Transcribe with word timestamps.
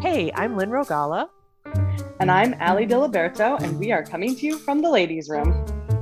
Hey, 0.00 0.32
I'm 0.34 0.56
Lynn 0.56 0.70
Rogala. 0.70 1.28
And 2.20 2.30
I'm 2.30 2.54
Ali 2.58 2.86
Diliberto, 2.86 3.60
and 3.60 3.78
we 3.78 3.92
are 3.92 4.02
coming 4.02 4.34
to 4.34 4.46
you 4.46 4.56
from 4.56 4.80
the 4.80 4.88
ladies' 4.88 5.28
room. 5.28 5.52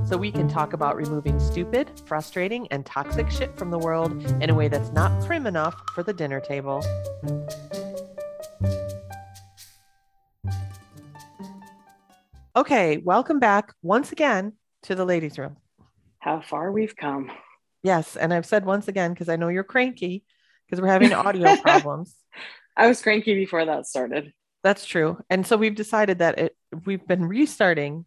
So 0.05 0.15
we 0.15 0.31
can 0.31 0.47
talk 0.47 0.71
about 0.71 0.95
removing 0.95 1.37
stupid, 1.37 1.91
frustrating, 2.05 2.65
and 2.69 2.85
toxic 2.85 3.29
shit 3.29 3.57
from 3.57 3.71
the 3.71 3.77
world 3.77 4.11
in 4.41 4.49
a 4.49 4.55
way 4.55 4.69
that's 4.69 4.89
not 4.91 5.11
prim 5.25 5.45
enough 5.45 5.75
for 5.93 6.03
the 6.03 6.13
dinner 6.13 6.39
table. 6.39 6.81
Okay, 12.55 12.99
welcome 12.99 13.39
back 13.39 13.73
once 13.83 14.13
again 14.13 14.53
to 14.83 14.95
the 14.95 15.03
ladies' 15.03 15.37
room. 15.37 15.57
How 16.19 16.39
far 16.39 16.71
we've 16.71 16.95
come. 16.95 17.29
Yes, 17.83 18.15
and 18.15 18.33
I've 18.33 18.45
said 18.45 18.63
once 18.63 18.87
again 18.87 19.11
because 19.11 19.27
I 19.27 19.35
know 19.35 19.49
you're 19.49 19.65
cranky 19.65 20.23
because 20.65 20.81
we're 20.81 20.87
having 20.87 21.11
audio 21.11 21.55
problems. 21.61 22.15
I 22.79 22.87
was 22.87 23.01
cranky 23.01 23.35
before 23.35 23.65
that 23.65 23.87
started. 23.87 24.31
That's 24.63 24.85
true. 24.85 25.19
And 25.29 25.45
so 25.45 25.57
we've 25.57 25.75
decided 25.75 26.19
that 26.19 26.39
it 26.39 26.55
we've 26.85 27.05
been 27.05 27.25
restarting, 27.25 28.05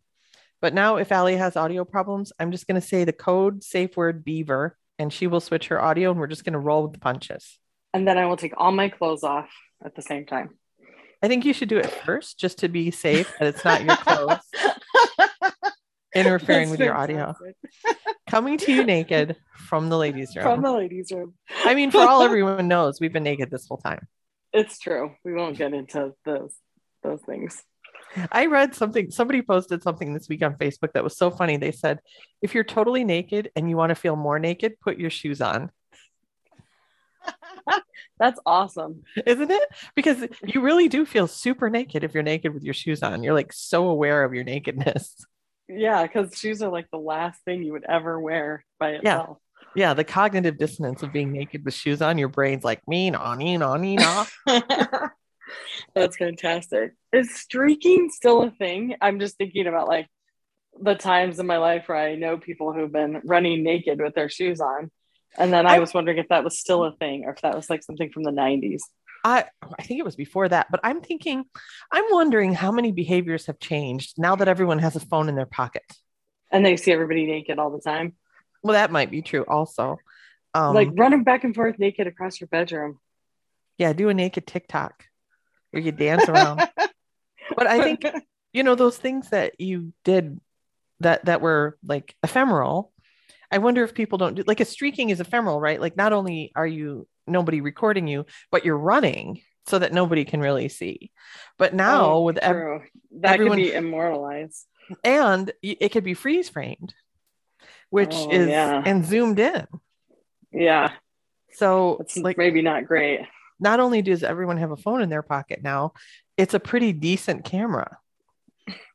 but 0.62 0.72
now 0.72 0.96
if 0.96 1.12
Ali 1.12 1.36
has 1.36 1.56
audio 1.56 1.84
problems, 1.84 2.32
I'm 2.40 2.50
just 2.50 2.66
going 2.66 2.80
to 2.80 2.86
say 2.86 3.04
the 3.04 3.12
code 3.12 3.62
safe 3.62 3.98
word 3.98 4.24
beaver 4.24 4.78
and 4.98 5.12
she 5.12 5.26
will 5.26 5.40
switch 5.40 5.68
her 5.68 5.80
audio 5.80 6.10
and 6.10 6.18
we're 6.18 6.26
just 6.26 6.44
going 6.44 6.54
to 6.54 6.58
roll 6.58 6.84
with 6.84 6.94
the 6.94 7.00
punches. 7.00 7.58
And 7.92 8.08
then 8.08 8.16
I 8.16 8.24
will 8.24 8.38
take 8.38 8.54
all 8.56 8.72
my 8.72 8.88
clothes 8.88 9.24
off 9.24 9.50
at 9.84 9.94
the 9.94 10.00
same 10.00 10.24
time. 10.24 10.56
I 11.22 11.28
think 11.28 11.44
you 11.44 11.52
should 11.52 11.68
do 11.68 11.76
it 11.76 11.90
first 11.90 12.38
just 12.38 12.58
to 12.60 12.68
be 12.68 12.90
safe 12.90 13.30
that 13.38 13.48
it's 13.48 13.64
not 13.66 13.84
your 13.84 13.96
clothes 13.96 14.38
interfering 16.14 16.68
That's 16.68 16.70
with 16.70 16.80
your 16.80 16.94
audio. 16.94 17.34
Coming 18.30 18.56
to 18.58 18.72
you 18.72 18.84
naked 18.84 19.36
from 19.56 19.90
the 19.90 19.98
ladies' 19.98 20.34
room. 20.34 20.44
From 20.44 20.62
the 20.62 20.72
ladies' 20.72 21.12
room. 21.12 21.34
I 21.64 21.74
mean, 21.74 21.90
for 21.90 21.98
all 21.98 22.22
everyone 22.22 22.68
knows, 22.68 23.00
we've 23.00 23.12
been 23.12 23.22
naked 23.22 23.50
this 23.50 23.68
whole 23.68 23.76
time. 23.76 24.08
It's 24.52 24.78
true. 24.78 25.14
We 25.24 25.32
won't 25.32 25.56
get 25.58 25.72
into 25.74 26.14
those 26.24 26.54
those 27.02 27.20
things. 27.22 27.62
I 28.30 28.46
read 28.46 28.74
something, 28.74 29.10
somebody 29.10 29.40
posted 29.42 29.82
something 29.82 30.12
this 30.12 30.28
week 30.28 30.42
on 30.42 30.54
Facebook 30.56 30.92
that 30.92 31.02
was 31.02 31.16
so 31.16 31.30
funny. 31.30 31.56
They 31.56 31.72
said, 31.72 32.00
if 32.42 32.54
you're 32.54 32.62
totally 32.64 33.04
naked 33.04 33.50
and 33.56 33.70
you 33.70 33.76
want 33.76 33.88
to 33.88 33.94
feel 33.94 34.16
more 34.16 34.38
naked, 34.38 34.78
put 34.80 34.98
your 34.98 35.08
shoes 35.10 35.40
on. 35.40 35.70
That's 38.18 38.38
awesome. 38.44 39.02
Isn't 39.26 39.50
it? 39.50 39.62
Because 39.96 40.26
you 40.44 40.60
really 40.60 40.88
do 40.88 41.06
feel 41.06 41.26
super 41.26 41.70
naked 41.70 42.04
if 42.04 42.12
you're 42.14 42.22
naked 42.22 42.52
with 42.52 42.62
your 42.64 42.74
shoes 42.74 43.02
on. 43.02 43.22
You're 43.22 43.34
like 43.34 43.52
so 43.52 43.88
aware 43.88 44.24
of 44.24 44.34
your 44.34 44.44
nakedness. 44.44 45.16
Yeah, 45.68 46.02
because 46.02 46.36
shoes 46.38 46.62
are 46.62 46.70
like 46.70 46.90
the 46.90 46.98
last 46.98 47.42
thing 47.44 47.62
you 47.62 47.72
would 47.72 47.86
ever 47.88 48.20
wear 48.20 48.64
by 48.78 48.90
Yeah. 48.90 48.98
itself. 48.98 49.38
Yeah, 49.74 49.94
the 49.94 50.04
cognitive 50.04 50.58
dissonance 50.58 51.02
of 51.02 51.12
being 51.12 51.32
naked 51.32 51.64
with 51.64 51.74
shoes 51.74 52.02
on, 52.02 52.18
your 52.18 52.28
brain's 52.28 52.64
like 52.64 52.86
me, 52.86 53.10
no, 53.10 53.34
me, 53.34 53.56
no, 53.56 53.78
me. 53.78 53.96
That's 55.94 56.16
fantastic. 56.16 56.94
Is 57.12 57.34
streaking 57.34 58.10
still 58.10 58.42
a 58.42 58.50
thing? 58.50 58.96
I'm 59.00 59.18
just 59.20 59.36
thinking 59.36 59.66
about 59.66 59.88
like 59.88 60.08
the 60.80 60.94
times 60.94 61.38
in 61.38 61.46
my 61.46 61.58
life 61.58 61.88
where 61.88 61.98
I 61.98 62.14
know 62.14 62.38
people 62.38 62.72
who've 62.72 62.92
been 62.92 63.20
running 63.24 63.62
naked 63.62 64.00
with 64.00 64.14
their 64.14 64.28
shoes 64.28 64.60
on. 64.60 64.90
And 65.38 65.52
then 65.52 65.66
I 65.66 65.76
I- 65.76 65.78
was 65.78 65.94
wondering 65.94 66.18
if 66.18 66.28
that 66.28 66.44
was 66.44 66.58
still 66.58 66.84
a 66.84 66.92
thing 66.96 67.24
or 67.24 67.32
if 67.32 67.40
that 67.42 67.54
was 67.54 67.68
like 67.70 67.82
something 67.82 68.10
from 68.10 68.24
the 68.24 68.30
90s. 68.30 68.80
I 69.24 69.44
I 69.78 69.82
think 69.82 70.00
it 70.00 70.04
was 70.04 70.16
before 70.16 70.48
that, 70.48 70.66
but 70.70 70.80
I'm 70.82 71.00
thinking, 71.00 71.44
I'm 71.92 72.04
wondering 72.10 72.54
how 72.54 72.72
many 72.72 72.90
behaviors 72.92 73.46
have 73.46 73.58
changed 73.60 74.14
now 74.18 74.34
that 74.36 74.48
everyone 74.48 74.80
has 74.80 74.96
a 74.96 75.00
phone 75.00 75.28
in 75.28 75.36
their 75.36 75.46
pocket. 75.46 75.84
And 76.50 76.66
they 76.66 76.76
see 76.76 76.92
everybody 76.92 77.24
naked 77.26 77.58
all 77.58 77.70
the 77.70 77.80
time. 77.80 78.14
Well, 78.62 78.74
that 78.74 78.90
might 78.92 79.10
be 79.10 79.22
true 79.22 79.44
also. 79.46 79.98
Um, 80.54 80.74
like 80.74 80.90
running 80.96 81.24
back 81.24 81.44
and 81.44 81.54
forth 81.54 81.78
naked 81.78 82.06
across 82.06 82.40
your 82.40 82.48
bedroom. 82.48 82.98
yeah, 83.78 83.92
do 83.92 84.08
a 84.08 84.14
naked 84.14 84.46
TikTok 84.46 85.04
where 85.70 85.82
you 85.82 85.92
dance 85.92 86.28
around. 86.28 86.58
but 87.56 87.66
I 87.66 87.82
think 87.82 88.04
you 88.52 88.62
know 88.62 88.74
those 88.74 88.98
things 88.98 89.30
that 89.30 89.60
you 89.60 89.92
did 90.04 90.38
that 91.00 91.24
that 91.24 91.40
were 91.40 91.76
like 91.84 92.14
ephemeral 92.22 92.92
i 93.50 93.58
wonder 93.58 93.82
if 93.82 93.92
people 93.94 94.18
don't 94.18 94.34
do 94.36 94.44
like 94.46 94.60
a 94.60 94.64
streaking 94.64 95.10
is 95.10 95.20
ephemeral 95.20 95.58
right 95.58 95.80
like 95.80 95.96
not 95.96 96.12
only 96.12 96.52
are 96.54 96.66
you 96.66 97.08
nobody 97.26 97.60
recording 97.60 98.06
you 98.06 98.24
but 98.52 98.64
you're 98.64 98.78
running 98.78 99.40
so 99.66 99.78
that 99.80 99.92
nobody 99.92 100.24
can 100.24 100.38
really 100.40 100.68
see 100.68 101.10
but 101.58 101.74
now 101.74 102.12
Oh, 102.12 102.22
with 102.22 102.38
ev- 102.38 102.82
that 103.20 103.32
everyone- 103.34 103.58
could 103.58 103.64
be 103.64 103.72
immortalized. 103.72 104.64
and 105.02 105.50
it 105.62 105.90
could 105.90 106.04
be 106.04 106.14
freeze 106.14 106.48
framed 106.48 106.94
which 107.92 108.14
Oh, 108.14 108.30
is 108.32 108.48
yeah. 108.48 108.82
and 108.84 109.04
zoomed 109.04 109.38
in 109.38 109.66
Yeah, 110.50 110.92
so 111.52 111.98
it's 112.00 112.16
like 112.16 112.38
maybe 112.38 112.62
not 112.62 112.86
great. 112.86 113.20
not 113.60 113.78
only 113.80 114.00
does 114.02 114.22
everyone 114.22 114.56
have 114.56 114.70
a 114.72 114.76
phone 114.76 115.02
in 115.02 115.10
their 115.10 115.22
pocket 115.22 115.62
now 115.62 115.92
it's 116.36 116.54
a 116.54 116.60
pretty 116.60 116.92
decent 116.92 117.44
camera 117.44 117.98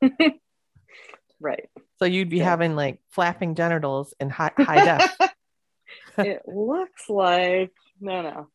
Right. 1.40 1.70
so 2.00 2.06
you'd 2.06 2.30
be 2.30 2.38
Yeah. 2.38 2.46
having 2.46 2.76
like 2.76 3.00
flapping 3.12 3.54
genitals 3.54 4.14
in 4.20 4.30
high, 4.32 4.52
high 4.58 4.84
def 4.84 5.18
it 6.18 6.42
looks 6.48 7.08
like 7.10 7.72
no, 8.02 8.22
no. 8.24 8.48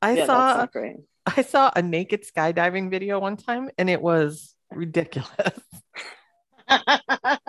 I 0.00 0.12
yeah, 0.16 0.26
saw 0.26 0.38
that's 0.46 0.58
not 0.58 0.72
great. 0.72 0.96
I 1.26 1.42
saw 1.42 1.70
a 1.76 1.82
naked 1.82 2.24
skydiving 2.24 2.90
video 2.90 3.18
one 3.20 3.36
time 3.36 3.70
and 3.78 3.88
it 3.90 4.00
was 4.02 4.54
ridiculous. 4.70 5.28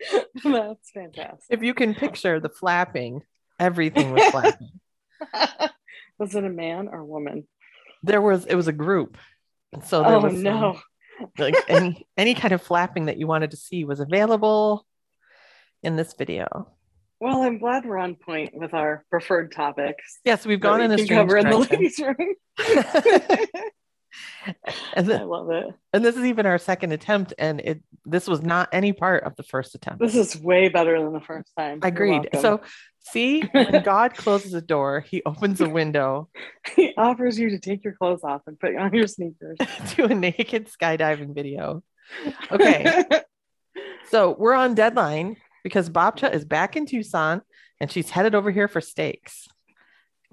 that's 0.44 0.90
fantastic. 0.90 1.46
if 1.50 1.62
you 1.62 1.74
can 1.74 1.94
picture 1.94 2.40
the 2.40 2.48
flapping, 2.48 3.22
everything 3.58 4.12
was 4.12 4.24
flapping. 4.30 4.70
was 6.18 6.34
it 6.34 6.44
a 6.44 6.50
man 6.50 6.88
or 6.88 7.00
a 7.00 7.06
woman? 7.06 7.46
There 8.02 8.22
was 8.22 8.46
it 8.46 8.54
was 8.54 8.68
a 8.68 8.72
group. 8.72 9.18
So 9.84 10.02
there 10.02 10.16
oh 10.16 10.20
was 10.20 10.34
some- 10.34 10.42
no. 10.42 10.80
like 11.38 11.54
any 11.68 12.06
any 12.16 12.34
kind 12.34 12.52
of 12.52 12.62
flapping 12.62 13.06
that 13.06 13.18
you 13.18 13.26
wanted 13.26 13.50
to 13.52 13.56
see 13.56 13.84
was 13.84 14.00
available 14.00 14.86
in 15.82 15.96
this 15.96 16.14
video. 16.14 16.68
Well, 17.20 17.42
I'm 17.42 17.58
glad 17.58 17.84
we're 17.84 17.98
on 17.98 18.14
point 18.14 18.52
with 18.54 18.72
our 18.72 19.04
preferred 19.10 19.52
topics. 19.52 20.20
Yes, 20.24 20.46
we've 20.46 20.58
that 20.60 20.66
gone 20.66 20.78
we 20.78 20.86
in 20.86 20.92
a 20.92 20.96
can 20.96 21.04
strange 21.04 21.20
cover 21.20 21.36
in 21.36 21.50
the 21.50 21.58
ladies' 21.58 21.98
room. 21.98 22.34
and, 24.94 25.12
I 25.12 25.22
love 25.22 25.50
it. 25.50 25.66
and 25.92 26.04
this 26.04 26.16
is 26.16 26.24
even 26.24 26.46
our 26.46 26.58
second 26.58 26.92
attempt 26.92 27.32
and 27.38 27.60
it 27.60 27.82
this 28.04 28.26
was 28.26 28.42
not 28.42 28.68
any 28.72 28.92
part 28.92 29.24
of 29.24 29.36
the 29.36 29.42
first 29.42 29.74
attempt. 29.74 30.00
This 30.00 30.16
is 30.16 30.40
way 30.40 30.68
better 30.68 31.00
than 31.02 31.12
the 31.12 31.20
first 31.20 31.50
time. 31.56 31.80
You're 31.82 31.88
Agreed. 31.88 32.28
So 32.40 32.60
see, 33.00 33.42
when 33.52 33.82
God 33.84 34.14
closes 34.14 34.54
a 34.54 34.60
door, 34.60 35.00
he 35.00 35.22
opens 35.24 35.60
a 35.60 35.68
window 35.68 36.28
he 36.76 36.94
offers 36.96 37.38
you 37.38 37.50
to 37.50 37.58
take 37.58 37.84
your 37.84 37.94
clothes 37.94 38.24
off 38.24 38.42
and 38.46 38.58
put 38.58 38.76
on 38.76 38.92
your 38.94 39.06
sneakers. 39.06 39.58
to 39.90 40.04
a 40.04 40.14
naked 40.14 40.68
skydiving 40.68 41.34
video. 41.34 41.82
Okay. 42.50 43.04
So 44.10 44.34
we're 44.36 44.54
on 44.54 44.74
deadline 44.74 45.36
because 45.62 45.88
Babcha 45.88 46.32
is 46.34 46.44
back 46.44 46.76
in 46.76 46.86
Tucson 46.86 47.42
and 47.80 47.90
she's 47.90 48.10
headed 48.10 48.34
over 48.34 48.50
here 48.50 48.66
for 48.66 48.80
steaks 48.80 49.48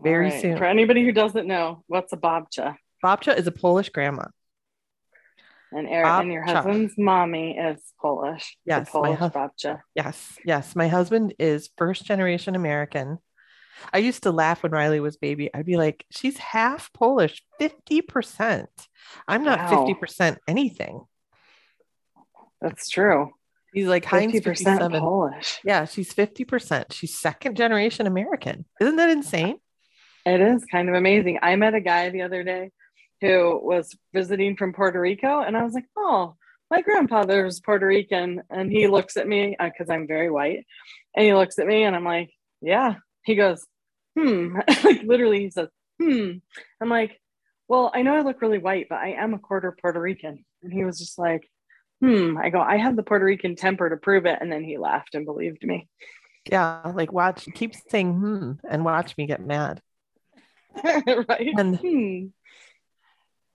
very 0.02 0.30
right. 0.30 0.42
soon. 0.42 0.58
For 0.58 0.66
anybody 0.66 1.04
who 1.04 1.12
doesn't 1.12 1.48
know, 1.48 1.84
what's 1.88 2.14
a 2.14 2.18
babcha? 2.18 2.76
Babcha 3.07 3.38
is 3.38 3.47
a 3.47 3.51
Polish 3.53 3.88
grandma. 3.90 4.25
And, 5.72 5.88
Eric, 5.88 6.07
and 6.07 6.31
your 6.34 6.44
husband's 6.44 6.94
mommy 6.97 7.57
is 7.57 7.79
Polish. 8.01 8.57
Yes, 8.66 8.88
my 8.94 9.16
Polish 9.16 9.19
hus- 9.19 9.78
Yes, 9.95 10.38
yes. 10.44 10.75
My 10.75 10.90
husband 10.90 11.34
is 11.40 11.69
first 11.78 12.03
generation 12.06 12.53
American. 12.56 13.17
I 13.94 14.00
used 14.00 14.23
to 14.23 14.31
laugh 14.31 14.63
when 14.63 14.73
Riley 14.73 15.00
was 15.00 15.16
baby. 15.16 15.50
I'd 15.53 15.66
be 15.66 15.78
like, 15.78 16.06
she's 16.12 16.38
half 16.38 16.91
Polish, 16.91 17.44
50%. 17.62 18.67
I'm 19.28 19.44
not 19.46 19.59
Wow. 19.59 19.85
50% 19.85 20.38
anything. 20.47 21.01
That's 22.62 22.90
true. 22.90 23.31
He's 23.73 23.88
like 23.88 24.03
Heinz 24.03 24.34
50% 24.34 24.44
57. 24.44 25.00
Polish. 25.00 25.59
Yeah, 25.63 25.85
she's 25.85 26.13
50%. 26.13 26.91
She's 26.91 27.17
second 27.17 27.56
generation 27.56 28.06
American. 28.07 28.66
Isn't 28.81 28.96
that 28.97 29.09
insane? 29.12 29.59
It 30.25 30.41
is 30.41 30.66
kind 30.66 30.90
of 30.90 30.96
amazing. 30.96 31.40
I 31.41 31.56
met 31.56 31.73
a 31.73 31.79
guy 31.81 32.09
the 32.09 32.23
other 32.23 32.44
day 32.44 32.72
who 33.22 33.59
was 33.61 33.96
visiting 34.14 34.55
from 34.55 34.73
Puerto 34.73 34.99
Rico, 34.99 35.41
and 35.41 35.58
I 35.58 35.64
was 35.64 35.73
like, 35.73 35.87
oh, 35.97 36.35
my 36.69 36.81
grandfather's 36.81 37.59
Puerto 37.59 37.87
Rican. 37.87 38.41
And 38.49 38.72
he 38.72 38.87
looks 38.87 39.17
at 39.17 39.28
me 39.28 39.55
because 39.59 39.90
I'm 39.90 40.08
very 40.08 40.29
white, 40.29 40.66
and 41.16 41.25
he 41.25 41.34
looks 41.34 41.59
at 41.59 41.67
me, 41.67 41.84
and 41.84 41.96
I'm 41.96 42.05
like, 42.05 42.31
yeah. 42.61 42.96
He 43.23 43.35
goes, 43.35 43.66
hmm. 44.17 44.58
like 44.84 45.03
literally, 45.03 45.41
he 45.41 45.49
says, 45.49 45.69
hmm. 46.02 46.31
I'm 46.81 46.90
like, 46.90 47.19
well, 47.67 47.91
I 47.93 48.02
know 48.02 48.16
I 48.16 48.22
look 48.22 48.41
really 48.41 48.59
white, 48.59 48.87
but 48.90 48.99
I 48.99 49.09
am 49.14 49.34
a 49.34 49.40
quarter 49.40 49.75
Puerto 49.79 49.99
Rican. 49.99 50.46
And 50.63 50.72
he 50.72 50.85
was 50.85 50.99
just 50.99 51.17
like, 51.17 51.49
hmm. 52.02 52.37
I 52.37 52.49
go, 52.49 52.61
I 52.61 52.78
have 52.78 52.96
the 52.96 53.03
Puerto 53.03 53.25
Rican 53.25 53.55
temper 53.55 53.90
to 53.90 53.97
prove 53.97 54.25
it. 54.25 54.37
And 54.40 54.52
then 54.52 54.63
he 54.63 54.78
laughed 54.78 55.16
and 55.16 55.25
believed 55.25 55.63
me. 55.63 55.87
Yeah, 56.49 56.93
like 56.96 57.11
watch, 57.11 57.47
keep 57.53 57.75
saying 57.90 58.13
hmm 58.13 58.52
and 58.70 58.85
watch 58.85 59.17
me 59.17 59.25
get 59.25 59.46
mad. 59.46 59.81
right? 60.84 61.53
And 61.58 61.78
hmm. 61.78 62.25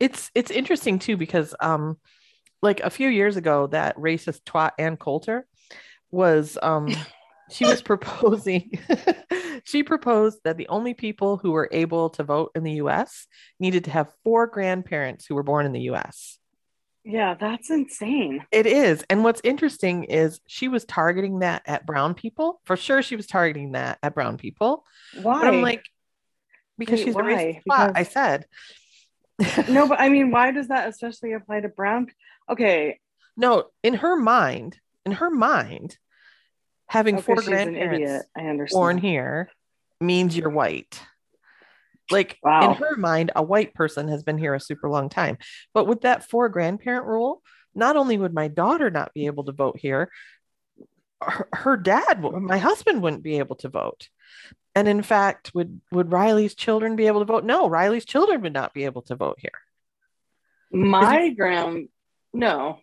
It's 0.03 0.31
it's 0.35 0.51
interesting 0.51 0.99
too 0.99 1.17
because 1.17 1.55
um 1.61 1.97
like 2.61 2.81
a 2.81 2.91
few 2.91 3.09
years 3.09 3.37
ago 3.37 3.69
that 3.69 3.97
racist 3.97 4.43
twat 4.43 4.73
Ann 4.79 4.97
Coulter 4.97 5.47
was 6.11 6.59
um 6.63 6.89
she 7.51 7.65
was 7.65 7.83
proposing 7.83 8.73
she 9.65 9.83
proposed 9.83 10.39
that 10.45 10.57
the 10.57 10.69
only 10.69 10.95
people 10.95 11.37
who 11.37 11.53
were 11.53 11.69
able 11.71 12.11
to 12.11 12.25
vote 12.25 12.51
in 12.55 12.65
the 12.65 12.73
US 12.85 13.27
needed 13.61 13.85
to 13.85 13.91
have 13.91 14.13
four 14.25 14.47
grandparents 14.47 15.27
who 15.27 15.35
were 15.35 15.43
born 15.43 15.67
in 15.67 15.73
the 15.73 15.91
US. 15.93 16.39
Yeah, 17.05 17.35
that's 17.35 17.69
insane. 17.69 18.45
It 18.53 18.67
is. 18.67 19.05
And 19.11 19.25
what's 19.25 19.41
interesting 19.43 20.05
is 20.05 20.41
she 20.47 20.69
was 20.69 20.85
targeting 20.85 21.41
that 21.41 21.63
at 21.67 21.85
brown 21.85 22.15
people. 22.15 22.61
For 22.65 22.77
sure 22.77 23.03
she 23.03 23.17
was 23.17 23.27
targeting 23.27 23.73
that 23.73 23.99
at 24.05 24.15
brown 24.15 24.37
people. 24.37 24.85
Why? 25.21 25.41
But 25.41 25.49
I'm 25.49 25.63
like 25.63 25.85
because 26.79 27.01
Wait, 27.01 27.05
she's 27.05 27.15
why? 27.15 27.23
a 27.23 27.25
racist 27.25 27.55
twat, 27.57 27.63
Because- 27.65 27.93
I 27.97 28.03
said. 28.05 28.47
No, 29.69 29.89
but 29.89 30.01
I 30.01 30.09
mean, 30.09 30.31
why 30.31 30.51
does 30.53 30.69
that 30.69 30.89
especially 30.89 31.33
apply 31.33 31.61
to 31.61 31.69
brown? 31.69 32.09
Okay, 32.49 33.01
No, 33.37 33.67
in 33.83 33.95
her 33.95 34.17
mind, 34.17 34.79
in 35.07 35.13
her 35.13 35.31
mind, 35.31 35.97
having 36.87 37.17
okay, 37.17 37.23
four 37.25 37.37
grandparents 37.37 37.95
idiot. 38.11 38.23
I 38.37 38.41
understand. 38.49 38.79
born 38.79 38.99
here 38.99 39.51
means 40.01 40.37
you're 40.37 40.51
white. 40.51 41.01
Like 42.11 42.39
Wow. 42.43 42.73
in 42.73 42.77
her 42.77 42.97
mind, 42.97 43.31
a 43.35 43.43
white 43.43 43.75
person 43.75 44.09
has 44.09 44.23
been 44.23 44.37
here 44.39 44.55
a 44.55 44.61
super 44.61 44.91
long 44.91 45.09
time. 45.09 45.39
But 45.73 45.87
with 45.87 46.03
that 46.03 46.29
four 46.29 46.49
grandparent 46.51 47.07
rule, 47.07 47.43
not 47.75 47.97
only 47.97 48.19
would 48.19 48.35
my 48.35 48.49
daughter 48.49 48.91
not 48.91 49.15
be 49.15 49.27
able 49.27 49.45
to 49.45 49.53
vote 49.53 49.79
here, 49.79 50.11
her, 51.23 51.49
her 51.53 51.77
dad, 51.77 52.21
my 52.21 52.59
husband 52.59 53.01
wouldn't 53.03 53.23
be 53.23 53.39
able 53.39 53.57
to 53.57 53.69
vote. 53.69 54.09
And 54.75 54.89
in 54.89 55.03
fact, 55.03 55.53
would 55.55 55.81
would 55.91 56.11
Riley's 56.11 56.55
children 56.55 56.97
be 56.97 57.07
able 57.07 57.21
to 57.21 57.27
vote? 57.27 57.45
No, 57.45 57.69
Riley's 57.69 58.05
children 58.05 58.41
would 58.43 58.53
not 58.55 58.73
be 58.73 58.85
able 58.85 59.03
to 59.03 59.17
vote 59.17 59.39
here. 59.39 59.53
My 60.73 61.29
grand, 61.31 61.89
no, 62.33 62.79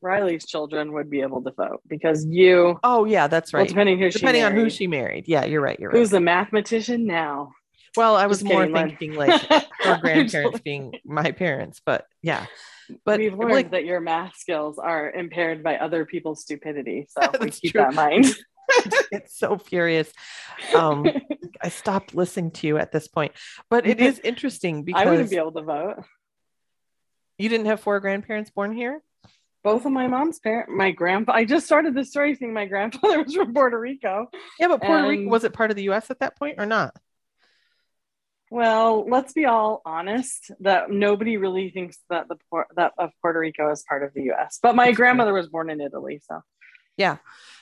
Riley's 0.00 0.46
children 0.46 0.92
would 0.92 1.10
be 1.10 1.20
able 1.20 1.42
to 1.42 1.50
vote 1.50 1.82
because 1.86 2.24
you, 2.24 2.78
Oh 2.82 3.04
yeah, 3.04 3.26
that's 3.26 3.52
well, 3.52 3.60
right. 3.60 3.68
depending 3.68 3.98
who 3.98 4.10
Depending 4.10 4.40
she 4.42 4.46
on 4.46 4.52
who 4.52 4.70
she 4.70 4.86
married. 4.86 5.28
Yeah, 5.28 5.44
you're 5.44 5.60
right. 5.60 5.78
You're 5.78 5.90
right. 5.90 5.98
who's 5.98 6.10
the 6.10 6.20
mathematician 6.20 7.06
now. 7.06 7.52
Well, 7.96 8.16
I 8.16 8.26
was 8.26 8.38
Just 8.38 8.50
more 8.52 8.66
kidding, 8.66 8.74
thinking 8.96 9.14
like 9.14 9.42
her 9.80 9.98
grandparents 10.00 10.60
being 10.60 10.94
my 11.04 11.32
parents, 11.32 11.80
but 11.84 12.06
yeah. 12.22 12.46
But 13.04 13.18
We've 13.18 13.34
learned 13.34 13.52
like 13.52 13.70
that 13.72 13.84
your 13.84 14.00
math 14.00 14.36
skills 14.36 14.78
are 14.78 15.10
impaired 15.10 15.62
by 15.62 15.76
other 15.76 16.04
people's 16.04 16.40
stupidity. 16.42 17.06
So 17.10 17.28
keep 17.50 17.72
true. 17.72 17.80
that 17.82 17.90
in 17.90 17.94
mind. 17.94 18.26
it's 19.12 19.38
so 19.38 19.58
furious. 19.58 20.12
Um, 20.74 21.06
I 21.62 21.68
stopped 21.68 22.14
listening 22.14 22.50
to 22.52 22.66
you 22.66 22.78
at 22.78 22.92
this 22.92 23.08
point, 23.08 23.32
but 23.70 23.86
it 23.86 24.00
is 24.00 24.18
interesting 24.24 24.84
because 24.84 25.02
I 25.02 25.10
wouldn't 25.10 25.30
be 25.30 25.36
able 25.36 25.52
to 25.52 25.62
vote. 25.62 26.04
you 27.38 27.48
didn't 27.48 27.66
have 27.66 27.80
four 27.80 28.00
grandparents 28.00 28.50
born 28.50 28.72
here. 28.74 29.02
Both 29.64 29.86
of 29.86 29.92
my 29.92 30.06
mom's 30.06 30.38
parents, 30.38 30.70
my 30.74 30.92
grandpa. 30.92 31.32
I 31.32 31.44
just 31.44 31.66
started 31.66 31.94
this 31.94 32.10
story 32.10 32.34
saying 32.34 32.52
my 32.52 32.66
grandfather 32.66 33.22
was 33.22 33.34
from 33.34 33.52
Puerto 33.52 33.78
Rico. 33.78 34.28
Yeah, 34.58 34.68
but 34.68 34.82
Puerto 34.82 35.08
Rico 35.08 35.28
was 35.28 35.44
it 35.44 35.52
part 35.52 35.70
of 35.70 35.76
the 35.76 35.84
U.S. 35.84 36.10
at 36.10 36.20
that 36.20 36.36
point 36.36 36.56
or 36.58 36.66
not? 36.66 36.96
Well, 38.50 39.04
let's 39.06 39.34
be 39.34 39.44
all 39.44 39.82
honest 39.84 40.52
that 40.60 40.90
nobody 40.90 41.36
really 41.36 41.70
thinks 41.70 41.98
that 42.08 42.28
the 42.28 42.36
that 42.76 42.92
of 42.96 43.10
Puerto 43.20 43.40
Rico 43.40 43.70
is 43.70 43.84
part 43.86 44.02
of 44.02 44.14
the 44.14 44.22
U.S. 44.24 44.58
But 44.62 44.74
my 44.74 44.92
grandmother 44.92 45.34
was 45.34 45.48
born 45.48 45.70
in 45.70 45.80
Italy, 45.80 46.22
so 46.26 46.42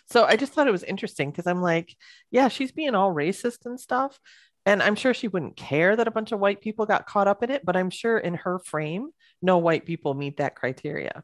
So 0.07 0.25
I 0.25 0.37
just 0.37 0.53
thought 0.53 0.69
it 0.69 0.73
was 0.73 0.85
interesting 0.85 1.31
because 1.31 1.47
I'm 1.47 1.63
like, 1.63 1.95
yeah, 2.31 2.49
she's 2.49 2.73
being 2.73 2.95
all 2.95 3.13
racist 3.15 3.67
and 3.67 3.79
stuff. 3.79 4.19
And 4.65 4.83
I'm 4.83 4.97
sure 4.97 5.15
she 5.15 5.29
wouldn't 5.29 5.57
care 5.57 5.95
that 5.95 6.09
a 6.09 6.13
bunch 6.13 6.33
of 6.33 6.41
white 6.41 6.61
people 6.61 6.87
got 6.87 7.07
caught 7.07 7.29
up 7.29 7.43
in 7.43 7.51
it, 7.51 7.65
but 7.65 7.77
I'm 7.77 7.91
sure 7.91 8.19
in 8.19 8.35
her 8.35 8.59
frame, 8.59 9.11
no 9.41 9.59
white 9.59 9.85
people 9.87 10.15
meet 10.15 10.39
that 10.39 10.57
criteria. 10.57 11.23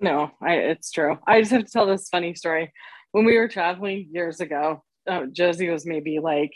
no, 0.00 0.30
I, 0.40 0.54
it's 0.54 0.90
true. 0.90 1.18
I 1.26 1.40
just 1.40 1.52
have 1.52 1.64
to 1.64 1.70
tell 1.70 1.86
this 1.86 2.08
funny 2.08 2.34
story. 2.34 2.72
When 3.12 3.24
we 3.24 3.36
were 3.38 3.48
traveling 3.48 4.08
years 4.10 4.40
ago, 4.40 4.82
uh, 5.06 5.26
Josie 5.30 5.68
was 5.68 5.86
maybe 5.86 6.18
like 6.18 6.52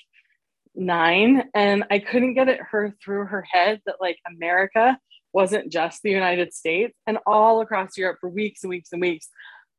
nine, 0.75 1.45
and 1.55 1.85
I 1.91 1.99
couldn't 1.99 2.35
get 2.35 2.49
it 2.49 2.61
her 2.71 2.95
through 3.03 3.27
her 3.27 3.43
head 3.43 3.81
that 3.87 3.97
like 4.01 4.19
America 4.27 4.99
wasn't 5.33 5.71
just 5.71 6.03
the 6.03 6.11
United 6.11 6.55
States, 6.55 6.99
and 7.07 7.19
all 7.27 7.61
across 7.61 7.97
Europe 7.99 8.19
for 8.21 8.31
weeks 8.31 8.65
and 8.65 8.71
weeks 8.71 8.91
and 8.93 9.01
weeks. 9.01 9.29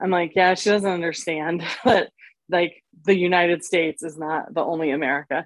I'm 0.02 0.12
like, 0.12 0.34
yeah, 0.36 0.54
she 0.56 0.70
doesn't 0.70 0.90
understand 0.90 1.64
that 1.86 2.12
like 2.50 2.84
the 3.06 3.16
United 3.16 3.64
States 3.64 4.04
is 4.04 4.18
not 4.18 4.54
the 4.54 4.62
only 4.62 4.92
America. 4.92 5.46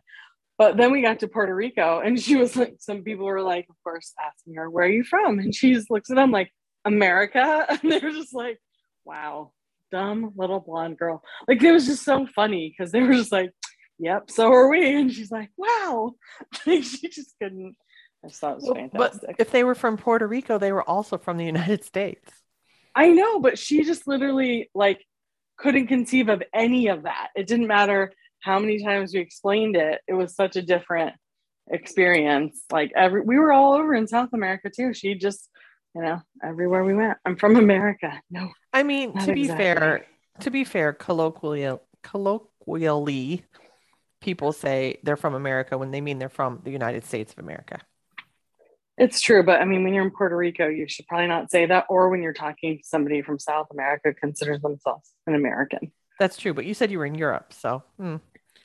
But 0.57 0.77
then 0.77 0.91
we 0.91 1.01
got 1.01 1.19
to 1.19 1.27
Puerto 1.27 1.53
Rico, 1.53 1.99
and 1.99 2.19
she 2.19 2.35
was 2.35 2.55
like, 2.55 2.75
some 2.79 3.03
people 3.03 3.25
were 3.25 3.41
like, 3.41 3.65
of 3.69 3.75
course, 3.83 4.13
asking 4.23 4.53
her, 4.55 4.69
where 4.69 4.85
are 4.85 4.89
you 4.89 5.03
from? 5.03 5.39
And 5.39 5.53
she 5.53 5.73
just 5.73 5.89
looks 5.89 6.11
at 6.11 6.15
them 6.15 6.31
like, 6.31 6.51
America. 6.85 7.65
And 7.83 7.91
they 7.91 7.99
were 7.99 8.11
just 8.11 8.33
like, 8.33 8.59
wow, 9.05 9.51
dumb 9.91 10.31
little 10.35 10.59
blonde 10.59 10.97
girl. 10.97 11.23
Like, 11.47 11.61
it 11.63 11.71
was 11.71 11.85
just 11.87 12.03
so 12.03 12.27
funny 12.27 12.69
because 12.69 12.91
they 12.91 13.01
were 13.01 13.13
just 13.13 13.31
like, 13.31 13.51
yep, 13.97 14.29
so 14.29 14.51
are 14.51 14.69
we. 14.69 14.95
And 14.95 15.11
she's 15.11 15.31
like, 15.31 15.49
wow. 15.57 16.13
Like, 16.65 16.83
she 16.83 17.09
just 17.09 17.33
couldn't. 17.41 17.75
I 18.23 18.27
just 18.27 18.39
thought 18.39 18.53
it 18.53 18.55
was 18.57 18.65
Well, 18.65 18.75
fantastic. 18.75 19.21
But 19.27 19.35
if 19.39 19.51
they 19.51 19.63
were 19.63 19.75
from 19.75 19.97
Puerto 19.97 20.27
Rico, 20.27 20.57
they 20.57 20.71
were 20.71 20.87
also 20.87 21.17
from 21.17 21.37
the 21.37 21.45
United 21.45 21.83
States. 21.83 22.42
I 22.95 23.09
know, 23.09 23.39
but 23.39 23.57
she 23.57 23.83
just 23.83 24.07
literally 24.07 24.69
like 24.73 25.03
couldn't 25.57 25.87
conceive 25.87 26.29
of 26.29 26.43
any 26.53 26.87
of 26.87 27.03
that. 27.03 27.29
It 27.35 27.47
didn't 27.47 27.67
matter 27.67 28.11
how 28.39 28.59
many 28.59 28.83
times 28.83 29.13
we 29.13 29.19
explained 29.19 29.75
it. 29.75 30.01
It 30.07 30.13
was 30.13 30.35
such 30.35 30.55
a 30.55 30.61
different 30.61 31.13
experience. 31.69 32.61
Like 32.71 32.91
every 32.95 33.21
we 33.21 33.39
were 33.39 33.51
all 33.51 33.73
over 33.73 33.93
in 33.93 34.07
South 34.07 34.29
America 34.33 34.69
too. 34.69 34.93
She 34.93 35.15
just, 35.15 35.49
you 35.95 36.01
know, 36.01 36.21
everywhere 36.43 36.83
we 36.83 36.93
went. 36.93 37.17
I'm 37.25 37.35
from 37.35 37.55
America. 37.55 38.21
No, 38.29 38.51
I 38.71 38.83
mean, 38.83 39.17
to 39.19 39.33
be 39.33 39.43
exactly. 39.43 39.65
fair, 39.65 40.05
to 40.41 40.51
be 40.51 40.63
fair, 40.63 40.93
colloquially, 40.93 41.77
colloquially, 42.01 43.45
people 44.21 44.51
say 44.51 44.99
they're 45.03 45.17
from 45.17 45.35
America 45.35 45.77
when 45.77 45.91
they 45.91 46.01
mean 46.01 46.19
they're 46.19 46.29
from 46.29 46.61
the 46.63 46.71
United 46.71 47.05
States 47.05 47.33
of 47.33 47.39
America. 47.39 47.79
It's 48.97 49.21
true, 49.21 49.43
but 49.43 49.61
I 49.61 49.65
mean 49.65 49.83
when 49.83 49.93
you're 49.93 50.03
in 50.03 50.11
Puerto 50.11 50.37
Rico, 50.37 50.67
you 50.67 50.87
should 50.87 51.07
probably 51.07 51.27
not 51.27 51.51
say 51.51 51.65
that. 51.65 51.85
Or 51.89 52.09
when 52.09 52.21
you're 52.21 52.33
talking 52.33 52.77
to 52.77 52.83
somebody 52.83 53.21
from 53.21 53.39
South 53.39 53.67
America 53.71 54.13
considers 54.13 54.61
themselves 54.61 55.11
an 55.27 55.35
American. 55.35 55.91
That's 56.19 56.37
true, 56.37 56.53
but 56.53 56.65
you 56.65 56.73
said 56.73 56.91
you 56.91 56.99
were 56.99 57.05
in 57.05 57.15
Europe, 57.15 57.53
so 57.53 57.83
hmm, 57.97 58.17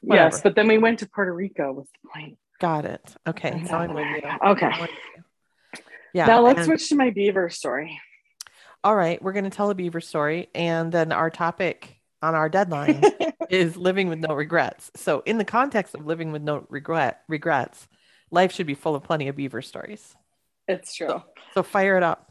Yes, 0.03 0.43
but 0.43 0.55
then 0.55 0.69
we 0.69 0.79
went 0.79 1.01
to 1.01 1.09
Puerto 1.09 1.33
Rico 1.33 1.73
was 1.73 1.89
the 2.03 2.09
point. 2.11 2.39
got 2.61 2.85
it. 2.85 3.15
Okay, 3.27 3.65
so 3.67 3.77
I'm 3.77 3.95
with 3.95 4.05
you. 4.05 4.31
Okay. 4.51 4.71
With 4.81 4.91
you. 4.91 5.23
Yeah. 6.15 6.27
now 6.27 6.41
let's 6.41 6.59
and- 6.59 6.67
switch 6.67 6.89
to 6.91 6.97
my 6.97 7.11
beaver 7.11 7.51
story. 7.51 8.01
All 8.85 8.95
right, 8.95 9.21
we're 9.21 9.33
going 9.33 9.45
to 9.45 9.51
tell 9.51 9.71
a 9.71 9.75
beaver 9.75 10.01
story, 10.01 10.49
and 10.55 10.93
then 10.93 11.11
our 11.11 11.31
topic 11.31 11.97
on 12.23 12.35
our 12.35 12.49
deadline 12.49 13.03
is 13.51 13.77
living 13.77 14.09
with 14.09 14.21
no 14.21 14.35
regrets. 14.35 14.91
So, 14.95 15.23
in 15.27 15.37
the 15.39 15.45
context 15.45 15.95
of 15.95 16.07
living 16.07 16.31
with 16.31 16.43
no 16.43 16.65
regret 16.69 17.23
regrets, 17.29 17.89
life 18.31 18.53
should 18.53 18.69
be 18.69 18.75
full 18.75 18.95
of 18.95 19.03
plenty 19.03 19.27
of 19.29 19.37
beaver 19.37 19.63
stories. 19.63 20.15
It's 20.69 20.95
true. 20.95 21.23
So, 21.55 21.63
fire 21.63 21.97
it 21.97 22.03
up. 22.03 22.29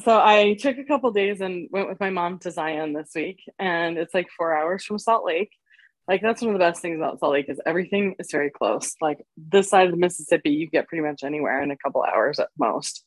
So 0.00 0.20
I 0.20 0.54
took 0.54 0.78
a 0.78 0.84
couple 0.84 1.10
days 1.10 1.40
and 1.40 1.68
went 1.72 1.88
with 1.88 1.98
my 1.98 2.10
mom 2.10 2.38
to 2.40 2.50
Zion 2.50 2.92
this 2.92 3.10
week, 3.14 3.40
and 3.58 3.98
it's 3.98 4.14
like 4.14 4.28
four 4.36 4.56
hours 4.56 4.84
from 4.84 4.98
Salt 4.98 5.24
Lake. 5.24 5.50
Like 6.06 6.22
that's 6.22 6.40
one 6.40 6.50
of 6.50 6.54
the 6.54 6.64
best 6.64 6.80
things 6.80 6.98
about 6.98 7.18
Salt 7.18 7.32
Lake 7.32 7.48
is 7.48 7.60
everything 7.66 8.14
is 8.18 8.30
very 8.30 8.50
close. 8.50 8.94
Like 9.00 9.18
this 9.36 9.68
side 9.68 9.86
of 9.86 9.92
the 9.92 9.98
Mississippi, 9.98 10.50
you 10.50 10.68
get 10.68 10.86
pretty 10.86 11.02
much 11.02 11.24
anywhere 11.24 11.62
in 11.62 11.70
a 11.70 11.76
couple 11.76 12.02
hours 12.02 12.38
at 12.38 12.48
most. 12.58 13.04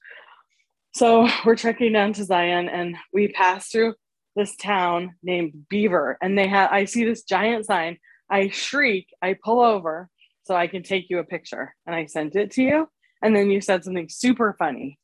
So 0.94 1.30
we're 1.46 1.56
trekking 1.56 1.94
down 1.94 2.14
to 2.14 2.26
Zion, 2.26 2.68
and 2.68 2.98
we 3.14 3.30
pass 3.30 3.70
through 3.70 3.96
this 4.36 4.56
town 4.58 5.16
named 5.24 5.68
Beaver, 5.70 6.18
and 6.22 6.38
they 6.38 6.48
have. 6.48 6.72
I 6.72 6.86
see 6.86 7.06
this 7.06 7.24
giant 7.24 7.66
sign. 7.66 7.98
I 8.30 8.50
shriek. 8.50 9.08
I 9.22 9.38
pull 9.42 9.62
over 9.62 10.10
so 10.44 10.56
I 10.56 10.68
can 10.68 10.84
take 10.84 11.10
you 11.10 11.20
a 11.20 11.24
picture, 11.24 11.74
and 11.86 11.96
I 11.96 12.06
sent 12.06 12.36
it 12.36 12.52
to 12.52 12.64
you. 12.64 12.90
And 13.22 13.36
then 13.36 13.50
you 13.50 13.62
said 13.62 13.84
something 13.84 14.10
super 14.10 14.56
funny. 14.58 15.00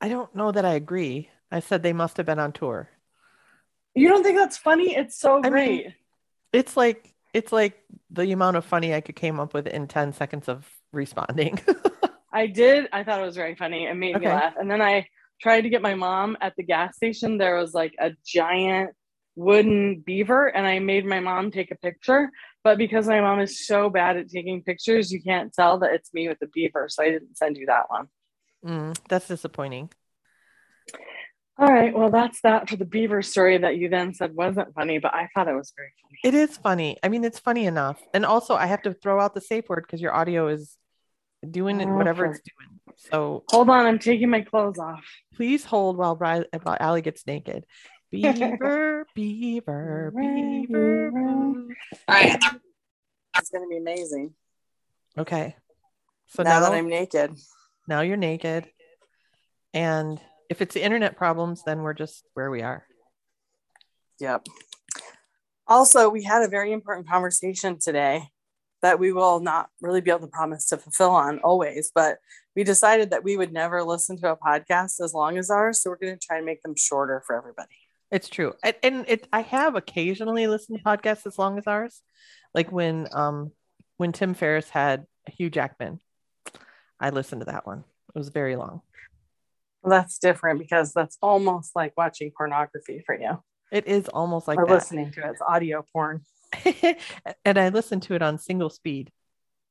I 0.00 0.08
don't 0.08 0.34
know 0.34 0.52
that 0.52 0.64
I 0.64 0.74
agree. 0.74 1.30
I 1.50 1.60
said 1.60 1.82
they 1.82 1.92
must 1.92 2.16
have 2.16 2.26
been 2.26 2.38
on 2.38 2.52
tour. 2.52 2.88
You 3.94 4.08
don't 4.08 4.22
think 4.22 4.38
that's 4.38 4.56
funny? 4.56 4.96
It's 4.96 5.18
so 5.18 5.38
I 5.38 5.42
mean, 5.42 5.50
great. 5.50 5.86
It's 6.52 6.76
like 6.76 7.14
it's 7.32 7.52
like 7.52 7.82
the 8.10 8.30
amount 8.32 8.56
of 8.56 8.64
funny 8.64 8.94
I 8.94 9.00
could 9.00 9.16
came 9.16 9.40
up 9.40 9.54
with 9.54 9.66
in 9.66 9.88
10 9.88 10.12
seconds 10.12 10.48
of 10.48 10.68
responding. 10.92 11.60
I 12.32 12.46
did. 12.46 12.88
I 12.92 13.04
thought 13.04 13.20
it 13.20 13.26
was 13.26 13.36
very 13.36 13.54
funny. 13.54 13.86
It 13.86 13.94
made 13.94 14.18
me 14.18 14.26
laugh. 14.26 14.54
And 14.58 14.70
then 14.70 14.82
I 14.82 15.06
tried 15.40 15.62
to 15.62 15.68
get 15.68 15.82
my 15.82 15.94
mom 15.94 16.36
at 16.40 16.54
the 16.56 16.64
gas 16.64 16.96
station. 16.96 17.38
There 17.38 17.56
was 17.56 17.74
like 17.74 17.94
a 18.00 18.12
giant 18.26 18.90
wooden 19.36 20.00
beaver, 20.00 20.46
and 20.46 20.66
I 20.66 20.78
made 20.78 21.04
my 21.04 21.20
mom 21.20 21.50
take 21.50 21.70
a 21.70 21.76
picture. 21.76 22.30
But 22.64 22.78
because 22.78 23.06
my 23.06 23.20
mom 23.20 23.40
is 23.40 23.66
so 23.66 23.90
bad 23.90 24.16
at 24.16 24.30
taking 24.30 24.62
pictures, 24.62 25.12
you 25.12 25.22
can't 25.22 25.52
tell 25.52 25.78
that 25.80 25.92
it's 25.92 26.12
me 26.14 26.28
with 26.28 26.38
the 26.38 26.46
beaver. 26.46 26.88
So 26.88 27.02
I 27.04 27.10
didn't 27.10 27.36
send 27.36 27.58
you 27.58 27.66
that 27.66 27.90
one. 27.90 28.08
Mm, 28.64 28.98
that's 29.08 29.28
disappointing. 29.28 29.90
All 31.58 31.68
right. 31.68 31.94
Well, 31.94 32.10
that's 32.10 32.40
that 32.40 32.68
for 32.68 32.76
the 32.76 32.84
beaver 32.86 33.22
story 33.22 33.58
that 33.58 33.76
you 33.76 33.88
then 33.88 34.12
said 34.14 34.34
wasn't 34.34 34.74
funny, 34.74 34.98
but 34.98 35.14
I 35.14 35.28
thought 35.34 35.46
it 35.46 35.54
was 35.54 35.72
very 35.76 35.92
funny. 36.02 36.18
It 36.24 36.34
is 36.34 36.56
funny. 36.56 36.96
I 37.02 37.08
mean, 37.08 37.22
it's 37.22 37.38
funny 37.38 37.66
enough. 37.66 38.00
And 38.12 38.24
also, 38.24 38.54
I 38.54 38.66
have 38.66 38.82
to 38.82 38.94
throw 38.94 39.20
out 39.20 39.34
the 39.34 39.40
safe 39.40 39.68
word 39.68 39.84
because 39.86 40.00
your 40.00 40.14
audio 40.14 40.48
is 40.48 40.76
doing 41.48 41.78
whatever 41.94 42.24
it's 42.26 42.40
doing. 42.40 42.80
So 42.96 43.44
Hold 43.50 43.68
on. 43.70 43.86
I'm 43.86 43.98
taking 43.98 44.30
my 44.30 44.40
clothes 44.40 44.78
off. 44.78 45.04
please 45.34 45.64
hold 45.64 45.96
while, 45.96 46.16
Riley, 46.16 46.46
while 46.62 46.76
Ali 46.80 47.02
gets 47.02 47.26
naked 47.26 47.66
Beaver, 48.22 49.06
beaver, 49.16 50.12
beaver. 50.16 51.10
All 51.12 52.14
right. 52.14 52.40
It's 53.36 53.50
going 53.50 53.64
to 53.64 53.68
be 53.68 53.78
amazing. 53.78 54.34
Okay. 55.18 55.56
So 56.28 56.44
now, 56.44 56.60
now, 56.60 56.60
that 56.60 56.72
I'm 56.74 56.88
naked. 56.88 57.32
now 57.88 58.02
you're 58.02 58.16
naked. 58.16 58.68
And 59.72 60.20
if 60.48 60.62
it's 60.62 60.74
the 60.74 60.84
internet 60.84 61.16
problems, 61.16 61.64
then 61.64 61.82
we're 61.82 61.92
just 61.92 62.24
where 62.34 62.52
we 62.52 62.62
are. 62.62 62.86
Yep. 64.20 64.46
Also, 65.66 66.08
we 66.08 66.22
had 66.22 66.42
a 66.42 66.48
very 66.48 66.70
important 66.70 67.08
conversation 67.08 67.80
today 67.80 68.28
that 68.82 69.00
we 69.00 69.12
will 69.12 69.40
not 69.40 69.70
really 69.80 70.00
be 70.00 70.10
able 70.10 70.20
to 70.20 70.26
promise 70.28 70.66
to 70.66 70.76
fulfill 70.76 71.10
on 71.10 71.40
always, 71.40 71.90
but 71.92 72.18
we 72.54 72.62
decided 72.62 73.10
that 73.10 73.24
we 73.24 73.36
would 73.36 73.52
never 73.52 73.82
listen 73.82 74.16
to 74.18 74.30
a 74.30 74.36
podcast 74.36 75.02
as 75.02 75.12
long 75.14 75.36
as 75.36 75.50
ours. 75.50 75.82
So 75.82 75.90
we're 75.90 75.96
going 75.96 76.16
to 76.16 76.24
try 76.24 76.36
and 76.36 76.46
make 76.46 76.62
them 76.62 76.76
shorter 76.76 77.24
for 77.26 77.34
everybody. 77.34 77.83
It's 78.14 78.28
true. 78.28 78.54
And, 78.84 79.04
it 79.08 79.26
I 79.32 79.40
have 79.42 79.74
occasionally 79.74 80.46
listened 80.46 80.78
to 80.78 80.84
podcasts 80.84 81.26
as 81.26 81.36
long 81.36 81.58
as 81.58 81.66
ours. 81.66 82.00
Like 82.54 82.70
when 82.70 83.08
um 83.12 83.50
when 83.96 84.12
Tim 84.12 84.34
Ferriss 84.34 84.70
had 84.70 85.06
Hugh 85.26 85.50
Jackman. 85.50 85.98
I 87.00 87.10
listened 87.10 87.40
to 87.40 87.46
that 87.46 87.66
one. 87.66 87.82
It 88.14 88.18
was 88.18 88.28
very 88.28 88.54
long. 88.54 88.82
That's 89.82 90.18
different 90.18 90.60
because 90.60 90.92
that's 90.92 91.18
almost 91.20 91.74
like 91.74 91.92
watching 91.96 92.30
pornography 92.36 93.02
for 93.04 93.18
you 93.18 93.42
It 93.72 93.88
is 93.88 94.06
almost 94.08 94.46
like 94.46 94.58
or 94.60 94.66
that. 94.66 94.72
listening 94.74 95.10
to 95.10 95.20
it. 95.26 95.30
It's 95.32 95.42
audio 95.42 95.84
porn, 95.92 96.22
and 97.44 97.58
I 97.58 97.70
listened 97.70 98.04
to 98.04 98.14
it 98.14 98.22
on 98.22 98.38
single 98.38 98.70
speed. 98.70 99.10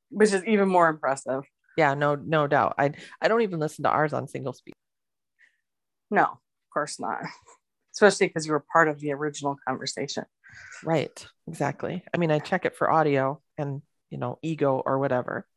which 0.09 0.33
is 0.33 0.43
even 0.45 0.67
more 0.67 0.89
impressive. 0.89 1.43
Yeah, 1.77 1.93
no, 1.93 2.15
no 2.15 2.45
doubt. 2.47 2.75
I 2.77 2.91
I 3.21 3.29
don't 3.29 3.41
even 3.43 3.59
listen 3.61 3.83
to 3.83 3.89
ours 3.89 4.11
on 4.11 4.27
single 4.27 4.51
speed. 4.53 4.73
No, 6.11 6.23
of 6.25 6.69
course 6.73 6.99
not. 6.99 7.23
Especially 7.93 8.27
because 8.27 8.45
you 8.45 8.51
were 8.53 8.65
part 8.71 8.87
of 8.87 8.99
the 8.99 9.13
original 9.13 9.55
conversation. 9.67 10.25
Right. 10.83 11.25
Exactly. 11.47 12.03
I 12.13 12.17
mean, 12.17 12.31
I 12.31 12.39
check 12.39 12.65
it 12.65 12.75
for 12.75 12.89
audio 12.89 13.41
and 13.57 13.81
you 14.09 14.19
know, 14.19 14.37
ego 14.43 14.81
or 14.85 14.99
whatever. 14.99 15.47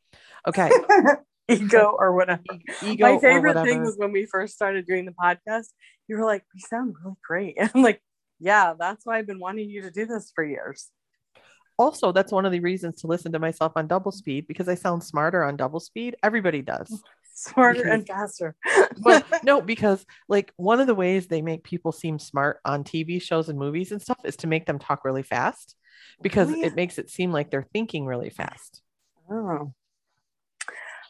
Okay. 0.49 0.71
Ego 1.49 1.95
or 1.97 2.13
whatever. 2.15 2.43
Ego 2.83 3.15
My 3.15 3.21
favorite 3.21 3.55
whatever. 3.55 3.67
thing 3.67 3.83
was 3.83 3.97
when 3.97 4.11
we 4.11 4.27
first 4.27 4.55
started 4.55 4.87
doing 4.87 5.05
the 5.05 5.13
podcast, 5.13 5.67
you 6.09 6.17
were 6.17 6.25
like, 6.25 6.43
we 6.55 6.61
sound 6.61 6.95
really 7.05 7.17
great. 7.25 7.55
And 7.59 7.71
I'm 7.75 7.83
like, 7.83 8.03
yeah, 8.41 8.75
that's 8.77 9.07
why 9.07 9.19
I've 9.19 9.27
been 9.27 9.39
wanting 9.39 9.71
you 9.71 9.83
to 9.83 9.91
do 9.91 10.07
this 10.07 10.33
for 10.35 10.43
years. 10.43 10.89
also, 11.79 12.11
that's 12.11 12.33
one 12.33 12.47
of 12.47 12.53
the 12.53 12.61
reasons 12.61 13.03
to 13.03 13.07
listen 13.07 13.33
to 13.33 13.39
myself 13.39 13.75
on 13.77 13.87
double 13.87 14.11
speed 14.11 14.47
because 14.49 14.69
I 14.69 14.75
sound 14.75 15.05
smarter 15.05 15.45
on 15.45 15.57
double 15.57 15.81
speed. 15.81 16.17
Everybody 16.23 16.63
does. 16.63 16.91
Mm. 16.91 16.99
Smarter 17.39 17.81
Because- 17.83 17.93
and 17.93 18.07
faster. 18.07 18.57
Well, 19.03 19.23
no, 19.43 19.61
because 19.61 20.05
like 20.27 20.53
one 20.57 20.81
of 20.81 20.87
the 20.87 20.95
ways 20.95 21.27
they 21.27 21.43
make 21.43 21.65
people 21.65 21.93
seem 21.93 22.19
smart 22.19 22.61
on 22.65 22.83
TV 22.83 23.21
shows 23.21 23.51
and 23.51 23.59
movies 23.59 23.93
and 23.93 24.01
stuff 24.01 24.19
is 24.25 24.37
to 24.37 24.47
make 24.47 24.65
them 24.65 24.79
talk 24.79 25.05
really 25.05 25.23
fast 25.23 25.77
because 26.23 26.49
Really? 26.49 26.63
it 26.65 26.75
makes 26.75 26.97
it 26.99 27.11
seem 27.11 27.33
like 27.33 27.51
they're 27.51 27.67
thinking 27.75 28.07
really 28.07 28.31
fast. 28.31 28.81
Oh. 29.31 29.73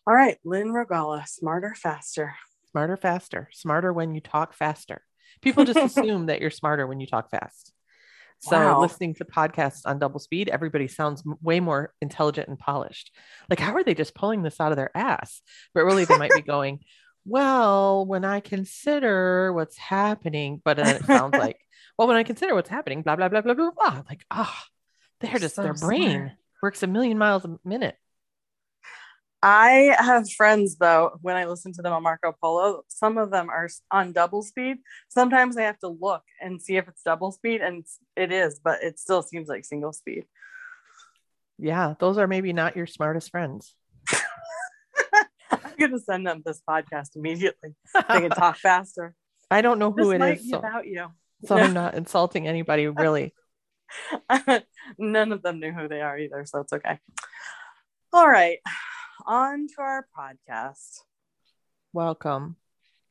All 0.09 0.15
right, 0.15 0.37
Lynn 0.45 0.69
Rogala, 0.69 1.27
smarter, 1.29 1.75
faster. 1.77 2.35
Smarter, 2.73 2.97
faster, 2.97 3.49
smarter 3.53 3.93
when 3.93 4.15
you 4.15 4.21
talk 4.21 4.53
faster. 4.53 5.03
People 5.43 5.65
just 5.65 5.79
assume 5.99 6.27
that 6.27 6.41
you're 6.41 6.51
smarter 6.51 6.87
when 6.89 6.99
you 6.99 7.07
talk 7.07 7.31
fast. 7.31 7.73
So 8.39 8.73
Wow. 8.75 8.81
listening 8.81 9.15
to 9.15 9.25
podcasts 9.25 9.83
on 9.87 9.99
double 9.99 10.21
speed, 10.21 10.49
everybody 10.49 10.89
sounds 10.89 11.23
way 11.43 11.61
more 11.61 11.93
intelligent 12.01 12.49
and 12.49 12.59
polished. 12.59 13.11
Like, 13.51 13.59
how 13.61 13.75
are 13.75 13.83
they 13.85 13.95
just 13.95 14.15
pulling 14.15 14.43
this 14.43 14.61
out 14.61 14.73
of 14.73 14.77
their 14.77 14.97
ass? 14.97 15.43
But 15.75 15.85
really, 15.85 16.05
they 16.05 16.15
might 16.15 16.35
be 16.35 16.43
going, 16.43 16.81
well, 17.25 18.07
when 18.07 18.25
I 18.25 18.41
consider 18.41 19.53
what's 19.53 19.77
happening, 19.77 20.61
but 20.65 20.77
then 20.77 20.97
it 20.97 21.07
sounds 21.07 21.37
like, 21.37 21.59
well, 21.99 22.07
when 22.09 22.17
I 22.17 22.23
consider 22.23 22.55
what's 22.55 22.69
happening, 22.69 23.03
blah, 23.03 23.17
blah, 23.17 23.29
blah, 23.29 23.41
blah, 23.41 23.55
blah, 23.55 23.71
blah. 23.73 24.03
Like, 24.09 24.25
ah, 24.31 24.65
they're 25.21 25.39
just, 25.39 25.57
So 25.57 25.63
their 25.63 25.75
brain 25.75 26.21
smart. 26.21 26.33
works 26.63 26.83
a 26.83 26.87
million 26.87 27.19
miles 27.19 27.45
a 27.45 27.59
minute. 27.65 27.97
I 29.49 29.95
have 30.01 30.29
friends 30.33 30.77
though, 30.77 31.19
when 31.23 31.37
I 31.37 31.45
listen 31.45 31.73
to 31.75 31.83
them 31.83 31.93
on 31.93 32.03
Marco 32.03 32.35
Polo, 32.43 32.83
some 32.89 33.17
of 33.17 33.31
them 33.31 33.49
are 33.49 33.69
on 33.93 34.11
double 34.11 34.43
speed. 34.43 34.79
Sometimes 35.09 35.57
I 35.57 35.63
have 35.63 35.79
to 35.81 35.89
look 35.89 36.23
and 36.41 36.61
see 36.61 36.77
if 36.77 36.89
it's 36.89 37.03
double 37.05 37.31
speed, 37.31 37.61
and 37.61 37.85
it's- 38.17 38.59
but 38.59 38.83
it 38.83 38.99
still 38.99 39.23
seems 39.23 39.47
like 39.47 39.65
single 39.65 39.93
speed. 39.93 40.27
Yeah, 41.59 41.95
those 42.01 42.19
are 42.19 42.27
maybe 42.27 42.53
not 42.53 42.75
your 42.75 42.89
smartest 42.89 43.31
friends. 43.31 43.77
I'm 45.53 45.77
gonna 45.79 46.01
send 46.01 46.27
them 46.27 46.43
this 46.45 46.61
podcast 46.69 47.11
immediately. 47.15 47.77
They 47.95 48.03
can 48.23 48.31
talk 48.31 48.57
faster. 48.71 49.15
I 49.49 49.63
don't 49.63 49.79
know 49.79 49.93
who 49.93 50.11
this 50.13 50.21
it 50.21 50.41
is. 50.41 50.51
So, 50.51 50.59
about 50.59 50.89
you. 50.89 51.07
so 51.45 51.57
I'm 51.57 51.73
not 51.83 51.95
insulting 51.95 52.49
anybody 52.49 52.89
really. 52.89 53.33
None 54.99 55.31
of 55.31 55.43
them 55.43 55.61
knew 55.61 55.71
who 55.73 55.87
they 55.87 56.01
are 56.01 56.19
either, 56.19 56.45
so 56.47 56.63
it's 56.63 56.73
okay. 56.73 56.99
All 58.13 58.29
right, 58.29 58.59
on 59.27 59.67
to 59.69 59.75
our 59.81 60.07
podcast. 60.17 61.01
Welcome. 61.93 62.57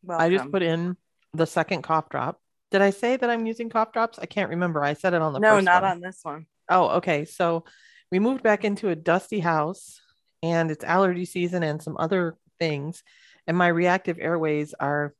Welcome. 0.04 0.26
I 0.26 0.30
just 0.30 0.52
put 0.52 0.64
in 0.64 0.98
the 1.34 1.46
second 1.46 1.82
cough 1.82 2.10
drop. 2.10 2.40
Did 2.72 2.82
I 2.82 2.90
say 2.90 3.18
that 3.18 3.30
I'm 3.30 3.46
using 3.46 3.70
cough 3.70 3.92
drops? 3.92 4.20
I 4.20 4.26
can't 4.26 4.50
remember. 4.50 4.84
I 4.84 4.94
said 4.94 5.14
it 5.14 5.22
on 5.22 5.34
the 5.34 5.40
no, 5.40 5.60
not 5.60 5.84
one. 5.84 5.92
on 5.92 6.00
this 6.02 6.20
one. 6.24 6.46
Oh, 6.70 6.90
okay. 6.98 7.26
So 7.26 7.66
we 8.12 8.20
moved 8.20 8.44
back 8.44 8.64
into 8.64 8.90
a 8.90 8.96
dusty 8.96 9.40
house 9.40 10.02
and 10.42 10.72
it's 10.72 10.84
allergy 10.84 11.26
season 11.26 11.64
and 11.64 11.82
some 11.82 11.98
other 11.98 12.38
things. 12.60 13.04
And 13.48 13.58
my 13.58 13.68
reactive 13.68 14.18
airways 14.20 14.74
are 14.80 15.14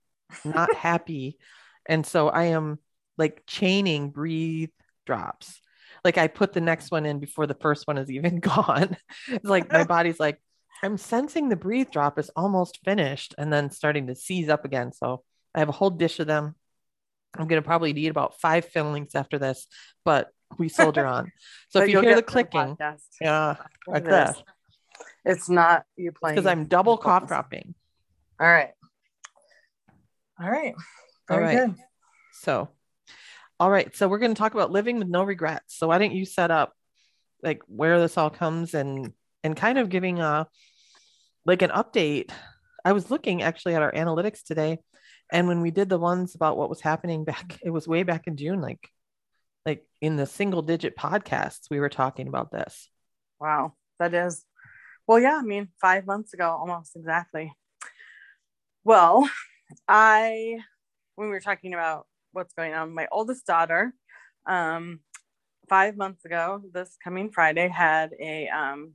not 0.44 0.74
happy. 0.76 1.38
And 1.86 2.06
so 2.06 2.30
I 2.30 2.46
am 2.46 2.80
like 3.18 3.44
chaining 3.48 4.10
breathe 4.10 4.70
drops. 5.06 5.60
Like 6.04 6.18
I 6.18 6.28
put 6.28 6.54
the 6.54 6.62
next 6.62 6.92
one 6.92 7.06
in 7.06 7.20
before 7.20 7.48
the 7.48 7.56
first 7.56 7.88
one 7.88 7.98
is 7.98 8.12
even 8.12 8.40
gone. 8.40 8.98
it's 9.28 9.46
like 9.46 9.72
my 9.72 9.84
body's 9.96 10.20
like, 10.20 10.40
I'm 10.84 10.98
sensing 10.98 11.50
the 11.50 11.56
breathe 11.56 11.90
drop 11.92 12.20
is 12.20 12.30
almost 12.36 12.80
finished 12.84 13.34
and 13.38 13.52
then 13.52 13.72
starting 13.72 14.08
to 14.08 14.16
seize 14.16 14.50
up 14.50 14.66
again. 14.66 14.92
So 14.92 15.24
I 15.54 15.60
have 15.60 15.70
a 15.70 15.74
whole 15.74 15.90
dish 15.90 16.20
of 16.20 16.28
them. 16.28 16.56
I'm 17.38 17.48
going 17.48 17.62
to 17.62 17.66
probably 17.66 17.94
need 17.94 18.10
about 18.10 18.40
five 18.40 18.66
fillings 18.66 19.16
after 19.16 19.38
this, 19.40 19.68
but 20.04 20.30
we 20.58 20.70
soldier 20.70 21.06
on. 21.06 21.32
So 21.70 21.80
if 21.80 21.90
you 21.90 22.00
hear 22.02 22.16
the 22.16 22.22
clicking, 22.22 22.76
podcast. 22.76 23.04
yeah, 23.20 23.56
like 23.88 24.06
this. 24.06 24.42
It's 25.24 25.50
not 25.50 25.84
you 25.98 26.12
playing 26.12 26.36
because 26.36 26.46
I'm 26.46 26.66
double 26.66 26.98
cough 26.98 27.28
dropping. 27.28 27.74
All 28.40 28.48
right. 28.48 28.72
All 30.40 30.50
right. 30.50 30.76
All 31.30 31.40
Very 31.40 31.44
right. 31.44 31.68
good. 31.68 31.76
So, 32.42 32.70
all 33.60 33.72
right. 33.72 33.96
So 33.96 34.08
we're 34.08 34.20
going 34.20 34.34
to 34.34 34.38
talk 34.38 34.54
about 34.54 34.72
living 34.72 35.00
with 35.00 35.08
no 35.08 35.24
regrets. 35.24 35.78
So 35.78 35.88
why 35.88 35.98
don't 35.98 36.14
you 36.14 36.26
set 36.26 36.52
up 36.52 36.74
like 37.42 37.62
where 37.68 38.00
this 38.00 38.18
all 38.18 38.30
comes 38.30 38.74
and 38.74 39.14
and 39.46 39.56
kind 39.56 39.78
of 39.78 39.90
giving 39.90 40.20
a 40.20 40.48
like 41.46 41.62
an 41.62 41.70
update. 41.70 42.32
I 42.84 42.94
was 42.94 43.12
looking 43.12 43.44
actually 43.44 43.76
at 43.76 43.82
our 43.84 43.92
analytics 43.92 44.44
today, 44.44 44.80
and 45.32 45.48
when 45.48 45.62
we 45.62 45.70
did 45.72 45.88
the 45.88 46.00
ones 46.00 46.34
about 46.34 46.58
what 46.58 46.70
was 46.70 46.82
happening 46.82 47.24
back, 47.24 47.60
it 47.64 47.70
was 47.70 47.88
way 47.88 48.04
back 48.04 48.28
in 48.28 48.38
June, 48.38 48.60
like 48.60 48.90
like 49.66 49.86
in 50.02 50.16
the 50.16 50.26
single 50.26 50.62
digit 50.62 50.96
podcasts, 50.98 51.70
we 51.70 51.80
were 51.80 51.90
talking 51.90 52.28
about 52.28 52.52
this. 52.52 52.90
Wow. 53.40 53.74
That 54.00 54.14
is, 54.14 54.46
well, 55.08 55.20
yeah, 55.20 55.38
I 55.38 55.42
mean, 55.42 55.70
five 55.82 56.06
months 56.06 56.34
ago, 56.34 56.50
almost 56.50 56.96
exactly. 56.96 57.52
Well, 58.84 59.28
I, 59.88 60.60
when 61.16 61.30
we 61.30 61.34
were 61.34 61.40
talking 61.40 61.74
about 61.74 62.06
what's 62.32 62.54
going 62.54 62.74
on, 62.74 62.94
my 62.94 63.08
oldest 63.12 63.48
daughter, 63.48 63.94
um, 64.46 65.00
five 65.68 65.98
months 65.98 66.26
ago, 66.26 66.62
this 66.72 66.96
coming 67.04 67.32
Friday, 67.32 67.68
had 67.68 68.12
a 68.20 68.48
um, 68.50 68.94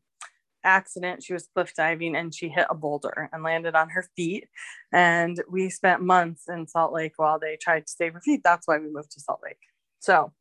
accident. 0.65 1.23
She 1.23 1.33
was 1.33 1.49
cliff 1.55 1.73
diving 1.75 2.17
and 2.17 2.35
she 2.35 2.49
hit 2.49 2.67
a 2.71 2.75
boulder 2.75 3.29
and 3.33 3.43
landed 3.43 3.75
on 3.75 3.91
her 3.91 4.07
feet. 4.17 4.49
And 4.93 5.43
we 5.51 5.71
spent 5.71 6.03
months 6.03 6.45
in 6.49 6.67
Salt 6.67 6.93
Lake 6.93 7.15
while 7.17 7.39
they 7.39 7.57
tried 7.57 7.87
to 7.87 7.93
save 7.93 8.15
her 8.15 8.21
feet. 8.21 8.43
That's 8.45 8.67
why 8.67 8.79
we 8.79 8.91
moved 8.91 9.13
to 9.13 9.21
Salt 9.21 9.41
Lake. 9.43 9.59
So, 10.01 10.33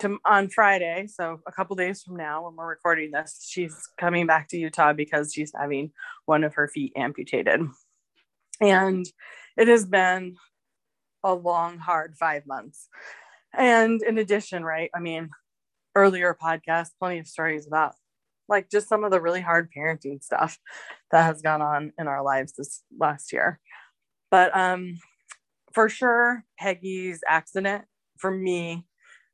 to, 0.00 0.18
on 0.24 0.48
Friday, 0.48 1.06
so 1.06 1.40
a 1.46 1.52
couple 1.52 1.76
days 1.76 2.02
from 2.02 2.16
now, 2.16 2.44
when 2.44 2.56
we're 2.56 2.68
recording 2.68 3.12
this, 3.12 3.46
she's 3.48 3.76
coming 3.98 4.26
back 4.26 4.48
to 4.48 4.58
Utah 4.58 4.92
because 4.92 5.32
she's 5.32 5.52
having 5.56 5.92
one 6.26 6.42
of 6.42 6.54
her 6.54 6.66
feet 6.68 6.92
amputated. 6.96 7.60
And 8.60 9.06
it 9.56 9.68
has 9.68 9.86
been 9.86 10.36
a 11.22 11.32
long, 11.32 11.78
hard 11.78 12.16
five 12.16 12.46
months. 12.46 12.88
And 13.52 14.02
in 14.02 14.18
addition, 14.18 14.64
right, 14.64 14.90
I 14.94 15.00
mean, 15.00 15.30
earlier 15.94 16.36
podcast, 16.40 16.90
plenty 16.98 17.18
of 17.18 17.28
stories 17.28 17.66
about 17.66 17.94
like 18.48 18.70
just 18.70 18.88
some 18.88 19.04
of 19.04 19.10
the 19.10 19.20
really 19.20 19.40
hard 19.40 19.68
parenting 19.76 20.22
stuff 20.22 20.58
that 21.10 21.24
has 21.24 21.42
gone 21.42 21.62
on 21.62 21.92
in 21.98 22.08
our 22.08 22.22
lives 22.22 22.54
this 22.56 22.82
last 22.98 23.32
year. 23.32 23.60
But 24.30 24.56
um, 24.56 24.98
for 25.72 25.88
sure, 25.88 26.44
Peggy's 26.58 27.22
accident 27.28 27.84
for 28.18 28.30
me 28.30 28.86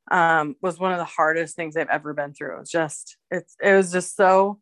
um, 0.09 0.55
was 0.61 0.79
one 0.79 0.91
of 0.91 0.97
the 0.97 1.05
hardest 1.05 1.55
things 1.55 1.75
I've 1.75 1.89
ever 1.89 2.13
been 2.13 2.33
through. 2.33 2.55
It 2.55 2.59
was 2.59 2.71
just, 2.71 3.17
it's, 3.29 3.55
it 3.61 3.73
was 3.73 3.91
just 3.91 4.15
so 4.15 4.59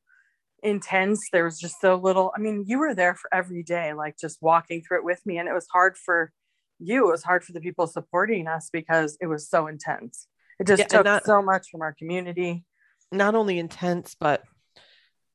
intense. 0.61 1.27
There 1.31 1.45
was 1.45 1.59
just 1.59 1.81
so 1.81 1.95
little. 1.95 2.31
I 2.35 2.39
mean, 2.39 2.65
you 2.67 2.79
were 2.79 2.93
there 2.93 3.15
for 3.15 3.33
every 3.33 3.63
day, 3.63 3.93
like 3.93 4.17
just 4.19 4.37
walking 4.41 4.81
through 4.81 4.99
it 4.99 5.03
with 5.05 5.21
me. 5.25 5.37
And 5.37 5.49
it 5.49 5.53
was 5.53 5.67
hard 5.71 5.97
for 5.97 6.31
you 6.79 7.07
it 7.07 7.11
was 7.11 7.23
hard 7.23 7.43
for 7.43 7.51
the 7.51 7.59
people 7.59 7.85
supporting 7.87 8.47
us 8.47 8.69
because 8.71 9.17
it 9.21 9.27
was 9.27 9.49
so 9.49 9.67
intense 9.67 10.27
it 10.59 10.67
just 10.67 10.79
Yeah, 10.79 10.87
took 10.87 11.05
not- 11.05 11.25
so 11.25 11.41
much 11.41 11.67
from 11.69 11.81
our 11.81 11.93
community 11.93 12.63
not 13.11 13.35
only 13.35 13.59
intense 13.59 14.15
but 14.19 14.43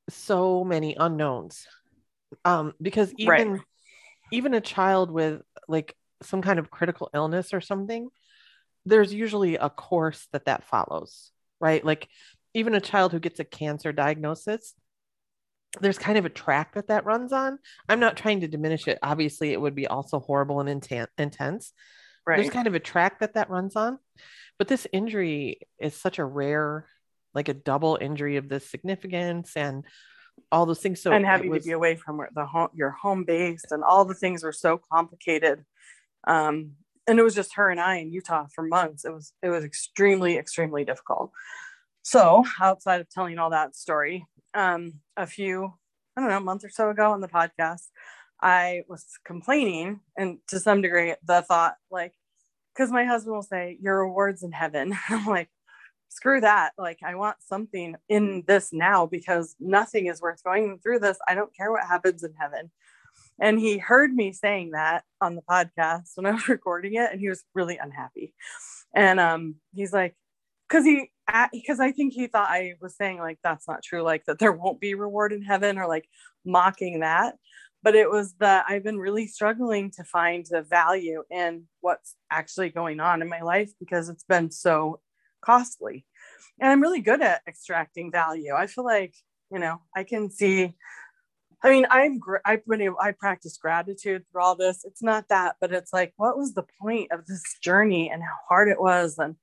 so 0.09 0.65
many 0.65 0.97
unknowns. 0.99 1.67
Um 2.45 2.73
because 2.81 3.11
Right. 3.11 3.41
even 3.41 3.63
even 4.33 4.55
a 4.55 4.61
child 4.61 5.11
with 5.11 5.43
like 5.69 5.95
some 6.23 6.43
kind 6.43 6.59
of 6.59 6.71
critical 6.71 7.11
illness 7.15 7.53
or 7.53 7.61
something 7.61 8.09
there's 8.87 9.15
usually 9.15 9.57
a 9.57 9.71
course 9.71 10.27
that 10.33 10.45
that 10.47 10.65
follows 10.65 11.31
right? 11.61 11.85
Like 11.85 12.09
even 12.53 12.75
a 12.75 12.81
child 12.81 13.13
who 13.13 13.21
gets 13.21 13.41
a 13.41 13.45
cancer 13.45 13.93
diagnosis 13.93 14.75
there's 15.81 15.99
kind 15.99 16.19
of 16.19 16.25
a 16.25 16.31
track 16.31 16.75
that 16.75 16.87
that 16.87 17.05
runs 17.05 17.33
on. 17.33 17.59
I'm 17.89 17.99
not 17.99 18.17
trying 18.17 18.41
to 18.41 18.49
diminish 18.49 18.87
it. 18.87 18.99
Obviously 19.03 19.53
it 19.53 19.61
would 19.61 19.75
be 19.75 19.89
also 19.89 20.21
horrible 20.21 20.61
and 20.61 20.69
inten- 20.69 21.09
intense. 21.19 21.73
There's 22.27 22.51
kind 22.51 22.69
of 22.69 22.75
a 22.75 22.81
track 22.81 23.19
that 23.21 23.35
that 23.35 23.51
runs 23.51 23.75
on. 23.75 23.99
But 24.57 24.69
this 24.69 24.87
injury 24.93 25.67
is 25.81 25.95
such 25.95 26.19
a 26.21 26.25
rare 26.25 26.87
like 27.35 27.49
a 27.49 27.55
double 27.55 27.99
injury 28.01 28.37
of 28.37 28.49
this 28.49 28.69
significance 28.69 29.57
and 29.57 29.85
all 30.51 30.67
those 30.67 30.81
things. 30.81 31.01
So 31.01 31.13
and 31.13 31.25
having 31.25 31.51
was- 31.51 31.63
to 31.65 31.69
be 31.69 31.73
away 31.73 31.97
from 31.97 32.21
the 32.35 32.47
home 32.47 32.69
your 32.75 32.91
home 32.91 33.25
base 33.25 33.65
and 33.71 33.83
all 33.85 34.05
the 34.05 34.15
things 34.15 34.43
were 34.43 34.53
so 34.53 34.81
complicated. 34.93 35.65
Um 36.27 36.73
and 37.07 37.19
it 37.19 37.23
was 37.23 37.35
just 37.35 37.57
her 37.57 37.71
and 37.71 37.79
i 37.81 37.97
in 37.97 38.13
utah 38.13 38.47
for 38.55 38.63
months. 38.63 39.05
It 39.05 39.13
was 39.13 39.33
it 39.43 39.49
was 39.49 39.65
extremely 39.65 40.37
extremely 40.39 40.85
difficult. 40.85 41.31
So 42.03 42.45
outside 42.61 43.01
of 43.01 43.09
telling 43.11 43.39
all 43.39 43.51
that 43.51 43.77
story 43.77 44.27
um 44.55 44.95
a 45.17 45.27
few 45.27 45.73
i 46.17 46.21
don't 46.21 46.31
know 46.31 46.37
a 46.37 46.41
month 46.41 46.65
or 46.65 46.69
so 46.69 46.89
ago 46.89 47.11
on 47.11 47.21
the 47.21 47.27
podcast 47.27 47.89
i 48.41 48.83
was 48.89 49.05
complaining 49.25 49.99
and 50.17 50.39
to 50.47 50.61
some 50.61 50.81
degree 50.81 51.13
the 51.25 51.43
thought 51.43 51.75
like 51.91 52.13
because 52.75 52.91
my 52.91 53.05
husband 53.05 53.35
will 53.35 53.43
say 53.43 53.79
your 53.81 54.01
reward's 54.01 54.43
in 54.43 54.53
heaven. 54.53 54.95
I'm 55.09 55.27
like 55.27 55.49
screw 56.15 56.41
that 56.41 56.73
like 56.79 56.99
i 57.05 57.15
want 57.15 57.37
something 57.41 57.97
in 58.09 58.45
this 58.47 58.73
now 58.73 59.05
because 59.05 59.57
nothing 59.59 60.07
is 60.07 60.21
worth 60.21 60.43
going 60.45 60.79
through 60.79 61.01
this. 61.01 61.19
I 61.27 61.35
don't 61.35 61.55
care 61.55 61.73
what 61.73 61.85
happens 61.85 62.23
in 62.23 62.33
heaven. 62.39 62.71
And 63.41 63.59
he 63.59 63.79
heard 63.79 64.15
me 64.15 64.33
saying 64.33 64.71
that 64.71 65.03
on 65.21 65.35
the 65.35 65.43
podcast 65.43 66.11
when 66.15 66.27
i 66.27 66.31
was 66.33 66.49
recording 66.57 66.95
it 66.95 67.11
and 67.11 67.21
he 67.21 67.29
was 67.29 67.45
really 67.55 67.79
unhappy. 67.79 68.33
And 68.95 69.19
um 69.19 69.57
he's 69.75 69.93
like 69.93 70.15
because 70.69 70.85
he 70.85 71.11
because 71.53 71.81
i 71.81 71.91
think 71.91 72.13
he 72.13 72.29
thought 72.29 72.49
i 72.49 72.75
was 72.81 72.97
saying 72.97 73.19
like 73.19 73.39
that's 73.43 73.67
not 73.67 73.83
true 73.83 74.03
like 74.03 74.25
that 74.27 74.39
there 74.39 74.53
won't 74.53 74.81
be 74.81 74.95
reward 74.95 75.33
in 75.33 75.43
heaven 75.43 75.79
or 75.79 75.89
like 75.89 76.09
mocking 76.45 77.01
that. 77.01 77.35
But 77.83 77.97
it 77.97 78.09
was 78.09 78.35
that 78.39 78.67
i've 78.69 78.85
been 78.85 78.99
really 78.99 79.27
struggling 79.27 79.91
to 79.97 80.05
find 80.05 80.47
the 80.49 80.63
value 80.63 81.25
in 81.29 81.65
what's 81.81 82.15
actually 82.31 82.71
going 82.71 83.01
on 83.01 83.21
in 83.21 83.29
my 83.29 83.41
life 83.41 83.73
because 83.81 84.09
it's 84.09 84.25
been 84.25 84.53
so 84.53 85.01
costly. 85.45 86.05
And 86.61 86.71
i'm 86.71 86.81
really 86.81 87.01
good 87.01 87.23
at 87.23 87.43
extracting 87.47 88.11
value. 88.11 88.55
I 88.55 88.67
feel 88.67 88.85
like 88.85 89.15
you 89.53 89.59
know 89.59 89.81
i 89.95 90.05
can 90.05 90.31
see 90.31 90.75
i 91.63 91.71
mean 91.71 91.87
i'm 91.91 92.19
been 92.67 92.81
able, 92.81 92.97
i 93.01 93.13
practice 93.13 93.59
gratitude 93.59 94.25
through 94.31 94.43
all 94.43 94.57
this. 94.57 94.85
It's 94.85 95.03
not 95.03 95.29
that 95.29 95.57
but 95.61 95.73
it's 95.73 95.93
like 95.93 96.13
what 96.17 96.39
was 96.39 96.55
the 96.55 96.67
point 96.81 97.13
of 97.13 97.27
this 97.27 97.43
journey 97.63 98.11
and 98.11 98.23
how 98.23 98.37
hard 98.49 98.69
it 98.69 98.81
was 98.81 99.19
and 99.19 99.37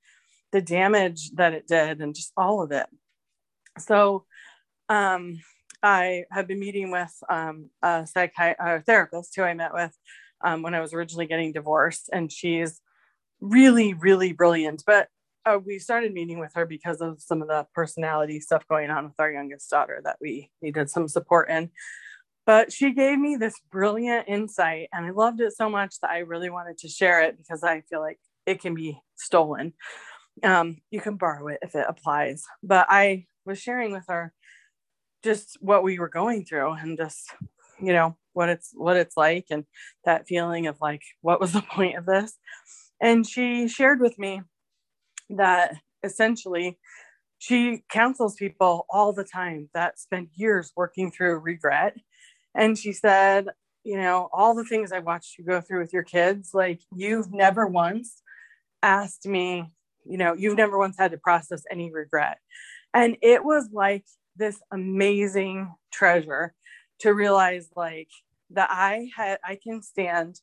the 0.50 0.60
damage 0.60 1.30
that 1.32 1.54
it 1.54 1.66
did 1.66 2.00
and 2.00 2.14
just 2.14 2.32
all 2.36 2.62
of 2.62 2.72
it? 2.72 2.86
So 3.78 4.24
um 4.88 5.38
i 5.82 6.24
have 6.30 6.46
been 6.46 6.60
meeting 6.60 6.90
with 6.90 7.14
um 7.28 7.70
a 7.82 8.04
psychi- 8.14 8.56
a 8.58 8.82
therapist 8.82 9.34
who 9.34 9.42
i 9.42 9.54
met 9.54 9.72
with 9.72 9.96
um, 10.44 10.62
when 10.62 10.74
i 10.74 10.80
was 10.80 10.92
originally 10.92 11.26
getting 11.26 11.52
divorced 11.52 12.10
and 12.12 12.30
she's 12.32 12.80
really 13.42 13.92
really 13.92 14.32
brilliant. 14.32 14.82
But 14.86 15.08
uh, 15.44 15.58
we 15.64 15.78
started 15.78 16.12
meeting 16.12 16.38
with 16.38 16.52
her 16.54 16.66
because 16.66 17.00
of 17.00 17.20
some 17.20 17.42
of 17.42 17.48
the 17.48 17.66
personality 17.74 18.40
stuff 18.40 18.66
going 18.68 18.90
on 18.90 19.04
with 19.04 19.18
our 19.18 19.30
youngest 19.30 19.68
daughter 19.70 20.00
that 20.04 20.16
we 20.20 20.50
needed 20.60 20.90
some 20.90 21.08
support 21.08 21.50
in. 21.50 21.70
But 22.44 22.72
she 22.72 22.92
gave 22.92 23.18
me 23.18 23.36
this 23.36 23.54
brilliant 23.70 24.28
insight, 24.28 24.88
and 24.92 25.06
I 25.06 25.10
loved 25.10 25.40
it 25.40 25.52
so 25.52 25.70
much 25.70 26.00
that 26.00 26.10
I 26.10 26.18
really 26.18 26.50
wanted 26.50 26.78
to 26.78 26.88
share 26.88 27.22
it 27.22 27.38
because 27.38 27.62
I 27.62 27.82
feel 27.82 28.00
like 28.00 28.18
it 28.46 28.60
can 28.60 28.74
be 28.74 28.98
stolen. 29.14 29.74
Um, 30.42 30.78
you 30.90 31.00
can 31.00 31.16
borrow 31.16 31.48
it 31.48 31.58
if 31.62 31.74
it 31.74 31.86
applies. 31.88 32.44
But 32.62 32.86
I 32.88 33.26
was 33.44 33.60
sharing 33.60 33.92
with 33.92 34.04
her 34.08 34.32
just 35.22 35.56
what 35.60 35.82
we 35.82 35.98
were 35.98 36.08
going 36.08 36.44
through 36.44 36.72
and 36.72 36.98
just 36.98 37.32
you 37.80 37.92
know 37.92 38.16
what 38.32 38.48
it's 38.48 38.70
what 38.74 38.96
it's 38.96 39.16
like 39.16 39.46
and 39.50 39.64
that 40.04 40.26
feeling 40.26 40.66
of 40.66 40.76
like 40.80 41.02
what 41.20 41.40
was 41.40 41.52
the 41.52 41.62
point 41.70 41.96
of 41.96 42.06
this 42.06 42.38
and 43.00 43.26
she 43.26 43.68
shared 43.68 44.00
with 44.00 44.18
me 44.18 44.42
that 45.30 45.76
essentially 46.02 46.78
she 47.38 47.82
counsels 47.88 48.36
people 48.36 48.86
all 48.88 49.12
the 49.12 49.24
time 49.24 49.68
that 49.74 49.98
spend 49.98 50.28
years 50.34 50.72
working 50.76 51.10
through 51.10 51.38
regret. 51.38 51.96
And 52.54 52.78
she 52.78 52.92
said, 52.92 53.48
you 53.82 53.96
know, 53.96 54.28
all 54.32 54.54
the 54.54 54.64
things 54.64 54.92
I 54.92 55.00
watched 55.00 55.38
you 55.38 55.44
go 55.44 55.60
through 55.60 55.80
with 55.80 55.92
your 55.92 56.04
kids, 56.04 56.50
like 56.54 56.80
you've 56.94 57.32
never 57.32 57.66
once 57.66 58.22
asked 58.82 59.26
me, 59.26 59.72
you 60.04 60.18
know, 60.18 60.34
you've 60.34 60.56
never 60.56 60.78
once 60.78 60.96
had 60.98 61.10
to 61.10 61.18
process 61.18 61.64
any 61.70 61.90
regret. 61.90 62.38
And 62.94 63.16
it 63.22 63.44
was 63.44 63.68
like 63.72 64.04
this 64.36 64.60
amazing 64.70 65.72
treasure 65.92 66.54
to 67.00 67.12
realize 67.12 67.68
like 67.74 68.08
that 68.50 68.68
I 68.70 69.08
had, 69.16 69.38
I 69.44 69.58
can 69.60 69.82
stand 69.82 70.40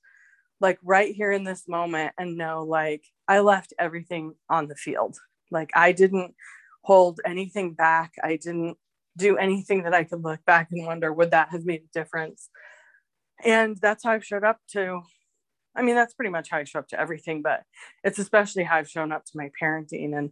like 0.61 0.79
right 0.83 1.13
here 1.13 1.31
in 1.31 1.43
this 1.43 1.67
moment 1.67 2.13
and 2.17 2.37
know 2.37 2.63
like 2.63 3.03
I 3.27 3.39
left 3.39 3.73
everything 3.79 4.33
on 4.49 4.67
the 4.67 4.75
field. 4.75 5.17
Like 5.51 5.71
I 5.73 5.91
didn't 5.91 6.35
hold 6.83 7.19
anything 7.25 7.73
back. 7.73 8.13
I 8.23 8.35
didn't 8.35 8.77
do 9.17 9.37
anything 9.37 9.83
that 9.83 9.93
I 9.93 10.03
could 10.03 10.23
look 10.23 10.43
back 10.45 10.69
and 10.71 10.85
wonder 10.85 11.11
would 11.11 11.31
that 11.31 11.49
have 11.49 11.65
made 11.65 11.81
a 11.81 11.99
difference. 11.99 12.49
And 13.43 13.77
that's 13.77 14.03
how 14.03 14.11
I've 14.11 14.25
showed 14.25 14.43
up 14.43 14.59
to 14.71 15.01
I 15.75 15.81
mean 15.81 15.95
that's 15.95 16.13
pretty 16.13 16.31
much 16.31 16.49
how 16.49 16.57
I 16.57 16.63
show 16.63 16.79
up 16.79 16.87
to 16.89 16.99
everything, 16.99 17.41
but 17.41 17.63
it's 18.03 18.19
especially 18.19 18.63
how 18.63 18.77
I've 18.77 18.89
shown 18.89 19.11
up 19.11 19.25
to 19.25 19.37
my 19.37 19.51
parenting 19.61 20.17
and 20.17 20.31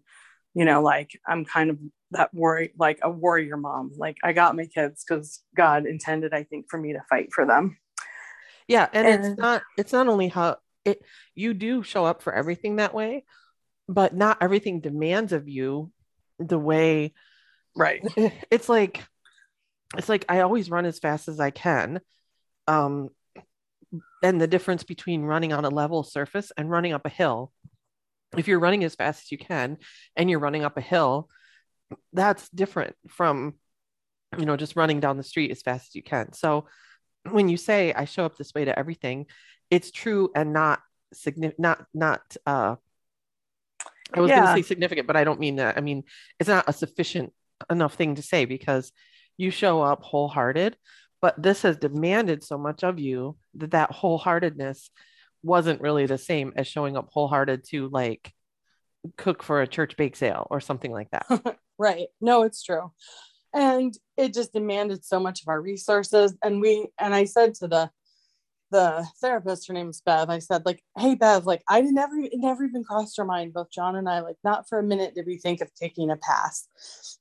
you 0.54 0.66
know 0.66 0.82
like 0.82 1.12
I'm 1.28 1.46
kind 1.46 1.70
of 1.70 1.78
that 2.12 2.34
worry 2.34 2.74
like 2.78 3.00
a 3.02 3.10
warrior 3.10 3.58
mom. 3.58 3.92
Like 3.98 4.18
I 4.24 4.34
got 4.34 4.56
my 4.56 4.66
kids 4.66 5.04
cuz 5.04 5.44
God 5.56 5.86
intended 5.86 6.34
I 6.34 6.44
think 6.44 6.66
for 6.70 6.78
me 6.78 6.94
to 6.94 7.04
fight 7.10 7.30
for 7.34 7.46
them. 7.46 7.78
Yeah 8.68 8.88
and, 8.94 9.08
And- 9.08 9.26
it's 9.26 9.40
not 9.40 9.62
it's 9.78 9.94
not 9.94 10.08
only 10.08 10.28
how 10.28 10.58
it 10.86 11.02
you 11.36 11.54
do 11.54 11.84
show 11.84 12.06
up 12.06 12.22
for 12.22 12.34
everything 12.34 12.78
that 12.78 12.94
way 12.94 13.26
but 13.90 14.16
not 14.16 14.38
everything 14.42 14.80
demands 14.82 15.34
of 15.34 15.48
you 15.48 15.92
the 16.40 16.60
way 16.60 17.14
Right. 17.76 18.02
it's 18.52 18.68
like 18.68 19.04
it's 19.96 20.10
like 20.10 20.26
I 20.28 20.42
always 20.42 20.70
run 20.70 20.86
as 20.86 21.00
fast 21.00 21.28
as 21.28 21.40
I 21.40 21.52
can. 21.52 22.02
Um 22.68 23.10
and 24.24 24.42
the 24.42 24.48
difference 24.48 24.84
between 24.84 25.22
running 25.24 25.54
on 25.54 25.64
a 25.64 25.70
level 25.70 26.04
surface 26.04 26.52
and 26.58 26.70
running 26.70 26.94
up 26.94 27.06
a 27.06 27.10
hill. 27.10 27.52
If 28.36 28.48
you're 28.48 28.60
running 28.60 28.84
as 28.84 28.96
fast 28.96 29.24
as 29.24 29.32
you 29.32 29.38
can 29.38 29.78
and 30.16 30.30
you're 30.30 30.40
running 30.40 30.66
up 30.66 30.76
a 30.78 30.82
hill, 30.82 31.30
that's 32.14 32.50
different 32.50 32.96
from 33.08 33.54
you 34.38 34.46
know 34.46 34.58
just 34.58 34.76
running 34.76 35.00
down 35.00 35.18
the 35.18 35.24
street 35.24 35.52
as 35.52 35.62
fast 35.62 35.90
as 35.90 35.96
you 35.96 36.04
can. 36.04 36.34
So 36.34 36.66
when 37.32 37.50
you 37.50 37.58
say 37.58 37.94
I 37.94 38.06
show 38.06 38.26
up 38.26 38.38
this 38.38 38.54
way 38.54 38.66
to 38.66 38.78
everything, 38.78 39.28
it's 39.70 39.92
true 39.92 40.30
and 40.36 40.54
not 40.54 40.82
significant 41.14 41.60
not 41.60 41.86
not 41.94 42.22
uh 42.46 42.76
I 44.14 44.22
was 44.22 44.32
going 44.32 44.44
to 44.44 44.54
say 44.54 44.62
significant, 44.62 45.06
but 45.06 45.18
I 45.18 45.26
don't 45.26 45.40
mean 45.40 45.58
that. 45.58 45.78
I 45.78 45.82
mean, 45.82 46.04
it's 46.40 46.48
not 46.48 46.64
a 46.68 46.72
sufficient 46.72 47.34
enough 47.70 47.96
thing 47.96 48.16
to 48.16 48.22
say 48.22 48.46
because 48.46 48.94
you 49.36 49.52
show 49.52 49.82
up 49.82 50.02
wholehearted, 50.02 50.78
but 51.22 51.42
this 51.42 51.64
has 51.64 51.78
demanded 51.78 52.42
so 52.42 52.58
much 52.58 52.86
of 52.86 53.00
you 53.00 53.38
that 53.56 53.72
that 53.72 53.92
wholeheartedness 53.92 54.90
wasn't 55.44 55.82
really 55.82 56.06
the 56.06 56.18
same 56.18 56.54
as 56.56 56.68
showing 56.68 56.96
up 56.96 57.10
wholehearted 57.12 57.66
to 57.66 57.90
like 57.90 58.32
cook 59.18 59.44
for 59.44 59.62
a 59.62 59.68
church 59.68 59.98
bake 59.98 60.16
sale 60.16 60.48
or 60.50 60.62
something 60.62 60.92
like 60.92 61.10
that. 61.12 61.58
right 61.78 62.08
no 62.20 62.42
it's 62.44 62.64
true 62.64 62.92
and 63.54 63.94
it 64.18 64.34
just 64.34 64.54
demanded 64.54 65.04
so 65.06 65.20
much 65.20 65.42
of 65.42 65.48
our 65.48 65.62
resources. 65.62 66.36
And 66.44 66.62
we 66.62 66.88
and 67.00 67.14
i 67.14 67.26
said 67.26 67.54
to 67.56 67.68
the 67.68 67.90
the 68.70 69.08
therapist 69.22 69.66
her 69.66 69.74
name's 69.74 70.02
bev 70.02 70.30
i 70.30 70.40
said 70.40 70.66
like 70.66 70.84
hey 70.98 71.16
bev 71.16 71.46
like 71.46 71.64
i 71.70 71.80
never 71.80 72.18
it 72.18 72.34
never 72.34 72.66
even 72.66 72.84
crossed 72.84 73.18
our 73.18 73.24
mind 73.24 73.54
both 73.54 73.72
john 73.72 73.96
and 73.96 74.10
i 74.10 74.20
like 74.20 74.36
not 74.44 74.68
for 74.68 74.78
a 74.78 74.84
minute 74.84 75.16
did 75.16 75.26
we 75.26 75.38
think 75.38 75.62
of 75.62 75.74
taking 75.74 76.12
a 76.12 76.18
pass 76.18 76.68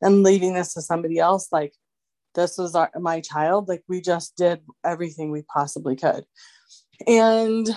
and 0.00 0.22
leaving 0.22 0.54
this 0.54 0.74
to 0.74 0.82
somebody 0.82 1.18
else. 1.18 1.48
Like 1.52 1.74
this 2.34 2.58
was 2.58 2.74
our, 2.74 2.90
my 2.98 3.20
child. 3.20 3.68
Like 3.68 3.82
we 3.88 4.00
just 4.00 4.36
did 4.36 4.60
everything 4.84 5.30
we 5.30 5.42
possibly 5.42 5.96
could. 5.96 6.24
And 7.06 7.68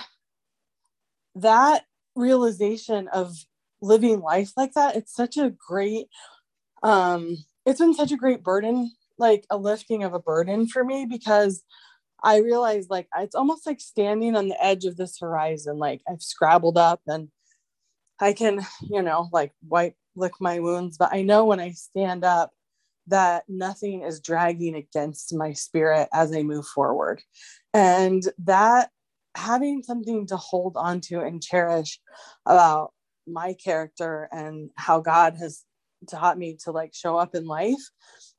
that 1.36 1.84
realization 2.16 3.08
of 3.08 3.34
living 3.82 4.20
life 4.20 4.52
like 4.58 4.72
that 4.74 4.94
it's 4.94 5.14
such 5.14 5.38
a 5.38 5.54
great 5.66 6.06
um 6.82 7.34
it's 7.70 7.80
been 7.80 7.94
such 7.94 8.12
a 8.12 8.16
great 8.16 8.42
burden 8.42 8.92
like 9.20 9.46
a 9.50 9.56
lifting 9.56 10.02
of 10.02 10.14
a 10.14 10.18
burden 10.18 10.66
for 10.66 10.82
me 10.82 11.06
because 11.08 11.62
I 12.24 12.38
realized 12.38 12.90
like 12.90 13.06
it's 13.16 13.34
almost 13.34 13.66
like 13.66 13.80
standing 13.80 14.34
on 14.34 14.48
the 14.48 14.64
edge 14.64 14.86
of 14.86 14.96
this 14.96 15.18
horizon. 15.20 15.78
Like 15.78 16.00
I've 16.10 16.22
scrabbled 16.22 16.78
up 16.78 17.00
and 17.06 17.28
I 18.18 18.32
can, 18.32 18.66
you 18.82 19.02
know, 19.02 19.28
like 19.32 19.52
wipe, 19.68 19.94
lick 20.16 20.32
my 20.40 20.58
wounds, 20.58 20.96
but 20.96 21.12
I 21.12 21.22
know 21.22 21.44
when 21.44 21.60
I 21.60 21.72
stand 21.72 22.24
up 22.24 22.50
that 23.06 23.44
nothing 23.48 24.02
is 24.02 24.20
dragging 24.20 24.74
against 24.74 25.34
my 25.34 25.52
spirit 25.52 26.08
as 26.12 26.34
I 26.34 26.42
move 26.42 26.66
forward. 26.66 27.22
And 27.74 28.22
that 28.44 28.90
having 29.36 29.82
something 29.82 30.26
to 30.26 30.36
hold 30.36 30.76
on 30.76 31.00
to 31.02 31.20
and 31.20 31.42
cherish 31.42 32.00
about 32.46 32.92
my 33.26 33.54
character 33.54 34.28
and 34.32 34.70
how 34.76 35.00
God 35.00 35.36
has 35.36 35.64
taught 36.08 36.38
me 36.38 36.56
to 36.64 36.72
like 36.72 36.94
show 36.94 37.16
up 37.16 37.34
in 37.34 37.46
life 37.46 37.82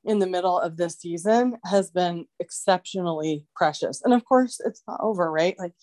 in 0.03 0.19
the 0.19 0.27
middle 0.27 0.59
of 0.59 0.77
this 0.77 0.95
season 0.95 1.57
has 1.65 1.91
been 1.91 2.25
exceptionally 2.39 3.45
precious. 3.55 4.01
And 4.03 4.13
of 4.13 4.25
course, 4.25 4.59
it's 4.65 4.81
not 4.87 4.99
over, 5.01 5.31
right? 5.31 5.55
Like 5.59 5.73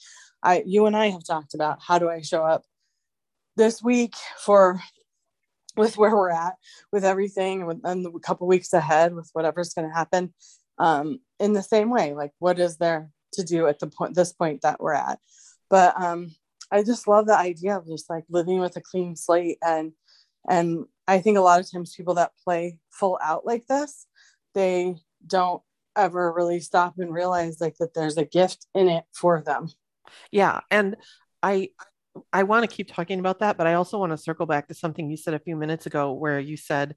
I 0.42 0.62
you 0.66 0.86
and 0.86 0.96
I 0.96 1.10
have 1.10 1.24
talked 1.24 1.54
about 1.54 1.78
how 1.86 1.98
do 1.98 2.08
I 2.08 2.22
show 2.22 2.44
up 2.44 2.64
this 3.56 3.82
week 3.82 4.14
for 4.44 4.80
with 5.76 5.96
where 5.96 6.14
we're 6.14 6.30
at 6.30 6.54
with 6.92 7.04
everything 7.04 7.62
and, 7.62 7.80
and 7.84 8.06
a 8.06 8.18
couple 8.20 8.46
weeks 8.46 8.72
ahead 8.72 9.14
with 9.14 9.30
whatever's 9.32 9.74
going 9.74 9.88
to 9.88 9.94
happen 9.94 10.34
um, 10.78 11.20
in 11.38 11.52
the 11.52 11.62
same 11.62 11.90
way 11.90 12.14
like 12.14 12.32
what 12.38 12.58
is 12.58 12.76
there 12.78 13.10
to 13.32 13.44
do 13.44 13.66
at 13.66 13.78
the 13.78 13.86
point 13.86 14.14
this 14.14 14.32
point 14.32 14.62
that 14.62 14.80
we're 14.80 14.94
at 14.94 15.18
but 15.70 16.00
um, 16.00 16.34
i 16.72 16.82
just 16.82 17.06
love 17.06 17.26
the 17.26 17.36
idea 17.36 17.76
of 17.76 17.86
just 17.86 18.10
like 18.10 18.24
living 18.28 18.58
with 18.58 18.76
a 18.76 18.80
clean 18.80 19.14
slate 19.14 19.58
and 19.62 19.92
and 20.48 20.84
i 21.08 21.18
think 21.18 21.36
a 21.36 21.40
lot 21.42 21.60
of 21.60 21.70
times 21.70 21.94
people 21.96 22.14
that 22.14 22.32
play 22.44 22.78
full 22.90 23.18
out 23.22 23.44
like 23.44 23.66
this 23.66 24.06
they 24.54 24.94
don't 25.26 25.62
ever 25.96 26.32
really 26.32 26.60
stop 26.60 26.94
and 26.98 27.12
realize 27.12 27.60
like 27.60 27.76
that 27.78 27.92
there's 27.94 28.16
a 28.16 28.24
gift 28.24 28.66
in 28.74 28.88
it 28.88 29.04
for 29.12 29.42
them 29.42 29.68
yeah 30.30 30.60
and 30.70 30.96
i 31.42 31.68
i 32.32 32.44
want 32.44 32.68
to 32.68 32.76
keep 32.76 32.92
talking 32.92 33.18
about 33.18 33.40
that 33.40 33.56
but 33.56 33.66
i 33.66 33.74
also 33.74 33.98
want 33.98 34.12
to 34.12 34.16
circle 34.16 34.46
back 34.46 34.68
to 34.68 34.74
something 34.74 35.10
you 35.10 35.16
said 35.16 35.34
a 35.34 35.40
few 35.40 35.56
minutes 35.56 35.86
ago 35.86 36.12
where 36.12 36.38
you 36.38 36.56
said 36.56 36.94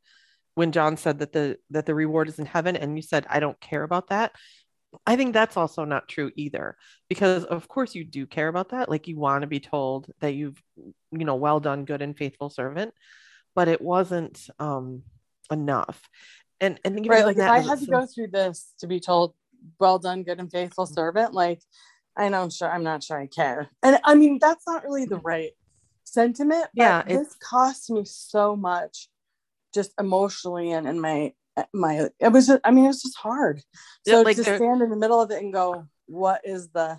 when 0.54 0.72
john 0.72 0.98
said 0.98 1.20
that 1.20 1.34
the 1.34 1.58
that 1.72 1.88
the 1.88 1.96
reward 1.96 2.30
is 2.30 2.38
in 2.38 2.46
heaven 2.46 2.76
and 2.76 2.96
you 2.96 3.02
said 3.02 3.26
i 3.30 3.40
don't 3.40 3.60
care 3.60 3.84
about 3.84 4.10
that 4.10 4.32
I 5.06 5.16
think 5.16 5.34
that's 5.34 5.58
also 5.58 5.86
not 5.86 6.08
true 6.08 6.32
either, 6.36 6.76
because 7.08 7.46
of 7.46 7.68
course 7.68 7.96
you 7.96 8.04
do 8.04 8.26
care 8.26 8.48
about 8.48 8.70
that. 8.70 8.90
Like 8.90 9.08
you 9.08 9.18
want 9.18 9.42
to 9.44 9.48
be 9.48 9.60
told 9.60 10.12
that 10.20 10.34
you've, 10.34 10.62
you 10.76 11.26
know, 11.26 11.36
well 11.36 11.60
done, 11.60 11.86
good 11.86 12.02
and 12.02 12.18
faithful 12.18 12.50
servant, 12.50 12.94
but 13.56 13.68
it 13.68 13.82
wasn't 13.82 14.48
um, 14.60 15.04
enough. 15.52 16.10
And 16.60 16.80
and 16.86 17.08
right, 17.08 17.26
like 17.26 17.38
if 17.38 17.50
I 17.50 17.60
had 17.60 17.80
to 17.80 17.86
go 17.86 18.06
through 18.06 18.28
this 18.28 18.74
to 18.80 18.88
be 18.88 19.00
told, 19.00 19.34
well 19.80 20.00
done, 20.00 20.24
good 20.24 20.40
and 20.40 20.52
faithful 20.52 20.86
servant, 20.86 21.34
like 21.34 21.62
I 22.16 22.30
know, 22.30 22.50
sure, 22.50 22.72
I'm 22.72 22.84
not 22.84 23.04
sure 23.04 23.20
I 23.20 23.28
care. 23.28 23.70
And 23.82 24.00
I 24.04 24.16
mean, 24.16 24.38
that's 24.40 24.68
not 24.68 24.84
really 24.84 25.06
the 25.06 25.18
right 25.18 25.52
sentiment. 26.04 26.68
yeah, 26.74 27.04
this 27.04 27.36
cost 27.42 27.90
me 27.90 28.04
so 28.06 28.56
much, 28.56 29.10
just 29.74 29.94
emotionally 30.00 30.72
and 30.72 30.88
in 30.88 31.00
my 31.00 31.34
my 31.74 32.08
it 32.20 32.30
was 32.30 32.48
just, 32.48 32.62
i 32.64 32.72
mean 32.72 32.86
it 32.86 32.88
was 32.88 33.02
just 33.02 33.18
hard 33.18 33.62
so 34.06 34.18
yeah, 34.18 34.24
like 34.24 34.38
to 34.38 34.44
stand 34.44 34.82
in 34.82 34.90
the 34.90 34.96
middle 34.96 35.22
of 35.22 35.32
it 35.32 35.44
and 35.44 35.54
go 35.54 35.86
what 36.06 36.42
is 36.46 36.70
the 36.70 36.98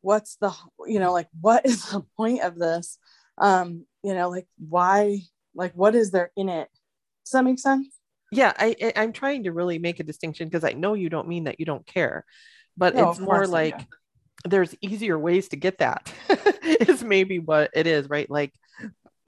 what's 0.00 0.36
the 0.36 0.52
you 0.86 0.98
know 0.98 1.12
like 1.12 1.28
what 1.40 1.64
is 1.64 1.90
the 1.90 2.00
point 2.16 2.42
of 2.42 2.58
this 2.58 2.98
um 3.38 3.84
you 4.02 4.14
know 4.14 4.28
like 4.28 4.46
why 4.58 5.20
like 5.60 5.72
what 5.74 5.94
is 5.94 6.10
there 6.10 6.32
in 6.36 6.48
it 6.48 6.68
does 7.24 7.32
that 7.32 7.44
make 7.44 7.58
sense 7.58 7.86
yeah 8.32 8.52
i 8.58 8.74
i'm 8.96 9.12
trying 9.12 9.44
to 9.44 9.52
really 9.52 9.78
make 9.78 10.00
a 10.00 10.04
distinction 10.04 10.48
because 10.48 10.64
i 10.64 10.72
know 10.72 10.94
you 10.94 11.10
don't 11.10 11.28
mean 11.28 11.44
that 11.44 11.60
you 11.60 11.66
don't 11.66 11.86
care 11.86 12.24
but 12.76 12.94
no, 12.94 13.10
it's 13.10 13.20
more 13.20 13.46
like 13.46 13.86
there's 14.44 14.74
easier 14.80 15.18
ways 15.18 15.48
to 15.48 15.56
get 15.56 15.78
that 15.78 16.12
is 16.62 17.04
maybe 17.04 17.38
what 17.38 17.70
it 17.74 17.86
is 17.86 18.08
right 18.08 18.30
like 18.30 18.52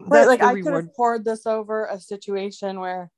right 0.01 0.27
like 0.27 0.43
i 0.43 0.55
could 0.55 0.73
have 0.73 0.95
poured 0.95 1.25
this 1.25 1.47
over 1.47 1.85
a 1.85 2.01
situation 2.01 2.81
where 2.81 3.11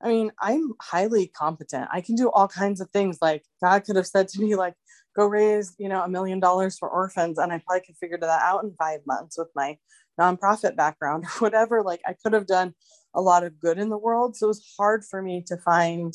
I 0.00 0.08
mean, 0.08 0.30
I'm 0.38 0.74
highly 0.80 1.26
competent. 1.26 1.88
I 1.92 2.02
can 2.02 2.14
do 2.14 2.30
all 2.30 2.46
kinds 2.46 2.80
of 2.80 2.88
things. 2.90 3.18
Like 3.20 3.42
God 3.60 3.84
could 3.84 3.96
have 3.96 4.06
said 4.06 4.28
to 4.28 4.40
me, 4.40 4.54
like, 4.54 4.74
go 5.16 5.26
raise, 5.26 5.74
you 5.78 5.88
know, 5.88 6.02
a 6.02 6.08
million 6.08 6.38
dollars 6.38 6.78
for 6.78 6.88
orphans. 6.88 7.38
And 7.38 7.52
I 7.52 7.60
probably 7.66 7.84
could 7.84 7.96
figure 7.96 8.18
that 8.18 8.42
out 8.42 8.62
in 8.62 8.72
five 8.78 9.00
months 9.06 9.36
with 9.36 9.48
my 9.56 9.76
nonprofit 10.18 10.76
background 10.76 11.24
or 11.36 11.38
whatever. 11.38 11.82
Like 11.82 12.00
I 12.06 12.14
could 12.22 12.32
have 12.32 12.46
done 12.46 12.74
a 13.14 13.20
lot 13.20 13.44
of 13.44 13.58
good 13.58 13.78
in 13.78 13.88
the 13.88 13.98
world. 13.98 14.36
So 14.36 14.46
it 14.46 14.48
was 14.48 14.74
hard 14.78 15.04
for 15.04 15.22
me 15.22 15.42
to 15.46 15.56
find 15.56 16.14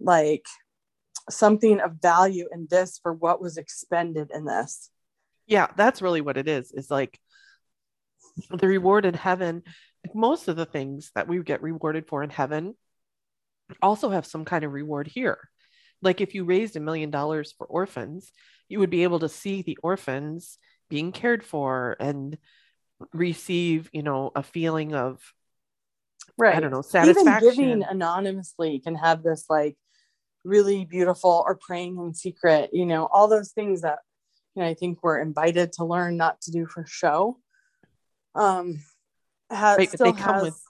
like 0.00 0.46
something 1.30 1.80
of 1.80 2.02
value 2.02 2.48
in 2.52 2.66
this 2.70 2.98
for 3.02 3.12
what 3.12 3.40
was 3.40 3.56
expended 3.56 4.30
in 4.34 4.44
this. 4.44 4.90
Yeah, 5.46 5.68
that's 5.76 6.02
really 6.02 6.20
what 6.20 6.36
it 6.36 6.48
is. 6.48 6.72
Is 6.72 6.90
like 6.90 7.18
the 8.50 8.68
reward 8.68 9.04
in 9.04 9.14
heaven. 9.14 9.62
Most 10.14 10.48
of 10.48 10.56
the 10.56 10.66
things 10.66 11.10
that 11.14 11.28
we 11.28 11.42
get 11.42 11.62
rewarded 11.62 12.06
for 12.06 12.22
in 12.22 12.30
heaven 12.30 12.74
also 13.80 14.10
have 14.10 14.26
some 14.26 14.44
kind 14.44 14.64
of 14.64 14.72
reward 14.72 15.06
here. 15.06 15.38
Like 16.02 16.20
if 16.20 16.34
you 16.34 16.44
raised 16.44 16.76
a 16.76 16.80
million 16.80 17.10
dollars 17.10 17.54
for 17.56 17.66
orphans, 17.66 18.32
you 18.68 18.78
would 18.78 18.90
be 18.90 19.02
able 19.02 19.20
to 19.20 19.28
see 19.28 19.62
the 19.62 19.78
orphans 19.82 20.58
being 20.90 21.12
cared 21.12 21.44
for 21.44 21.96
and 21.98 22.36
receive, 23.12 23.90
you 23.92 24.02
know, 24.02 24.32
a 24.34 24.42
feeling 24.42 24.94
of 24.94 25.20
right. 26.38 26.54
I 26.54 26.60
don't 26.60 26.70
know, 26.70 26.82
satisfaction. 26.82 27.52
Even 27.52 27.80
giving 27.80 27.82
anonymously 27.84 28.78
can 28.80 28.94
have 28.96 29.22
this 29.22 29.46
like 29.48 29.76
really 30.44 30.84
beautiful 30.84 31.44
or 31.46 31.56
praying 31.56 31.98
in 31.98 32.14
secret, 32.14 32.70
you 32.72 32.86
know, 32.86 33.06
all 33.06 33.28
those 33.28 33.52
things 33.52 33.82
that 33.82 33.98
you 34.54 34.62
know, 34.62 34.68
I 34.68 34.74
think 34.74 35.00
we're 35.02 35.18
invited 35.18 35.72
to 35.74 35.84
learn 35.84 36.16
not 36.16 36.40
to 36.42 36.52
do 36.52 36.66
for 36.66 36.84
show. 36.86 37.38
Um, 38.34 38.80
has, 39.50 39.78
right, 39.78 39.90
they 39.90 40.12
come 40.12 40.42
with 40.42 40.60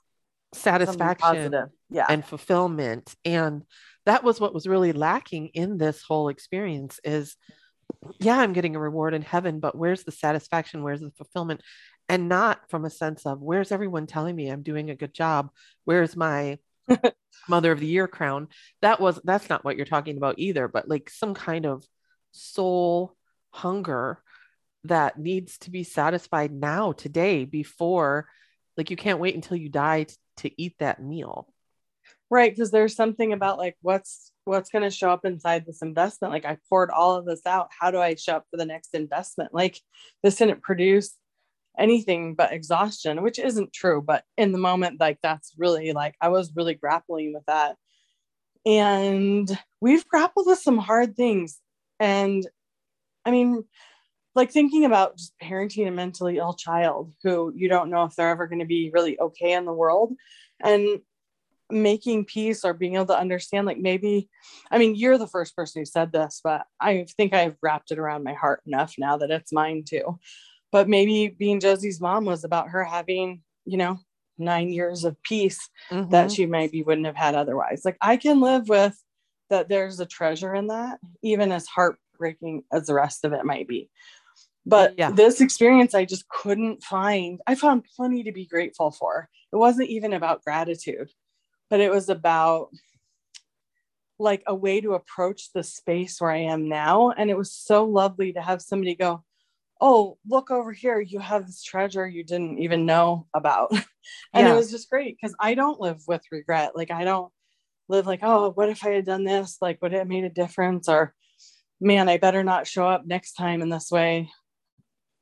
satisfaction 0.54 1.54
yeah. 1.90 2.06
and 2.08 2.24
fulfillment 2.24 3.14
and 3.24 3.64
that 4.06 4.22
was 4.22 4.40
what 4.40 4.54
was 4.54 4.66
really 4.66 4.92
lacking 4.92 5.48
in 5.48 5.78
this 5.78 6.02
whole 6.02 6.28
experience 6.28 7.00
is 7.04 7.36
yeah 8.20 8.38
i'm 8.38 8.52
getting 8.52 8.76
a 8.76 8.80
reward 8.80 9.14
in 9.14 9.22
heaven 9.22 9.60
but 9.60 9.76
where's 9.76 10.04
the 10.04 10.12
satisfaction 10.12 10.82
where's 10.82 11.00
the 11.00 11.10
fulfillment 11.16 11.60
and 12.08 12.28
not 12.28 12.68
from 12.68 12.84
a 12.84 12.90
sense 12.90 13.26
of 13.26 13.40
where's 13.40 13.72
everyone 13.72 14.06
telling 14.06 14.36
me 14.36 14.48
i'm 14.48 14.62
doing 14.62 14.90
a 14.90 14.96
good 14.96 15.14
job? 15.14 15.50
Where's 15.84 16.16
my 16.16 16.58
mother 17.48 17.72
of 17.72 17.80
the 17.80 17.86
year 17.86 18.06
crown? 18.08 18.48
That 18.82 19.00
was 19.00 19.20
that's 19.24 19.48
not 19.48 19.64
what 19.64 19.76
you're 19.76 19.86
talking 19.86 20.16
about 20.16 20.38
either 20.38 20.68
but 20.68 20.88
like 20.88 21.10
some 21.10 21.34
kind 21.34 21.66
of 21.66 21.84
soul 22.32 23.16
hunger 23.50 24.20
that 24.84 25.18
needs 25.18 25.58
to 25.58 25.70
be 25.70 25.84
satisfied 25.84 26.52
now 26.52 26.92
today 26.92 27.44
before 27.44 28.28
like 28.76 28.90
you 28.90 28.96
can't 28.96 29.20
wait 29.20 29.34
until 29.34 29.56
you 29.56 29.68
die 29.68 30.04
t- 30.04 30.14
to 30.36 30.62
eat 30.62 30.74
that 30.78 31.02
meal. 31.02 31.48
Right 32.30 32.50
because 32.50 32.70
there's 32.70 32.96
something 32.96 33.32
about 33.32 33.58
like 33.58 33.76
what's 33.80 34.32
what's 34.44 34.70
going 34.70 34.82
to 34.82 34.90
show 34.90 35.10
up 35.10 35.24
inside 35.24 35.64
this 35.64 35.82
investment? 35.82 36.32
Like 36.32 36.44
i 36.44 36.58
poured 36.68 36.90
all 36.90 37.16
of 37.16 37.24
this 37.24 37.46
out. 37.46 37.70
How 37.78 37.90
do 37.90 37.98
i 37.98 38.14
show 38.14 38.36
up 38.36 38.46
for 38.50 38.56
the 38.56 38.66
next 38.66 38.94
investment? 38.94 39.54
Like 39.54 39.78
this 40.22 40.36
didn't 40.36 40.62
produce 40.62 41.16
anything 41.78 42.34
but 42.34 42.52
exhaustion 42.52 43.22
which 43.22 43.38
isn't 43.38 43.72
true 43.72 44.00
but 44.00 44.24
in 44.36 44.52
the 44.52 44.58
moment 44.58 45.00
like 45.00 45.18
that's 45.22 45.52
really 45.58 45.92
like 45.92 46.14
i 46.20 46.28
was 46.28 46.54
really 46.54 46.74
grappling 46.74 47.34
with 47.34 47.44
that. 47.46 47.76
And 48.66 49.58
we've 49.80 50.08
grappled 50.08 50.46
with 50.46 50.58
some 50.58 50.78
hard 50.78 51.16
things. 51.16 51.58
And 52.00 52.46
i 53.24 53.30
mean 53.30 53.64
like 54.34 54.50
thinking 54.50 54.84
about 54.84 55.16
just 55.16 55.32
parenting 55.42 55.86
a 55.86 55.90
mentally 55.90 56.38
ill 56.38 56.54
child 56.54 57.12
who 57.22 57.52
you 57.54 57.68
don't 57.68 57.90
know 57.90 58.04
if 58.04 58.14
they're 58.14 58.30
ever 58.30 58.46
going 58.46 58.58
to 58.58 58.64
be 58.66 58.90
really 58.92 59.18
okay 59.20 59.52
in 59.52 59.64
the 59.64 59.72
world 59.72 60.12
and 60.62 61.00
making 61.70 62.24
peace 62.24 62.64
or 62.64 62.74
being 62.74 62.96
able 62.96 63.06
to 63.06 63.18
understand 63.18 63.66
like 63.66 63.78
maybe 63.78 64.28
i 64.70 64.78
mean 64.78 64.94
you're 64.94 65.18
the 65.18 65.26
first 65.26 65.56
person 65.56 65.80
who 65.80 65.86
said 65.86 66.12
this 66.12 66.40
but 66.44 66.66
i 66.80 67.06
think 67.16 67.32
i've 67.32 67.56
wrapped 67.62 67.90
it 67.90 67.98
around 67.98 68.22
my 68.22 68.34
heart 68.34 68.60
enough 68.66 68.94
now 68.98 69.16
that 69.16 69.30
it's 69.30 69.52
mine 69.52 69.82
too 69.82 70.18
but 70.74 70.88
maybe 70.88 71.28
being 71.28 71.60
josie's 71.60 72.00
mom 72.00 72.24
was 72.24 72.42
about 72.42 72.68
her 72.68 72.82
having 72.82 73.40
you 73.64 73.78
know 73.78 73.98
nine 74.36 74.68
years 74.68 75.04
of 75.04 75.16
peace 75.22 75.70
mm-hmm. 75.90 76.10
that 76.10 76.32
she 76.32 76.44
maybe 76.44 76.82
wouldn't 76.82 77.06
have 77.06 77.16
had 77.16 77.36
otherwise 77.36 77.82
like 77.84 77.96
i 78.00 78.16
can 78.16 78.40
live 78.40 78.68
with 78.68 79.00
that 79.50 79.68
there's 79.68 80.00
a 80.00 80.06
treasure 80.06 80.54
in 80.54 80.66
that 80.66 80.98
even 81.22 81.52
as 81.52 81.66
heartbreaking 81.66 82.64
as 82.72 82.86
the 82.86 82.94
rest 82.94 83.24
of 83.24 83.32
it 83.32 83.44
might 83.44 83.68
be 83.68 83.88
but 84.66 84.94
yeah. 84.96 85.10
this 85.10 85.40
experience, 85.40 85.94
I 85.94 86.04
just 86.04 86.28
couldn't 86.28 86.82
find. 86.82 87.40
I 87.46 87.54
found 87.54 87.84
plenty 87.96 88.22
to 88.24 88.32
be 88.32 88.46
grateful 88.46 88.90
for. 88.90 89.28
It 89.52 89.56
wasn't 89.56 89.90
even 89.90 90.12
about 90.12 90.42
gratitude, 90.42 91.10
but 91.68 91.80
it 91.80 91.90
was 91.90 92.08
about 92.08 92.70
like 94.18 94.42
a 94.46 94.54
way 94.54 94.80
to 94.80 94.94
approach 94.94 95.52
the 95.52 95.62
space 95.62 96.20
where 96.20 96.30
I 96.30 96.38
am 96.38 96.68
now. 96.68 97.10
And 97.10 97.30
it 97.30 97.36
was 97.36 97.52
so 97.52 97.84
lovely 97.84 98.32
to 98.32 98.40
have 98.40 98.62
somebody 98.62 98.94
go, 98.94 99.22
Oh, 99.86 100.16
look 100.26 100.50
over 100.50 100.72
here. 100.72 100.98
You 100.98 101.18
have 101.18 101.44
this 101.44 101.62
treasure 101.62 102.08
you 102.08 102.24
didn't 102.24 102.58
even 102.58 102.86
know 102.86 103.26
about. 103.34 103.70
and 104.32 104.46
yeah. 104.46 104.52
it 104.52 104.56
was 104.56 104.70
just 104.70 104.88
great 104.88 105.14
because 105.14 105.36
I 105.38 105.52
don't 105.52 105.78
live 105.78 106.00
with 106.08 106.22
regret. 106.32 106.74
Like, 106.74 106.90
I 106.90 107.04
don't 107.04 107.30
live 107.90 108.06
like, 108.06 108.20
Oh, 108.22 108.50
what 108.52 108.70
if 108.70 108.82
I 108.82 108.92
had 108.92 109.04
done 109.04 109.24
this? 109.24 109.58
Like, 109.60 109.82
would 109.82 109.92
it 109.92 109.98
have 109.98 110.08
made 110.08 110.24
a 110.24 110.30
difference? 110.30 110.88
Or, 110.88 111.12
man, 111.82 112.08
I 112.08 112.16
better 112.16 112.42
not 112.42 112.66
show 112.66 112.88
up 112.88 113.04
next 113.04 113.34
time 113.34 113.60
in 113.60 113.68
this 113.68 113.90
way. 113.90 114.30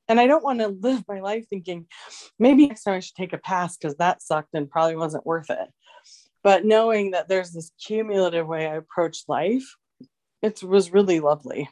And 0.06 0.20
I 0.20 0.28
don't 0.28 0.44
want 0.44 0.60
to 0.60 0.68
live 0.68 1.02
my 1.08 1.18
life 1.18 1.46
thinking 1.50 1.86
maybe 2.38 2.68
next 2.68 2.84
time 2.84 2.94
I 2.94 3.00
should 3.00 3.16
take 3.16 3.32
a 3.32 3.38
pass 3.38 3.76
because 3.76 3.96
that 3.96 4.22
sucked 4.22 4.54
and 4.54 4.70
probably 4.70 4.94
wasn't 4.94 5.26
worth 5.26 5.50
it. 5.50 5.68
But 6.44 6.64
knowing 6.64 7.12
that 7.12 7.28
there's 7.28 7.50
this 7.50 7.72
cumulative 7.84 8.46
way 8.46 8.68
I 8.68 8.76
approach 8.76 9.24
life, 9.26 9.74
it 10.40 10.62
was 10.62 10.92
really 10.92 11.18
lovely. 11.18 11.68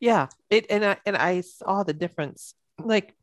Yeah. 0.00 0.28
It 0.50 0.66
and 0.70 0.84
I 0.84 0.96
and 1.06 1.16
I 1.16 1.40
saw 1.40 1.82
the 1.82 1.92
difference. 1.92 2.54
Like 2.78 3.14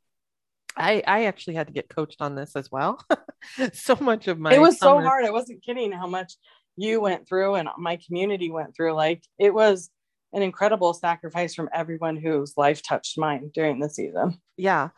I 0.76 1.04
I 1.06 1.26
actually 1.26 1.56
had 1.56 1.68
to 1.68 1.74
get 1.74 1.90
coached 1.90 2.22
on 2.22 2.36
this 2.36 2.56
as 2.56 2.72
well. 2.72 3.04
so 3.74 3.96
much 4.00 4.28
of 4.28 4.40
my 4.40 4.54
it 4.54 4.62
was 4.62 4.80
so 4.80 5.00
hard. 5.00 5.26
I 5.26 5.32
wasn't 5.32 5.64
kidding 5.64 5.92
how 5.92 6.08
much 6.08 6.34
you 6.76 7.00
went 7.02 7.28
through 7.28 7.56
and 7.56 7.70
my 7.78 8.00
community 8.06 8.50
went 8.52 8.76
through. 8.76 8.94
Like 8.94 9.24
it 9.38 9.54
was 9.54 9.90
an 10.34 10.42
incredible 10.42 10.94
sacrifice 10.94 11.54
from 11.54 11.70
everyone 11.74 12.16
whose 12.16 12.58
life 12.58 12.82
touched 12.82 13.18
mine 13.18 13.52
during 13.54 13.80
the 13.80 13.90
season. 13.90 14.38
Yeah. 14.58 14.90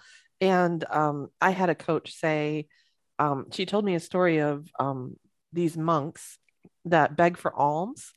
And 0.41 0.83
um, 0.89 1.29
I 1.41 1.51
had 1.51 1.69
a 1.69 1.75
coach 1.75 2.13
say, 2.13 2.67
um, 3.19 3.47
she 3.51 3.65
told 3.65 3.85
me 3.85 3.95
a 3.95 3.99
story 3.99 4.39
of 4.39 4.69
um, 4.79 5.17
these 5.53 5.77
monks 5.77 6.37
that 6.85 7.15
beg 7.15 7.37
for 7.37 7.53
alms. 7.53 8.13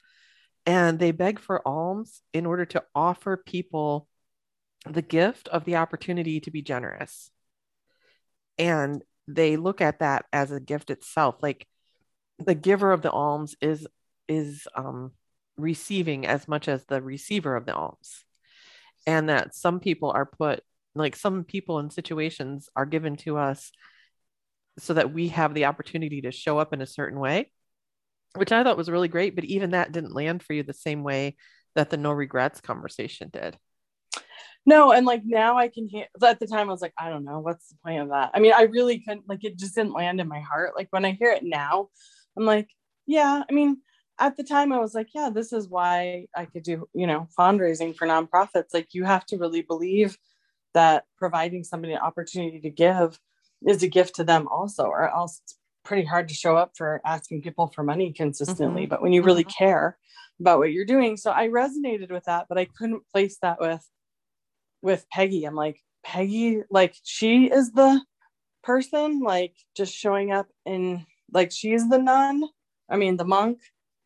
And 0.69 0.99
they 0.99 1.13
beg 1.13 1.39
for 1.39 1.67
alms 1.67 2.21
in 2.35 2.45
order 2.45 2.67
to 2.67 2.85
offer 2.95 3.39
people 3.39 4.07
the 4.85 5.01
gift 5.01 5.49
of 5.49 5.65
the 5.65 5.77
opportunity 5.77 6.41
to 6.41 6.51
be 6.51 6.61
generous. 6.61 7.31
And 8.59 9.03
they 9.27 9.57
look 9.57 9.81
at 9.81 10.01
that 10.01 10.27
as 10.31 10.53
a 10.53 10.61
gift 10.61 10.91
itself. 10.91 11.37
Like 11.41 11.67
the 12.39 12.55
giver 12.55 12.93
of 12.93 13.01
the 13.01 13.11
alms 13.11 13.57
is 13.63 13.87
is 14.29 14.69
um, 14.75 15.13
receiving 15.57 16.27
as 16.27 16.47
much 16.47 16.69
as 16.69 16.85
the 16.85 17.01
receiver 17.01 17.57
of 17.57 17.65
the 17.65 17.75
alms 17.75 18.25
and 19.07 19.31
that 19.31 19.55
some 19.55 19.81
people 19.81 20.11
are 20.11 20.27
put 20.27 20.63
like 20.95 21.17
some 21.17 21.45
people 21.45 21.79
in 21.79 21.89
situations 21.89 22.69
are 22.77 22.85
given 22.85 23.17
to 23.17 23.39
us 23.39 23.73
so 24.79 24.93
that 24.93 25.15
we 25.15 25.29
have 25.29 25.55
the 25.55 25.65
opportunity 25.65 26.21
to 26.21 26.31
show 26.31 26.59
up 26.59 26.75
in 26.75 26.83
a 26.83 26.87
certain 26.87 27.19
way 27.19 27.51
which 28.37 28.53
i 28.53 28.63
thought 28.63 28.77
was 28.77 28.91
really 28.91 29.09
great 29.09 29.35
but 29.35 29.45
even 29.45 29.71
that 29.71 29.93
didn't 29.93 30.15
land 30.15 30.43
for 30.43 30.53
you 30.53 30.63
the 30.63 30.73
same 30.73 31.03
way 31.03 31.37
that 31.75 31.91
the 31.91 31.97
no 31.97 32.11
regrets 32.11 32.61
conversation 32.61 33.31
did. 33.33 33.57
No 34.67 34.93
and 34.93 35.07
like 35.07 35.23
now 35.25 35.57
i 35.57 35.69
can 35.69 35.89
hear 35.89 36.07
at 36.23 36.41
the 36.41 36.47
time 36.47 36.69
i 36.69 36.73
was 36.73 36.83
like 36.83 36.95
i 36.99 37.09
don't 37.09 37.25
know 37.25 37.41
what's 37.41 37.69
the 37.69 37.77
point 37.85 38.03
of 38.03 38.09
that? 38.09 38.31
I 38.35 38.41
mean 38.41 38.53
i 38.55 38.63
really 38.63 39.01
couldn't 39.01 39.29
like 39.29 39.45
it 39.45 39.57
just 39.57 39.75
didn't 39.75 39.95
land 39.95 40.21
in 40.21 40.29
my 40.29 40.41
heart. 40.41 40.73
Like 40.77 40.89
when 40.91 41.05
i 41.05 41.13
hear 41.13 41.31
it 41.31 41.45
now 41.45 41.89
i'm 42.37 42.45
like 42.45 42.69
yeah 43.07 43.43
i 43.49 43.53
mean 43.53 43.79
at 44.19 44.37
the 44.37 44.43
time 44.43 44.73
I 44.73 44.79
was 44.79 44.95
like, 44.95 45.09
yeah, 45.15 45.31
this 45.33 45.53
is 45.53 45.69
why 45.69 46.27
I 46.35 46.45
could 46.47 46.65
do, 46.65 46.89
you 46.93 47.07
know, 47.07 47.29
fundraising 47.39 47.95
for 47.97 48.07
nonprofits. 48.07 48.75
Like 48.75 48.93
you 48.93 49.05
have 49.05 49.25
to 49.27 49.39
really 49.39 49.63
believe 49.63 50.19
that 50.75 51.05
providing 51.17 51.65
somebody 51.65 51.93
an 51.93 52.01
opportunity 52.01 52.61
to 52.61 52.71
give 52.71 53.19
is 53.67 53.83
a 53.83 53.89
gift 53.89 54.17
to 54.17 54.25
them 54.25 54.49
also, 54.49 54.85
or 54.85 55.09
else 55.09 55.41
it's 55.45 55.58
pretty 55.89 56.05
hard 56.05 56.29
to 56.29 56.35
show 56.35 56.57
up 56.57 56.73
for 56.77 57.01
asking 57.05 57.43
people 57.43 57.67
for 57.69 57.83
money 57.83 58.13
consistently. 58.13 58.83
Mm-hmm. 58.83 58.91
But 58.91 59.03
when 59.03 59.13
you 59.13 59.23
really 59.23 59.45
mm-hmm. 59.45 59.65
care 59.65 59.99
about 60.41 60.59
what 60.59 60.71
you're 60.71 60.85
doing. 60.85 61.17
So 61.17 61.33
I 61.33 61.49
resonated 61.49 62.13
with 62.13 62.25
that, 62.25 62.47
but 62.49 62.59
I 62.59 62.67
couldn't 62.67 63.03
place 63.13 63.39
that 63.43 63.61
with 63.61 63.85
with 64.83 65.05
Peggy. 65.11 65.45
I'm 65.45 65.57
like, 65.57 65.81
Peggy, 66.05 66.63
like 66.71 66.95
she 67.03 67.47
is 67.47 67.73
the 67.73 68.01
person, 68.63 69.21
like 69.21 69.55
just 69.77 69.93
showing 69.93 70.31
up 70.31 70.47
in 70.65 71.05
like 71.33 71.51
she's 71.51 71.89
the 71.89 71.99
nun. 71.99 72.45
I 72.89 72.97
mean 72.97 73.17
the 73.17 73.25
monk 73.25 73.59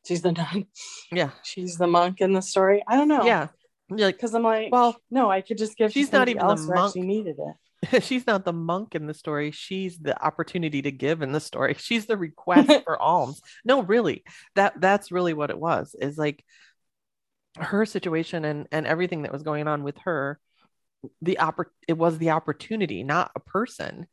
she's 0.06 0.22
the 0.22 0.32
nun. 0.54 0.66
Yeah. 1.10 1.30
She's 1.42 1.76
the 1.76 1.86
monk 1.86 2.20
in 2.20 2.32
the 2.32 2.42
story. 2.42 2.82
I 2.86 2.96
don't 2.96 3.08
know. 3.08 3.24
Yeah. 3.24 3.48
Like, 3.90 4.16
because 4.16 4.34
I'm 4.34 4.42
like, 4.42 4.72
well, 4.72 4.96
no, 5.10 5.30
I 5.30 5.42
could 5.42 5.58
just 5.58 5.76
give. 5.76 5.92
She's 5.92 6.12
not 6.12 6.28
even 6.28 6.46
the 6.46 6.56
monk. 6.74 6.94
She 6.94 7.02
needed 7.02 7.36
it. 7.38 7.54
she's 8.00 8.26
not 8.26 8.44
the 8.44 8.52
monk 8.52 8.94
in 8.94 9.06
the 9.06 9.14
story. 9.14 9.50
She's 9.50 9.98
the 9.98 10.20
opportunity 10.22 10.82
to 10.82 10.92
give 10.92 11.22
in 11.22 11.32
the 11.32 11.40
story. 11.40 11.74
She's 11.78 12.06
the 12.06 12.16
request 12.28 12.70
for 12.84 13.00
alms. 13.00 13.40
No, 13.64 13.82
really, 13.82 14.24
that 14.54 14.80
that's 14.80 15.12
really 15.12 15.34
what 15.34 15.50
it 15.50 15.58
was. 15.58 15.94
Is 15.98 16.18
like 16.18 16.44
her 17.56 17.84
situation 17.84 18.44
and 18.44 18.66
and 18.72 18.86
everything 18.86 19.22
that 19.22 19.32
was 19.32 19.42
going 19.42 19.68
on 19.68 19.82
with 19.82 19.98
her. 20.04 20.38
The 21.20 21.38
oppor- 21.40 21.66
it 21.88 21.98
was 21.98 22.18
the 22.18 22.30
opportunity, 22.30 23.02
not 23.02 23.32
a 23.34 23.40
person. 23.40 24.06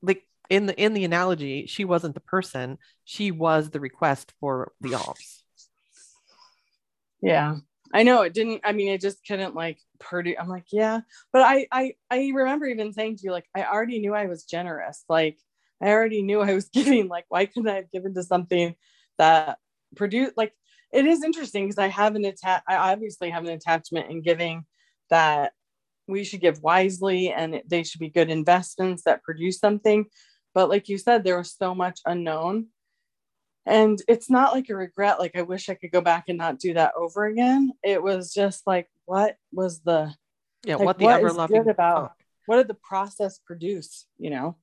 Like 0.00 0.22
in 0.48 0.66
the 0.66 0.80
in 0.80 0.94
the 0.94 1.04
analogy, 1.04 1.66
she 1.66 1.84
wasn't 1.84 2.14
the 2.14 2.20
person; 2.20 2.78
she 3.04 3.32
was 3.32 3.70
the 3.70 3.80
request 3.80 4.32
for 4.40 4.72
the 4.80 4.94
alms. 4.94 5.42
Yeah, 7.20 7.56
I 7.92 8.02
know 8.02 8.22
it 8.22 8.34
didn't. 8.34 8.60
I 8.64 8.72
mean, 8.72 8.88
it 8.88 9.00
just 9.00 9.24
couldn't 9.26 9.54
like 9.54 9.78
produce. 9.98 10.36
I'm 10.38 10.48
like, 10.48 10.66
yeah, 10.72 11.00
but 11.32 11.42
I 11.42 11.66
I 11.72 11.94
I 12.10 12.30
remember 12.34 12.66
even 12.66 12.92
saying 12.92 13.16
to 13.16 13.22
you 13.24 13.32
like, 13.32 13.46
I 13.54 13.64
already 13.64 13.98
knew 13.98 14.14
I 14.14 14.26
was 14.26 14.44
generous. 14.44 15.04
Like, 15.08 15.38
I 15.82 15.88
already 15.90 16.22
knew 16.22 16.40
I 16.40 16.54
was 16.54 16.68
giving. 16.72 17.08
Like, 17.08 17.24
why 17.28 17.46
couldn't 17.46 17.68
I 17.68 17.76
have 17.76 17.90
given 17.90 18.14
to 18.14 18.22
something 18.22 18.74
that 19.18 19.58
produced 19.96 20.36
like? 20.36 20.52
It 20.92 21.06
is 21.06 21.22
interesting 21.22 21.64
because 21.64 21.78
I 21.78 21.88
have 21.88 22.14
an 22.14 22.24
attach. 22.24 22.62
I 22.68 22.76
obviously 22.76 23.30
have 23.30 23.44
an 23.44 23.50
attachment 23.50 24.10
in 24.10 24.22
giving 24.22 24.64
that 25.10 25.52
we 26.06 26.24
should 26.24 26.40
give 26.40 26.62
wisely 26.62 27.30
and 27.30 27.62
they 27.66 27.82
should 27.82 28.00
be 28.00 28.08
good 28.08 28.30
investments 28.30 29.02
that 29.04 29.22
produce 29.22 29.58
something 29.58 30.06
but 30.58 30.68
like 30.68 30.88
you 30.88 30.98
said, 30.98 31.22
there 31.22 31.38
was 31.38 31.54
so 31.54 31.74
much 31.74 32.00
unknown. 32.04 32.66
And 33.68 34.00
it's 34.08 34.30
not 34.30 34.54
like 34.54 34.70
a 34.70 34.74
regret, 34.74 35.18
like 35.18 35.36
I 35.36 35.42
wish 35.42 35.68
I 35.68 35.74
could 35.74 35.92
go 35.92 36.00
back 36.00 36.24
and 36.28 36.38
not 36.38 36.58
do 36.58 36.72
that 36.74 36.94
over 36.96 37.26
again. 37.26 37.72
It 37.84 38.02
was 38.02 38.32
just 38.32 38.66
like, 38.66 38.88
what 39.04 39.36
was 39.52 39.80
the 39.80 40.14
yeah, 40.64 40.76
like, 40.76 40.86
what 40.86 40.98
the 40.98 41.06
ever 41.06 41.30
loving 41.30 41.68
about 41.68 42.12
what 42.46 42.56
did 42.56 42.68
the 42.68 42.74
process 42.74 43.38
produce, 43.38 44.06
you 44.16 44.30
know? 44.30 44.56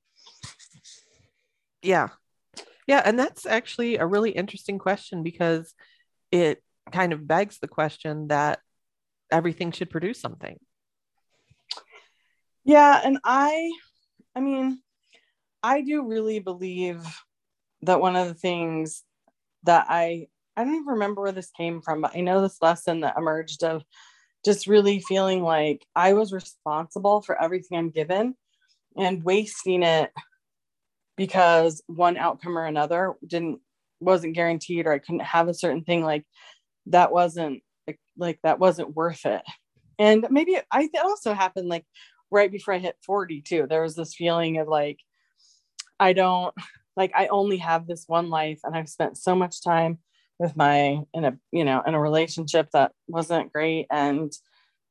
Yeah. 1.83 2.09
Yeah. 2.87 3.03
And 3.05 3.19
that's 3.19 3.45
actually 3.45 3.97
a 3.97 4.07
really 4.07 4.31
interesting 4.31 4.79
question 4.79 5.21
because 5.21 5.75
it 6.31 6.63
kind 6.91 7.13
of 7.13 7.27
begs 7.27 7.59
the 7.59 7.67
question 7.67 8.29
that 8.29 8.59
everything 9.31 9.71
should 9.71 9.91
produce 9.91 10.19
something. 10.19 10.57
Yeah. 12.63 12.99
And 13.03 13.19
I, 13.23 13.71
I 14.35 14.39
mean, 14.39 14.81
I 15.61 15.81
do 15.81 16.07
really 16.07 16.39
believe 16.39 17.05
that 17.81 18.01
one 18.01 18.15
of 18.15 18.27
the 18.27 18.33
things 18.33 19.03
that 19.63 19.87
I 19.89 20.27
I 20.57 20.63
don't 20.63 20.75
even 20.75 20.85
remember 20.85 21.21
where 21.21 21.33
this 21.33 21.51
came 21.51 21.81
from, 21.81 22.01
but 22.01 22.15
I 22.15 22.21
know 22.21 22.41
this 22.41 22.61
lesson 22.61 23.01
that 23.01 23.17
emerged 23.17 23.63
of 23.63 23.83
just 24.45 24.67
really 24.67 25.01
feeling 25.01 25.41
like 25.43 25.85
I 25.95 26.13
was 26.13 26.31
responsible 26.31 27.21
for 27.21 27.41
everything 27.41 27.77
I'm 27.77 27.89
given 27.89 28.35
and 28.95 29.23
wasting 29.23 29.83
it 29.83 30.11
because 31.17 31.81
one 31.87 32.17
outcome 32.17 32.57
or 32.57 32.65
another 32.65 33.15
didn't 33.25 33.59
wasn't 33.99 34.35
guaranteed 34.35 34.85
or 34.85 34.93
I 34.93 34.99
couldn't 34.99 35.21
have 35.21 35.47
a 35.47 35.53
certain 35.53 35.83
thing 35.83 36.03
like 36.03 36.25
that 36.87 37.11
wasn't 37.11 37.63
like, 38.17 38.39
that 38.43 38.59
wasn't 38.59 38.95
worth 38.95 39.25
it. 39.25 39.41
And 39.97 40.27
maybe 40.29 40.57
I 40.71 40.89
it 40.93 41.03
also 41.03 41.33
happened 41.33 41.69
like 41.69 41.85
right 42.31 42.51
before 42.51 42.73
I 42.73 42.79
hit 42.79 42.95
40 43.05 43.41
too. 43.41 43.65
There 43.67 43.81
was 43.81 43.95
this 43.95 44.15
feeling 44.15 44.57
of 44.57 44.67
like 44.67 44.99
I 45.99 46.13
don't 46.13 46.53
like 46.95 47.11
I 47.15 47.27
only 47.27 47.57
have 47.57 47.87
this 47.87 48.05
one 48.07 48.29
life 48.29 48.59
and 48.63 48.75
I've 48.75 48.89
spent 48.89 49.17
so 49.17 49.35
much 49.35 49.63
time 49.63 49.99
with 50.39 50.55
my 50.55 50.99
in 51.13 51.25
a 51.25 51.37
you 51.51 51.63
know 51.63 51.81
in 51.85 51.93
a 51.93 52.01
relationship 52.01 52.69
that 52.73 52.91
wasn't 53.07 53.53
great 53.53 53.87
and 53.91 54.31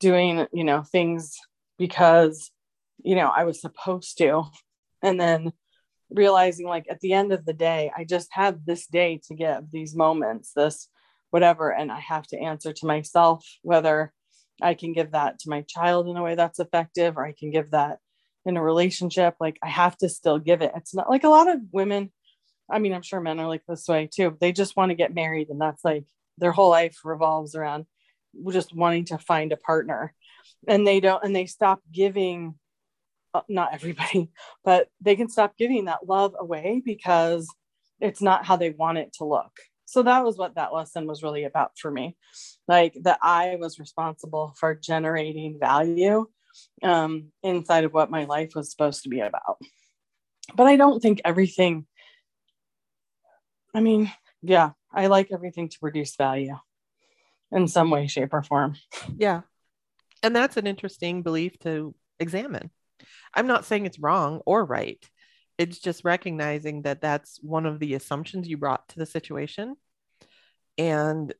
doing 0.00 0.46
you 0.52 0.64
know 0.64 0.82
things 0.82 1.36
because 1.78 2.50
you 3.02 3.14
know 3.14 3.28
I 3.34 3.44
was 3.44 3.60
supposed 3.60 4.18
to. 4.18 4.44
And 5.02 5.20
then 5.20 5.52
realizing 6.10 6.66
like 6.66 6.86
at 6.88 7.00
the 7.00 7.12
end 7.12 7.32
of 7.32 7.44
the 7.44 7.52
day 7.52 7.90
I 7.96 8.04
just 8.04 8.28
have 8.32 8.64
this 8.64 8.86
day 8.86 9.20
to 9.26 9.34
give 9.34 9.70
these 9.70 9.94
moments 9.94 10.52
this 10.54 10.88
whatever 11.30 11.70
and 11.70 11.90
I 11.90 12.00
have 12.00 12.26
to 12.28 12.38
answer 12.38 12.72
to 12.72 12.86
myself 12.86 13.44
whether 13.62 14.12
I 14.62 14.74
can 14.74 14.92
give 14.92 15.12
that 15.12 15.40
to 15.40 15.50
my 15.50 15.62
child 15.62 16.08
in 16.08 16.16
a 16.16 16.22
way 16.22 16.36
that's 16.36 16.60
effective 16.60 17.16
or 17.16 17.26
I 17.26 17.34
can 17.36 17.50
give 17.50 17.72
that 17.72 17.98
in 18.46 18.57
a 18.57 18.62
relationship 18.62 19.35
like 19.40 19.59
i 19.62 19.68
have 19.68 19.96
to 19.96 20.09
still 20.09 20.38
give 20.38 20.62
it. 20.62 20.72
It's 20.76 20.94
not 20.94 21.11
like 21.11 21.24
a 21.24 21.28
lot 21.28 21.48
of 21.48 21.61
women 21.72 22.12
i 22.70 22.78
mean 22.78 22.94
i'm 22.94 23.02
sure 23.02 23.20
men 23.20 23.40
are 23.40 23.48
like 23.48 23.62
this 23.68 23.87
way 23.88 24.09
too. 24.12 24.37
They 24.40 24.52
just 24.52 24.76
want 24.76 24.90
to 24.90 24.94
get 24.94 25.14
married 25.14 25.48
and 25.50 25.61
that's 25.61 25.85
like 25.85 26.04
their 26.38 26.52
whole 26.52 26.70
life 26.70 26.98
revolves 27.04 27.54
around 27.54 27.87
just 28.50 28.74
wanting 28.74 29.04
to 29.07 29.18
find 29.18 29.52
a 29.52 29.57
partner. 29.57 30.12
And 30.66 30.87
they 30.87 31.00
don't 31.00 31.22
and 31.24 31.35
they 31.35 31.46
stop 31.46 31.80
giving 31.92 32.54
uh, 33.33 33.42
not 33.48 33.74
everybody 33.74 34.30
but 34.64 34.88
they 35.00 35.16
can 35.16 35.28
stop 35.28 35.57
giving 35.57 35.87
that 35.87 36.07
love 36.07 36.35
away 36.38 36.83
because 36.85 37.48
it's 38.00 38.22
not 38.22 38.44
how 38.44 38.57
they 38.57 38.70
want 38.70 38.98
it 38.98 39.12
to 39.14 39.24
look. 39.24 39.52
So 39.87 40.02
that 40.02 40.24
was 40.24 40.37
what 40.37 40.57
that 40.57 40.72
lesson 40.72 41.07
was 41.07 41.22
really 41.22 41.44
about 41.44 41.72
for 41.78 41.90
me. 41.90 42.16
Like 42.66 42.96
that 43.02 43.18
i 43.22 43.57
was 43.57 43.78
responsible 43.78 44.54
for 44.59 44.74
generating 44.74 45.59
value 45.61 46.26
um, 46.82 47.32
inside 47.42 47.84
of 47.84 47.92
what 47.92 48.10
my 48.10 48.24
life 48.24 48.52
was 48.54 48.70
supposed 48.70 49.02
to 49.02 49.08
be 49.08 49.20
about. 49.20 49.58
But 50.54 50.66
I 50.66 50.76
don't 50.76 51.00
think 51.00 51.20
everything, 51.24 51.86
I 53.74 53.80
mean, 53.80 54.12
yeah, 54.42 54.70
I 54.92 55.06
like 55.06 55.28
everything 55.32 55.68
to 55.70 55.78
produce 55.78 56.16
value. 56.16 56.56
in 57.54 57.68
some 57.68 57.90
way, 57.90 58.06
shape, 58.06 58.34
or 58.34 58.42
form. 58.42 58.76
Yeah. 59.16 59.42
And 60.22 60.34
that's 60.34 60.56
an 60.56 60.66
interesting 60.66 61.22
belief 61.22 61.58
to 61.60 61.94
examine. 62.18 62.70
I'm 63.32 63.46
not 63.46 63.64
saying 63.64 63.86
it's 63.86 63.98
wrong 63.98 64.40
or 64.44 64.64
right. 64.64 65.02
It's 65.56 65.78
just 65.78 66.04
recognizing 66.04 66.82
that 66.82 67.00
that's 67.00 67.38
one 67.42 67.64
of 67.64 67.78
the 67.78 67.94
assumptions 67.94 68.48
you 68.48 68.56
brought 68.56 68.88
to 68.90 68.98
the 68.98 69.06
situation. 69.06 69.76
And 70.76 71.32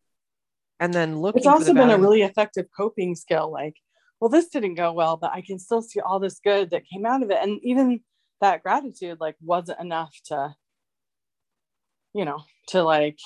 and 0.79 0.92
then 0.92 1.18
looking 1.18 1.40
it's 1.40 1.46
also 1.46 1.72
been 1.72 1.90
a 1.90 1.98
really 1.98 2.22
effective 2.22 2.66
coping 2.77 3.14
skill 3.14 3.50
like 3.50 3.77
well 4.25 4.31
this 4.31 4.49
didn't 4.49 4.75
go 4.75 4.91
well 4.91 5.19
but 5.19 5.33
i 5.35 5.43
can 5.43 5.59
still 5.59 5.83
see 5.83 6.01
all 6.01 6.19
this 6.19 6.41
good 6.41 6.71
that 6.71 6.89
came 6.89 7.05
out 7.05 7.23
of 7.23 7.31
it. 7.31 7.37
And 7.43 7.61
even 7.63 8.01
that 8.41 8.63
gratitude 8.63 9.19
like 9.21 9.37
wasn't 9.43 9.81
enough 9.81 10.17
to 10.27 10.55
you 12.15 12.25
know 12.25 12.43
to 12.69 12.83
like 12.83 13.19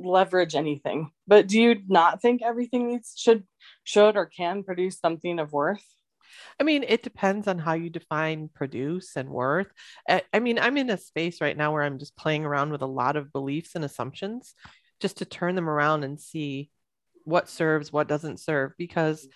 leverage 0.00 0.56
anything. 0.56 1.12
But 1.28 1.46
do 1.46 1.60
you 1.60 1.82
not 1.86 2.20
think 2.20 2.42
everything 2.42 2.88
needs 2.88 3.14
should 3.16 3.44
should 3.84 4.16
or 4.16 4.26
can 4.26 4.64
produce 4.64 4.98
something 4.98 5.38
of 5.38 5.52
worth? 5.52 5.84
I 6.58 6.64
mean, 6.64 6.84
it 6.88 7.04
depends 7.04 7.46
on 7.46 7.60
how 7.60 7.74
you 7.74 7.90
define 7.90 8.50
produce 8.52 9.16
and 9.16 9.28
worth. 9.28 9.72
I, 10.08 10.22
I, 10.32 10.40
mean, 10.40 10.58
I'm 10.58 10.76
in 10.76 10.90
a 10.90 10.98
space 10.98 11.40
right 11.40 11.56
now 11.56 11.72
where 11.72 11.84
I'm 11.84 12.00
just 12.00 12.16
playing 12.16 12.44
around 12.44 12.72
with 12.72 12.82
a 12.82 12.86
lot 12.86 13.14
of 13.14 13.32
beliefs 13.32 13.76
and 13.76 13.84
assumptions 13.84 14.52
just 15.00 15.18
to 15.18 15.24
turn 15.24 15.54
them 15.54 15.68
around 15.70 16.02
and 16.02 16.20
see 16.20 16.70
what 17.24 17.48
serves, 17.48 17.92
what 17.92 18.08
doesn't 18.08 18.40
serve. 18.40 18.72
Because, 18.78 19.26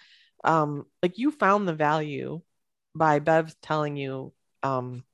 um, 0.44 0.84
like, 1.02 1.18
you 1.18 1.30
found 1.30 1.66
the 1.66 1.74
value 1.74 2.40
by 2.94 3.18
Bev 3.18 3.54
telling 3.62 3.96
you, 3.96 4.32
um, 4.62 5.04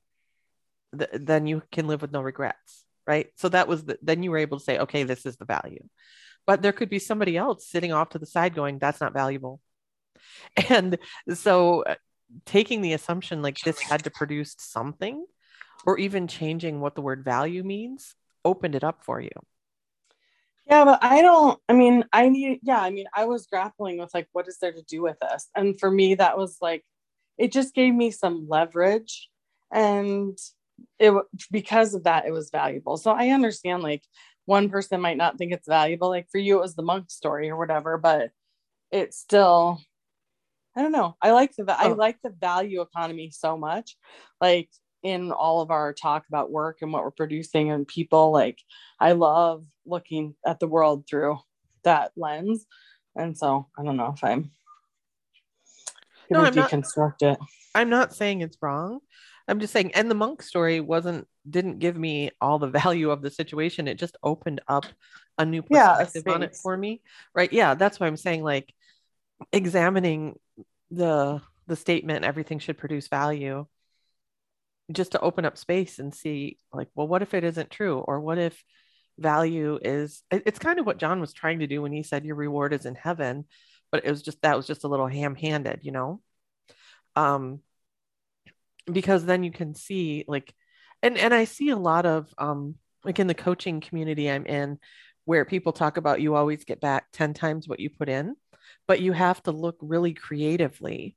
th- 0.96 1.10
then 1.12 1.46
you 1.46 1.62
can 1.72 1.86
live 1.86 2.02
with 2.02 2.12
no 2.12 2.22
regrets, 2.22 2.84
right? 3.06 3.28
So 3.36 3.48
that 3.48 3.68
was 3.68 3.84
the, 3.84 3.98
then 4.02 4.22
you 4.22 4.30
were 4.30 4.38
able 4.38 4.58
to 4.58 4.64
say, 4.64 4.78
okay, 4.78 5.04
this 5.04 5.26
is 5.26 5.36
the 5.36 5.44
value. 5.44 5.84
But 6.46 6.62
there 6.62 6.72
could 6.72 6.90
be 6.90 6.98
somebody 6.98 7.36
else 7.36 7.66
sitting 7.66 7.92
off 7.92 8.10
to 8.10 8.18
the 8.18 8.26
side 8.26 8.54
going, 8.54 8.78
that's 8.78 9.00
not 9.00 9.14
valuable 9.14 9.60
And 10.68 10.98
so 11.32 11.82
uh, 11.82 11.94
taking 12.46 12.80
the 12.80 12.92
assumption 12.92 13.42
like 13.42 13.58
this 13.60 13.80
had 13.80 14.04
to 14.04 14.10
produce 14.10 14.54
something 14.58 15.24
or 15.86 15.98
even 15.98 16.26
changing 16.26 16.80
what 16.80 16.94
the 16.94 17.02
word 17.02 17.24
value 17.24 17.62
means 17.62 18.14
opened 18.44 18.74
it 18.74 18.84
up 18.84 19.04
for 19.04 19.20
you. 19.20 19.30
Yeah, 20.66 20.84
but 20.84 20.98
I 21.02 21.20
don't, 21.20 21.60
I 21.68 21.74
mean, 21.74 22.04
I 22.12 22.28
need, 22.28 22.60
yeah, 22.62 22.80
I 22.80 22.90
mean, 22.90 23.06
I 23.14 23.26
was 23.26 23.46
grappling 23.46 23.98
with 23.98 24.14
like, 24.14 24.28
what 24.32 24.48
is 24.48 24.58
there 24.58 24.72
to 24.72 24.82
do 24.82 25.02
with 25.02 25.18
this? 25.20 25.48
And 25.54 25.78
for 25.78 25.90
me, 25.90 26.14
that 26.14 26.38
was 26.38 26.56
like, 26.62 26.84
it 27.36 27.52
just 27.52 27.74
gave 27.74 27.94
me 27.94 28.10
some 28.10 28.46
leverage. 28.48 29.28
And 29.70 30.38
it, 30.98 31.12
because 31.50 31.94
of 31.94 32.04
that, 32.04 32.26
it 32.26 32.32
was 32.32 32.50
valuable. 32.50 32.96
So 32.96 33.10
I 33.10 33.28
understand 33.28 33.82
like 33.82 34.02
one 34.46 34.70
person 34.70 35.00
might 35.00 35.18
not 35.18 35.36
think 35.36 35.52
it's 35.52 35.68
valuable. 35.68 36.08
Like 36.08 36.28
for 36.30 36.38
you, 36.38 36.56
it 36.56 36.62
was 36.62 36.74
the 36.74 36.82
monk 36.82 37.10
story 37.10 37.50
or 37.50 37.56
whatever, 37.56 37.98
but 37.98 38.30
it's 38.90 39.18
still, 39.18 39.80
I 40.76 40.82
don't 40.82 40.92
know. 40.92 41.16
I 41.20 41.32
like 41.32 41.52
the 41.56 41.64
I 41.78 41.88
oh. 41.90 41.92
like 41.92 42.18
the 42.22 42.30
value 42.30 42.80
economy 42.80 43.30
so 43.30 43.56
much. 43.56 43.96
Like 44.40 44.70
in 45.04 45.30
all 45.30 45.60
of 45.60 45.70
our 45.70 45.92
talk 45.92 46.24
about 46.28 46.50
work 46.50 46.78
and 46.80 46.92
what 46.92 47.04
we're 47.04 47.10
producing 47.10 47.70
and 47.70 47.86
people, 47.86 48.32
like 48.32 48.58
I 48.98 49.12
love 49.12 49.64
looking 49.86 50.34
at 50.44 50.58
the 50.58 50.66
world 50.66 51.06
through 51.08 51.38
that 51.84 52.10
lens. 52.16 52.66
And 53.14 53.36
so 53.38 53.68
I 53.78 53.84
don't 53.84 53.96
know 53.96 54.14
if 54.16 54.24
I'm 54.24 54.50
gonna 56.32 56.50
no, 56.50 56.62
deconstruct 56.62 57.22
not, 57.22 57.32
it. 57.32 57.38
I'm 57.74 57.90
not 57.90 58.14
saying 58.14 58.40
it's 58.40 58.56
wrong. 58.60 59.00
I'm 59.46 59.60
just 59.60 59.74
saying, 59.74 59.94
and 59.94 60.10
the 60.10 60.14
monk 60.14 60.42
story 60.42 60.80
wasn't 60.80 61.28
didn't 61.48 61.78
give 61.78 61.96
me 61.96 62.30
all 62.40 62.58
the 62.58 62.66
value 62.82 63.10
of 63.10 63.22
the 63.22 63.30
situation. 63.30 63.86
It 63.86 63.98
just 63.98 64.16
opened 64.22 64.62
up 64.66 64.86
a 65.38 65.44
new 65.44 65.62
perspective 65.62 66.22
yeah, 66.26 66.32
a 66.32 66.34
on 66.34 66.42
it 66.42 66.56
for 66.56 66.76
me. 66.76 67.02
Right. 67.34 67.52
Yeah. 67.52 67.74
That's 67.74 68.00
why 68.00 68.06
I'm 68.06 68.16
saying 68.16 68.42
like 68.42 68.72
examining 69.52 70.38
the 70.90 71.42
the 71.66 71.76
statement 71.76 72.24
everything 72.24 72.58
should 72.58 72.78
produce 72.78 73.08
value 73.08 73.66
just 74.92 75.12
to 75.12 75.20
open 75.20 75.44
up 75.44 75.56
space 75.56 75.98
and 75.98 76.14
see 76.14 76.58
like 76.72 76.88
well 76.94 77.08
what 77.08 77.22
if 77.22 77.34
it 77.34 77.44
isn't 77.44 77.70
true 77.70 77.98
or 77.98 78.20
what 78.20 78.38
if 78.38 78.62
value 79.18 79.78
is 79.82 80.22
it's 80.30 80.58
kind 80.58 80.78
of 80.78 80.86
what 80.86 80.98
john 80.98 81.20
was 81.20 81.32
trying 81.32 81.60
to 81.60 81.66
do 81.66 81.80
when 81.80 81.92
he 81.92 82.02
said 82.02 82.24
your 82.24 82.34
reward 82.34 82.72
is 82.72 82.84
in 82.84 82.94
heaven 82.94 83.44
but 83.92 84.04
it 84.04 84.10
was 84.10 84.22
just 84.22 84.42
that 84.42 84.56
was 84.56 84.66
just 84.66 84.84
a 84.84 84.88
little 84.88 85.06
ham-handed 85.06 85.80
you 85.82 85.92
know 85.92 86.20
um 87.16 87.60
because 88.90 89.24
then 89.24 89.44
you 89.44 89.52
can 89.52 89.74
see 89.74 90.24
like 90.26 90.52
and 91.02 91.16
and 91.16 91.32
i 91.32 91.44
see 91.44 91.70
a 91.70 91.76
lot 91.76 92.04
of 92.04 92.32
um 92.38 92.74
like 93.04 93.18
in 93.18 93.28
the 93.28 93.34
coaching 93.34 93.80
community 93.80 94.30
i'm 94.30 94.46
in 94.46 94.78
where 95.24 95.44
people 95.44 95.72
talk 95.72 95.96
about 95.96 96.20
you 96.20 96.34
always 96.34 96.64
get 96.64 96.80
back 96.80 97.06
10 97.12 97.34
times 97.34 97.68
what 97.68 97.80
you 97.80 97.88
put 97.88 98.08
in 98.08 98.34
but 98.86 99.00
you 99.00 99.12
have 99.12 99.42
to 99.44 99.52
look 99.52 99.76
really 99.80 100.14
creatively. 100.14 101.16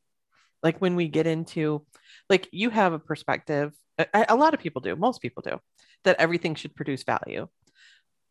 Like 0.67 0.82
when 0.82 0.97
we 0.97 1.08
get 1.08 1.27
into, 1.27 1.86
like, 2.30 2.49
you 2.51 2.69
have 2.69 2.91
a 2.91 2.99
perspective, 2.99 3.71
a, 3.97 4.25
a 4.27 4.36
lot 4.36 4.53
of 4.53 4.60
people 4.60 4.82
do, 4.82 4.97
most 4.97 5.21
people 5.21 5.41
do, 5.41 5.60
that 6.03 6.19
everything 6.19 6.56
should 6.56 6.75
produce 6.75 7.03
value. 7.03 7.47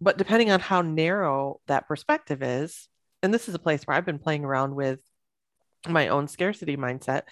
But 0.03 0.19
depending 0.19 0.51
on 0.51 0.61
how 0.61 0.83
narrow 0.83 1.61
that 1.67 1.89
perspective 1.89 2.43
is, 2.43 2.89
and 3.23 3.33
this 3.33 3.49
is 3.49 3.55
a 3.55 3.59
place 3.59 3.85
where 3.85 3.97
I've 3.97 4.05
been 4.05 4.19
playing 4.19 4.45
around 4.45 4.75
with 4.75 5.01
my 5.89 6.09
own 6.09 6.29
scarcity 6.29 6.77
mindset, 6.77 7.23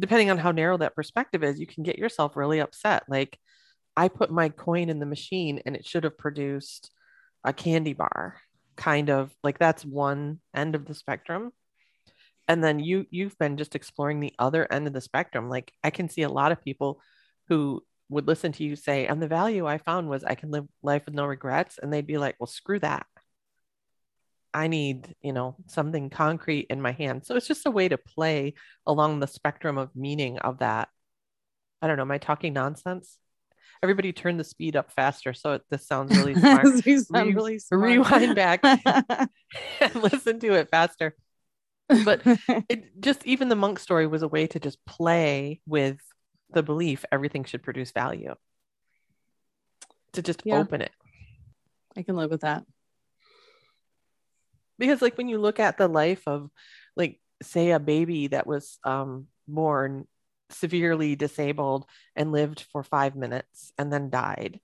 depending 0.00 0.30
on 0.30 0.38
how 0.38 0.50
narrow 0.50 0.78
that 0.78 0.96
perspective 0.96 1.44
is, 1.44 1.60
you 1.60 1.68
can 1.68 1.84
get 1.84 1.96
yourself 1.96 2.34
really 2.34 2.58
upset. 2.58 3.04
Like, 3.08 3.38
I 3.96 4.08
put 4.08 4.32
my 4.32 4.48
coin 4.48 4.88
in 4.88 4.98
the 4.98 5.06
machine 5.06 5.62
and 5.64 5.76
it 5.76 5.86
should 5.86 6.02
have 6.02 6.18
produced 6.18 6.90
a 7.44 7.52
candy 7.52 7.92
bar 7.92 8.40
kind 8.74 9.10
of 9.10 9.32
like 9.44 9.60
that's 9.60 9.84
one 9.84 10.40
end 10.52 10.74
of 10.74 10.86
the 10.86 10.94
spectrum 10.94 11.52
and 12.48 12.64
then 12.64 12.78
you 12.78 13.06
you've 13.10 13.38
been 13.38 13.56
just 13.56 13.74
exploring 13.74 14.20
the 14.20 14.34
other 14.38 14.70
end 14.72 14.86
of 14.86 14.92
the 14.92 15.00
spectrum 15.00 15.48
like 15.48 15.72
i 15.84 15.90
can 15.90 16.08
see 16.08 16.22
a 16.22 16.28
lot 16.28 16.52
of 16.52 16.64
people 16.64 17.00
who 17.48 17.82
would 18.08 18.26
listen 18.26 18.52
to 18.52 18.64
you 18.64 18.74
say 18.74 19.06
and 19.06 19.22
the 19.22 19.28
value 19.28 19.66
i 19.66 19.78
found 19.78 20.08
was 20.08 20.24
i 20.24 20.34
can 20.34 20.50
live 20.50 20.66
life 20.82 21.04
with 21.06 21.14
no 21.14 21.26
regrets 21.26 21.78
and 21.80 21.92
they'd 21.92 22.06
be 22.06 22.18
like 22.18 22.36
well 22.40 22.46
screw 22.46 22.78
that 22.78 23.06
i 24.54 24.66
need 24.66 25.14
you 25.20 25.32
know 25.32 25.54
something 25.66 26.10
concrete 26.10 26.66
in 26.70 26.80
my 26.80 26.92
hand 26.92 27.24
so 27.24 27.36
it's 27.36 27.48
just 27.48 27.66
a 27.66 27.70
way 27.70 27.88
to 27.88 27.98
play 27.98 28.54
along 28.86 29.20
the 29.20 29.26
spectrum 29.26 29.78
of 29.78 29.94
meaning 29.94 30.38
of 30.38 30.58
that 30.58 30.88
i 31.82 31.86
don't 31.86 31.96
know 31.96 32.02
am 32.02 32.10
i 32.10 32.18
talking 32.18 32.52
nonsense 32.52 33.18
everybody 33.82 34.12
turn 34.12 34.36
the 34.36 34.44
speed 34.44 34.76
up 34.76 34.92
faster. 34.92 35.32
So 35.34 35.54
it, 35.54 35.62
this 35.70 35.86
sounds 35.86 36.16
really 36.16 36.34
smart. 36.38 36.66
sound 36.66 37.34
really 37.34 37.58
smart. 37.58 37.82
Rewind 37.82 38.34
back 38.34 38.60
and 38.64 39.94
listen 39.94 40.40
to 40.40 40.54
it 40.54 40.68
faster. 40.70 41.14
But 41.88 42.22
it 42.68 43.00
just 43.00 43.26
even 43.26 43.48
the 43.48 43.56
monk 43.56 43.78
story 43.78 44.06
was 44.06 44.22
a 44.22 44.28
way 44.28 44.46
to 44.48 44.60
just 44.60 44.84
play 44.84 45.60
with 45.66 45.98
the 46.50 46.62
belief 46.62 47.04
everything 47.12 47.44
should 47.44 47.62
produce 47.62 47.92
value. 47.92 48.34
To 50.12 50.22
just 50.22 50.42
yeah. 50.44 50.58
open 50.58 50.82
it. 50.82 50.92
I 51.96 52.02
can 52.02 52.16
live 52.16 52.30
with 52.30 52.42
that. 52.42 52.64
Because 54.78 55.02
like 55.02 55.18
when 55.18 55.28
you 55.28 55.38
look 55.38 55.60
at 55.60 55.76
the 55.76 55.88
life 55.88 56.22
of 56.26 56.50
like 56.96 57.20
say 57.42 57.70
a 57.70 57.80
baby 57.80 58.28
that 58.28 58.46
was 58.46 58.78
um 58.84 59.26
born 59.46 60.06
severely 60.50 61.16
disabled 61.16 61.86
and 62.16 62.32
lived 62.32 62.64
for 62.72 62.82
five 62.82 63.16
minutes 63.16 63.72
and 63.78 63.92
then 63.92 64.10
died. 64.10 64.60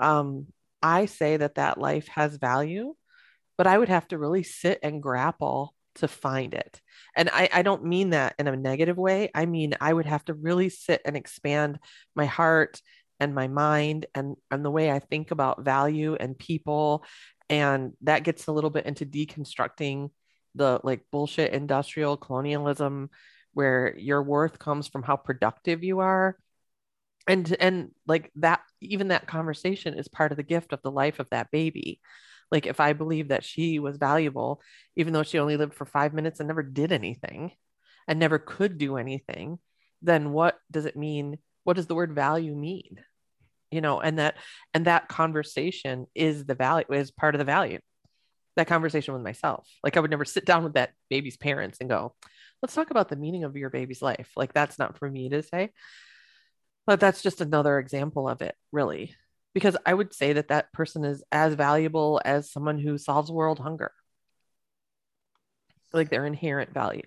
Um, 0.00 0.46
I 0.82 1.06
say 1.06 1.36
that 1.36 1.56
that 1.56 1.78
life 1.78 2.08
has 2.08 2.36
value, 2.36 2.94
but 3.56 3.66
I 3.66 3.76
would 3.76 3.88
have 3.88 4.06
to 4.08 4.18
really 4.18 4.42
sit 4.42 4.78
and 4.82 5.02
grapple 5.02 5.74
to 5.98 6.08
find 6.08 6.54
it. 6.54 6.80
And 7.16 7.30
I, 7.32 7.48
I 7.52 7.62
don't 7.62 7.84
mean 7.84 8.10
that 8.10 8.34
in 8.38 8.48
a 8.48 8.56
negative 8.56 8.96
way. 8.96 9.30
I 9.34 9.46
mean, 9.46 9.74
I 9.80 9.92
would 9.92 10.06
have 10.06 10.24
to 10.26 10.34
really 10.34 10.68
sit 10.68 11.00
and 11.04 11.16
expand 11.16 11.78
my 12.14 12.26
heart 12.26 12.80
and 13.20 13.34
my 13.34 13.48
mind 13.48 14.06
and, 14.14 14.36
and 14.50 14.64
the 14.64 14.70
way 14.70 14.90
I 14.90 14.98
think 14.98 15.30
about 15.30 15.64
value 15.64 16.14
and 16.14 16.38
people. 16.38 17.04
And 17.50 17.92
that 18.02 18.24
gets 18.24 18.46
a 18.46 18.52
little 18.52 18.70
bit 18.70 18.86
into 18.86 19.06
deconstructing 19.06 20.10
the 20.54 20.80
like 20.82 21.04
bullshit 21.10 21.52
industrial 21.52 22.16
colonialism 22.16 23.10
where 23.54 23.96
your 23.96 24.22
worth 24.22 24.58
comes 24.58 24.88
from 24.88 25.02
how 25.02 25.16
productive 25.16 25.82
you 25.82 26.00
are 26.00 26.36
and 27.26 27.54
and 27.60 27.90
like 28.06 28.30
that 28.36 28.60
even 28.80 29.08
that 29.08 29.26
conversation 29.26 29.94
is 29.94 30.08
part 30.08 30.32
of 30.32 30.36
the 30.36 30.42
gift 30.42 30.72
of 30.72 30.82
the 30.82 30.90
life 30.90 31.20
of 31.20 31.28
that 31.30 31.50
baby 31.50 32.00
like 32.50 32.66
if 32.66 32.80
i 32.80 32.92
believe 32.92 33.28
that 33.28 33.44
she 33.44 33.78
was 33.78 33.96
valuable 33.96 34.60
even 34.96 35.12
though 35.12 35.22
she 35.22 35.38
only 35.38 35.56
lived 35.56 35.74
for 35.74 35.84
5 35.84 36.14
minutes 36.14 36.40
and 36.40 36.46
never 36.46 36.62
did 36.62 36.92
anything 36.92 37.52
and 38.06 38.18
never 38.18 38.38
could 38.38 38.78
do 38.78 38.96
anything 38.96 39.58
then 40.02 40.32
what 40.32 40.58
does 40.70 40.86
it 40.86 40.96
mean? 40.96 41.38
What 41.64 41.76
does 41.76 41.86
the 41.86 41.94
word 41.94 42.14
value 42.14 42.54
mean? 42.54 43.00
You 43.70 43.82
know 43.82 44.00
and 44.00 44.18
that 44.18 44.36
and 44.72 44.86
that 44.86 45.08
conversation 45.08 46.06
is 46.14 46.46
the 46.46 46.54
value 46.54 46.86
is 46.90 47.10
part 47.10 47.34
of 47.34 47.38
the 47.38 47.44
value. 47.44 47.80
That 48.56 48.66
conversation 48.66 49.14
with 49.14 49.22
myself. 49.22 49.68
Like 49.84 49.96
i 49.96 50.00
would 50.00 50.10
never 50.10 50.24
sit 50.24 50.46
down 50.46 50.64
with 50.64 50.74
that 50.74 50.92
baby's 51.10 51.36
parents 51.36 51.78
and 51.80 51.88
go 51.88 52.14
let's 52.62 52.74
talk 52.74 52.90
about 52.90 53.08
the 53.08 53.16
meaning 53.16 53.44
of 53.44 53.56
your 53.56 53.70
baby's 53.70 54.02
life. 54.02 54.30
Like 54.36 54.52
that's 54.52 54.78
not 54.78 54.98
for 54.98 55.08
me 55.08 55.28
to 55.28 55.42
say, 55.42 55.70
but 56.86 56.98
that's 56.98 57.22
just 57.22 57.40
another 57.40 57.78
example 57.78 58.28
of 58.28 58.42
it, 58.42 58.56
really. 58.72 59.14
Because 59.58 59.76
I 59.84 59.92
would 59.92 60.14
say 60.14 60.34
that 60.34 60.46
that 60.48 60.72
person 60.72 61.04
is 61.04 61.24
as 61.32 61.54
valuable 61.54 62.20
as 62.24 62.48
someone 62.48 62.78
who 62.78 62.96
solves 62.96 63.28
world 63.28 63.58
hunger. 63.58 63.90
like 65.92 66.10
their 66.10 66.24
inherent 66.24 66.72
value. 66.72 67.02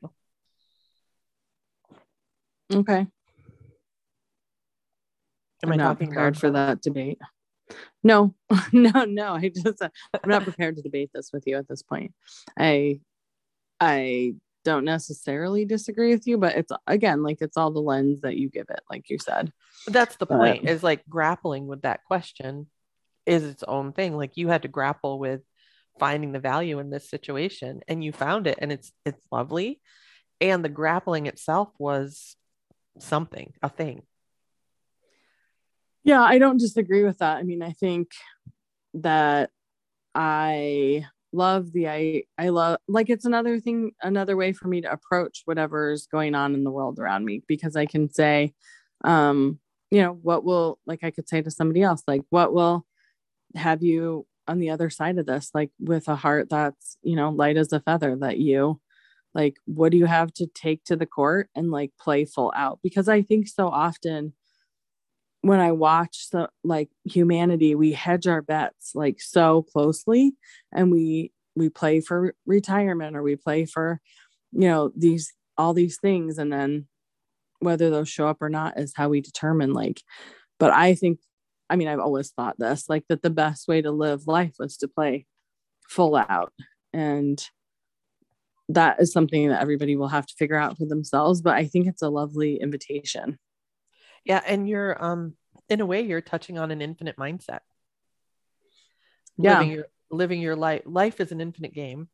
Okay. 2.74 3.08
Am 3.08 3.08
I'm 5.64 5.72
I 5.72 5.76
not 5.78 5.98
prepared 5.98 6.38
for 6.38 6.52
that 6.52 6.82
debate. 6.82 7.20
No, 8.04 8.36
no, 8.74 9.06
no. 9.06 9.36
I 9.36 9.48
just 9.48 9.82
I'm 9.82 10.30
not 10.30 10.44
prepared 10.44 10.76
to 10.76 10.82
debate 10.82 11.12
this 11.14 11.32
with 11.32 11.48
you 11.48 11.56
at 11.56 11.70
this 11.70 11.84
point. 11.84 12.14
I 12.60 13.00
I 13.80 14.36
don't 14.64 14.86
necessarily 14.86 15.66
disagree 15.66 16.12
with 16.14 16.28
you, 16.28 16.38
but 16.38 16.56
it's 16.56 16.72
again 16.88 17.24
like 17.24 17.40
it's 17.42 17.58
all 17.58 17.72
the 17.72 17.80
lens 17.82 18.22
that 18.22 18.38
you 18.38 18.50
give 18.50 18.68
it, 18.70 18.82
like 18.90 19.10
you 19.10 19.18
said. 19.18 19.52
But 19.86 19.94
that's 19.94 20.16
the 20.18 20.26
But- 20.26 20.38
point 20.38 20.70
is 20.70 20.84
like 20.84 21.04
grappling 21.10 21.68
with 21.68 21.82
that 21.84 22.04
question 22.06 22.68
is 23.26 23.44
its 23.44 23.64
own 23.64 23.94
thing 23.94 24.18
like 24.18 24.36
you 24.36 24.48
had 24.48 24.64
to 24.64 24.68
grapple 24.68 25.20
with 25.20 25.42
finding 26.00 26.32
the 26.32 26.40
value 26.40 26.80
in 26.80 26.90
this 26.90 27.10
situation 27.10 27.82
and 27.88 28.04
you 28.04 28.12
found 28.12 28.48
it 28.48 28.58
and 28.60 28.72
it's 28.72 28.92
it's 29.06 29.24
lovely 29.32 29.80
and 30.40 30.66
the 30.66 30.70
grappling 30.70 31.28
itself 31.28 31.70
was 31.78 32.36
something 32.98 33.54
a 33.62 33.70
thing 33.70 34.02
Yeah, 36.04 36.22
I 36.22 36.40
don't 36.40 36.58
disagree 36.58 37.04
with 37.04 37.20
that. 37.20 37.38
I 37.38 37.44
mean, 37.44 37.62
I 37.62 37.74
think 37.74 38.10
that 38.96 39.52
I 40.16 41.06
love 41.34 41.72
the 41.74 41.88
I 41.88 42.24
I 42.38 42.50
love 42.50 42.78
like 42.88 43.10
it's 43.10 43.26
another 43.26 43.60
thing 43.60 43.92
another 44.02 44.36
way 44.36 44.54
for 44.54 44.68
me 44.68 44.82
to 44.82 44.92
approach 44.92 45.42
whatever's 45.46 46.08
going 46.08 46.36
on 46.36 46.54
in 46.54 46.64
the 46.64 46.72
world 46.72 47.00
around 47.00 47.26
me 47.26 47.42
because 47.48 47.76
I 47.76 47.86
can 47.86 48.12
say 48.12 48.54
um 49.04 49.60
you 49.92 50.02
know 50.02 50.14
what 50.22 50.44
will 50.44 50.80
like 50.86 51.04
I 51.04 51.12
could 51.12 51.30
say 51.30 51.42
to 51.42 51.52
somebody 51.52 51.82
else 51.82 52.04
like 52.08 52.22
what 52.30 52.54
will 52.54 52.86
have 53.56 53.84
you 53.84 54.26
on 54.48 54.60
the 54.60 54.70
other 54.70 54.90
side 54.90 55.18
of 55.18 55.26
this 55.26 55.52
like 55.54 55.72
with 55.80 56.08
a 56.08 56.16
heart 56.16 56.50
that's 56.50 56.98
you 57.02 57.16
know 57.16 57.30
light 57.30 57.58
as 57.58 57.72
a 57.72 57.80
feather 57.80 58.16
that 58.18 58.38
you 58.38 58.82
like 59.34 59.56
what 59.66 59.92
do 59.92 59.98
you 59.98 60.06
have 60.06 60.34
to 60.34 60.48
take 60.48 60.84
to 60.86 60.96
the 60.96 61.06
court 61.06 61.50
and 61.56 61.72
like 61.72 61.92
play 62.00 62.26
full 62.26 62.52
out? 62.56 62.80
Because 62.84 63.08
I 63.08 63.22
think 63.22 63.48
so 63.48 63.68
often 63.68 64.34
when 65.42 65.60
I 65.60 65.72
watch 65.72 66.30
the 66.32 66.50
like 66.64 66.90
humanity, 67.04 67.76
we 67.76 67.94
hedge 67.94 68.28
our 68.28 68.42
bets 68.42 68.92
like 68.94 69.20
so 69.20 69.64
closely 69.64 70.34
and 70.72 70.92
we 70.92 71.32
we 71.56 71.70
play 71.70 72.00
for 72.00 72.36
retirement 72.46 73.16
or 73.16 73.24
we 73.24 73.36
play 73.36 73.66
for 73.66 74.00
you 74.52 74.68
know 74.68 74.92
these 74.96 75.34
all 75.58 75.74
these 75.74 75.98
things 76.00 76.38
and 76.38 76.52
then 76.52 76.88
whether 77.60 77.90
those 77.90 78.10
show 78.10 78.28
up 78.28 78.42
or 78.42 78.50
not 78.50 78.80
is 78.80 78.94
how 78.96 79.10
we 79.10 79.22
determine 79.22 79.74
like 79.74 80.02
but 80.60 80.72
I 80.72 80.96
think 80.96 81.20
I 81.70 81.76
mean 81.76 81.88
I've 81.88 82.00
always 82.00 82.32
thought 82.32 82.56
this 82.58 82.86
like 82.88 83.06
that 83.10 83.22
the 83.22 83.30
best 83.30 83.68
way 83.68 83.82
to 83.82 83.92
live 83.92 84.28
life 84.28 84.56
was 84.60 84.78
to 84.78 84.88
play 84.88 85.26
full 85.90 86.16
out 86.16 86.54
and 86.94 87.44
that 88.70 89.02
is 89.02 89.12
something 89.12 89.50
that 89.50 89.62
everybody 89.62 89.98
will 89.98 90.08
have 90.08 90.26
to 90.26 90.36
figure 90.38 90.56
out 90.58 90.78
for 90.78 90.86
themselves 90.86 91.42
but 91.42 91.56
I 91.56 91.66
think 91.66 91.88
it's 91.88 92.02
a 92.02 92.10
lovely 92.10 92.62
invitation 92.62 93.38
yeah 94.26 94.42
and 94.46 94.68
you're 94.68 95.04
um 95.04 95.34
in 95.70 95.82
a 95.82 95.86
way 95.86 96.02
you're 96.02 96.22
touching 96.22 96.58
on 96.58 96.72
an 96.72 96.82
infinite 96.82 97.18
mindset. 97.18 97.60
Yeah. 99.38 99.60
living 99.60 99.72
your 99.72 99.88
living 100.10 100.42
your 100.42 100.56
life 100.56 100.82
life 100.86 101.20
is 101.20 101.32
an 101.32 101.42
infinite 101.42 101.74
game. 101.74 102.10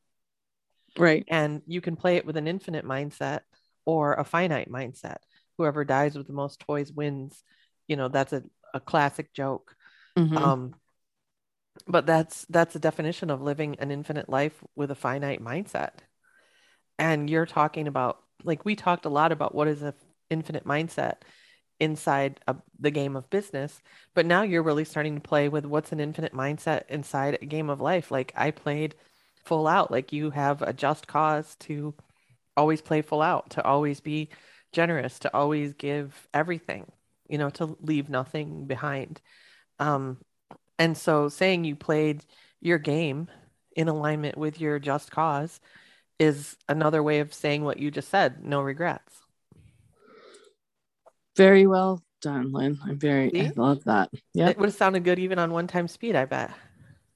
Right. 0.97 1.25
And 1.27 1.61
you 1.67 1.81
can 1.81 1.95
play 1.95 2.17
it 2.17 2.25
with 2.25 2.37
an 2.37 2.47
infinite 2.47 2.85
mindset 2.85 3.41
or 3.85 4.13
a 4.13 4.23
finite 4.23 4.71
mindset. 4.71 5.17
Whoever 5.57 5.83
dies 5.83 6.17
with 6.17 6.27
the 6.27 6.33
most 6.33 6.59
toys 6.59 6.91
wins. 6.91 7.43
You 7.87 7.95
know 7.95 8.07
that's 8.07 8.33
a, 8.33 8.43
a 8.73 8.79
classic 8.79 9.33
joke. 9.33 9.75
Mhm. 10.17 10.37
um 10.37 10.75
but 11.87 12.05
that's 12.05 12.45
that's 12.49 12.75
a 12.75 12.79
definition 12.79 13.29
of 13.29 13.41
living 13.41 13.75
an 13.79 13.91
infinite 13.91 14.29
life 14.29 14.63
with 14.75 14.91
a 14.91 14.95
finite 14.95 15.43
mindset. 15.43 15.91
And 16.99 17.29
you're 17.29 17.45
talking 17.45 17.87
about 17.87 18.19
like 18.43 18.65
we 18.65 18.75
talked 18.75 19.05
a 19.05 19.09
lot 19.09 19.31
about 19.31 19.55
what 19.55 19.67
is 19.67 19.81
an 19.81 19.93
infinite 20.29 20.65
mindset 20.65 21.17
inside 21.79 22.39
of 22.47 22.61
the 22.79 22.91
game 22.91 23.15
of 23.15 23.29
business 23.29 23.81
but 24.17 24.25
now 24.25 24.41
you're 24.41 24.63
really 24.63 24.83
starting 24.83 25.13
to 25.13 25.21
play 25.21 25.47
with 25.47 25.63
what's 25.63 25.91
an 25.91 25.99
infinite 25.99 26.33
mindset 26.33 26.81
inside 26.89 27.37
a 27.39 27.45
game 27.45 27.69
of 27.69 27.79
life. 27.79 28.09
Like 28.09 28.33
i 28.35 28.49
played 28.49 28.95
full 29.45 29.67
out. 29.67 29.91
Like 29.91 30.11
you 30.11 30.31
have 30.31 30.63
a 30.63 30.73
just 30.73 31.05
cause 31.07 31.55
to 31.59 31.93
always 32.57 32.81
play 32.81 33.03
full 33.03 33.21
out 33.21 33.51
to 33.51 33.63
always 33.63 33.99
be 33.99 34.29
generous 34.71 35.19
to 35.19 35.33
always 35.35 35.73
give 35.73 36.27
everything 36.33 36.91
you 37.29 37.37
know 37.37 37.51
to 37.51 37.77
leave 37.79 38.09
nothing 38.09 38.65
behind. 38.65 39.21
Um 39.77 40.17
and 40.79 40.97
so 40.97 41.29
saying 41.29 41.63
you 41.63 41.75
played 41.75 42.25
your 42.59 42.79
game 42.79 43.27
in 43.75 43.87
alignment 43.87 44.35
with 44.35 44.59
your 44.59 44.79
just 44.79 45.11
cause 45.11 45.59
is 46.17 46.57
another 46.67 47.03
way 47.03 47.19
of 47.19 47.35
saying 47.35 47.63
what 47.63 47.77
you 47.77 47.91
just 47.91 48.09
said 48.09 48.43
no 48.43 48.61
regrets 48.61 49.26
Very 51.37 51.67
well 51.67 52.03
done, 52.21 52.51
Lynn. 52.51 52.79
I'm 52.83 52.99
very, 52.99 53.31
I 53.39 53.51
love 53.55 53.83
that. 53.85 54.09
Yeah, 54.33 54.49
it 54.49 54.57
would 54.57 54.69
have 54.69 54.75
sounded 54.75 55.03
good 55.03 55.19
even 55.19 55.39
on 55.39 55.51
one 55.51 55.67
time 55.67 55.87
speed 55.87 56.15
i 56.15 56.25
bet 56.25 56.51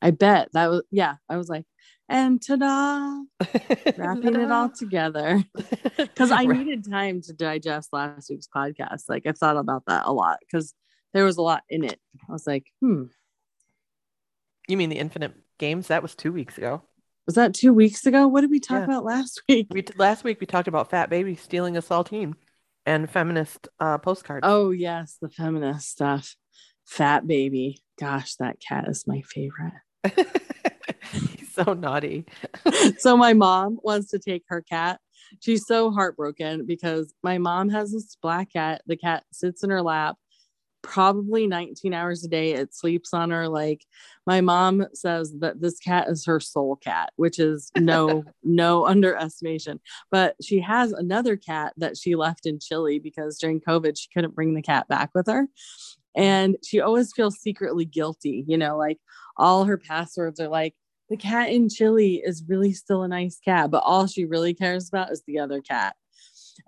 I 0.04 0.12
bet 0.12 0.50
that 0.54 0.70
was, 0.70 0.84
yeah, 0.90 1.16
I 1.30 1.38
was 1.38 1.48
like, 1.50 1.66
and 2.10 2.42
ta 2.42 2.56
da, 2.56 3.22
wrapping 3.98 4.36
it 4.36 4.52
all 4.52 4.70
together. 4.70 5.44
Because 5.98 6.32
I 6.32 6.46
needed 6.46 6.90
time 6.90 7.22
to 7.24 7.34
digest 7.34 7.90
last 7.94 8.30
week's 8.30 8.48
podcast. 8.48 9.04
Like, 9.08 9.28
I 9.28 9.32
thought 9.34 9.58
about 9.58 9.84
that 9.88 10.06
a 10.06 10.12
lot 10.12 10.38
because 10.42 10.74
there 11.14 11.24
was 11.24 11.38
a 11.38 11.42
lot 11.44 11.62
in 11.70 11.84
it. 11.84 12.00
I 12.28 12.32
was 12.32 12.48
like, 12.48 12.66
hmm, 12.80 13.04
you 14.68 14.78
mean 14.78 14.90
the 14.90 14.98
infinite 14.98 15.34
games 15.60 15.88
that 15.88 16.02
was 16.02 16.16
two 16.16 16.32
weeks 16.32 16.58
ago 16.58 16.82
was 17.28 17.36
that 17.36 17.54
two 17.54 17.74
weeks 17.74 18.06
ago? 18.06 18.28
What 18.28 18.42
did 18.42 18.50
we 18.50 18.60
talk 18.60 18.80
Yeah. 18.80 18.86
about 18.86 19.06
last 19.06 19.42
week? 19.48 19.68
we 19.72 19.86
last 19.96 20.24
week 20.24 20.40
we 20.40 20.48
talked 20.48 20.68
about 20.68 20.90
fat 20.90 21.10
baby 21.10 21.36
stealing 21.36 21.78
a 21.78 21.82
saltine 21.82 22.34
and 22.92 23.10
feminist 23.10 23.68
uh, 23.80 23.98
postcards 23.98 24.42
Oh, 24.44 24.72
yes, 24.72 25.18
the 25.22 25.30
feminist 25.30 25.90
stuff. 25.90 26.36
Fat 26.86 27.26
baby. 27.26 27.82
Gosh, 28.00 28.36
that 28.36 28.58
cat 28.60 28.88
is 28.88 29.08
my 29.08 29.22
favorite. 29.22 29.74
he's 31.12 31.54
so 31.54 31.74
naughty 31.74 32.26
so 32.98 33.16
my 33.16 33.34
mom 33.34 33.80
wants 33.84 34.10
to 34.12 34.20
take 34.20 34.44
her 34.48 34.62
cat. 34.62 35.00
She's 35.40 35.66
so 35.66 35.92
heartbroken 35.92 36.66
because 36.66 37.14
my 37.24 37.38
mom 37.38 37.70
has 37.70 37.92
this 37.92 38.18
black 38.22 38.52
cat. 38.52 38.82
The 38.88 38.98
cat 38.98 39.24
sits 39.32 39.64
in 39.64 39.70
her 39.70 39.82
lap 39.82 40.18
probably 40.82 41.48
19 41.48 41.94
hours 41.94 42.24
a 42.24 42.28
day. 42.28 42.54
It 42.54 42.74
sleeps 42.74 43.14
on 43.14 43.32
her. 43.32 43.48
Like 43.48 43.86
my 44.26 44.42
mom 44.42 44.86
says 44.94 45.34
that 45.40 45.62
this 45.62 45.80
cat 45.80 46.08
is 46.10 46.26
her 46.26 46.40
soul 46.40 46.76
cat, 46.76 47.12
which 47.16 47.40
is 47.40 47.72
no, 47.78 48.24
no 48.44 48.86
underestimation. 48.86 49.80
But 50.10 50.36
she 50.42 50.60
has 50.62 50.92
another 50.92 51.38
cat 51.38 51.74
that 51.78 51.98
she 51.98 52.16
left 52.16 52.46
in 52.46 52.60
Chile 52.60 53.00
because 53.00 53.38
during 53.38 53.60
COVID, 53.60 53.98
she 53.98 54.10
couldn't 54.14 54.36
bring 54.36 54.54
the 54.54 54.62
cat 54.62 54.88
back 54.88 55.12
with 55.14 55.28
her. 55.28 55.48
And 56.16 56.58
she 56.64 56.82
always 56.82 57.14
feels 57.14 57.40
secretly 57.40 57.86
guilty, 57.86 58.44
you 58.48 58.58
know, 58.58 58.78
like 58.78 59.00
all 59.38 59.66
her 59.66 59.78
passwords 59.78 60.40
are 60.40 60.50
like, 60.50 60.76
the 61.10 61.18
cat 61.18 61.50
in 61.50 61.68
Chile 61.68 62.22
is 62.26 62.44
really 62.48 62.72
still 62.72 63.04
a 63.04 63.08
nice 63.08 63.38
cat, 63.44 63.70
but 63.70 63.84
all 63.86 64.08
she 64.08 64.24
really 64.24 64.54
cares 64.54 64.88
about 64.88 65.12
is 65.12 65.24
the 65.28 65.40
other 65.40 65.62
cat. 65.62 65.96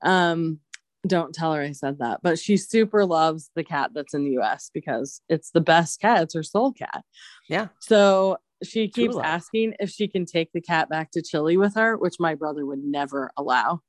Um, 0.02 0.60
don't 1.06 1.34
tell 1.34 1.54
her 1.54 1.62
I 1.62 1.72
said 1.74 2.00
that, 2.00 2.22
but 2.24 2.40
she 2.40 2.58
super 2.58 3.06
loves 3.06 3.50
the 3.56 3.64
cat 3.64 3.92
that's 3.94 4.14
in 4.14 4.24
the 4.24 4.40
US 4.40 4.72
because 4.74 5.22
it's 5.30 5.52
the 5.52 5.62
best 5.62 6.00
cat. 6.00 6.24
It's 6.24 6.34
her 6.34 6.44
soul 6.44 6.72
cat. 6.72 7.04
Yeah. 7.50 7.68
So 7.80 8.38
she 8.64 8.88
keeps 8.88 9.16
love. 9.16 9.26
asking 9.26 9.76
if 9.80 9.90
she 9.90 10.08
can 10.08 10.26
take 10.26 10.52
the 10.54 10.62
cat 10.62 10.90
back 10.90 11.12
to 11.12 11.22
Chile 11.22 11.58
with 11.58 11.76
her, 11.76 11.98
which 11.98 12.16
my 12.20 12.36
brother 12.36 12.66
would 12.66 12.84
never 12.84 13.32
allow. 13.36 13.82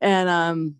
And 0.00 0.28
um, 0.28 0.76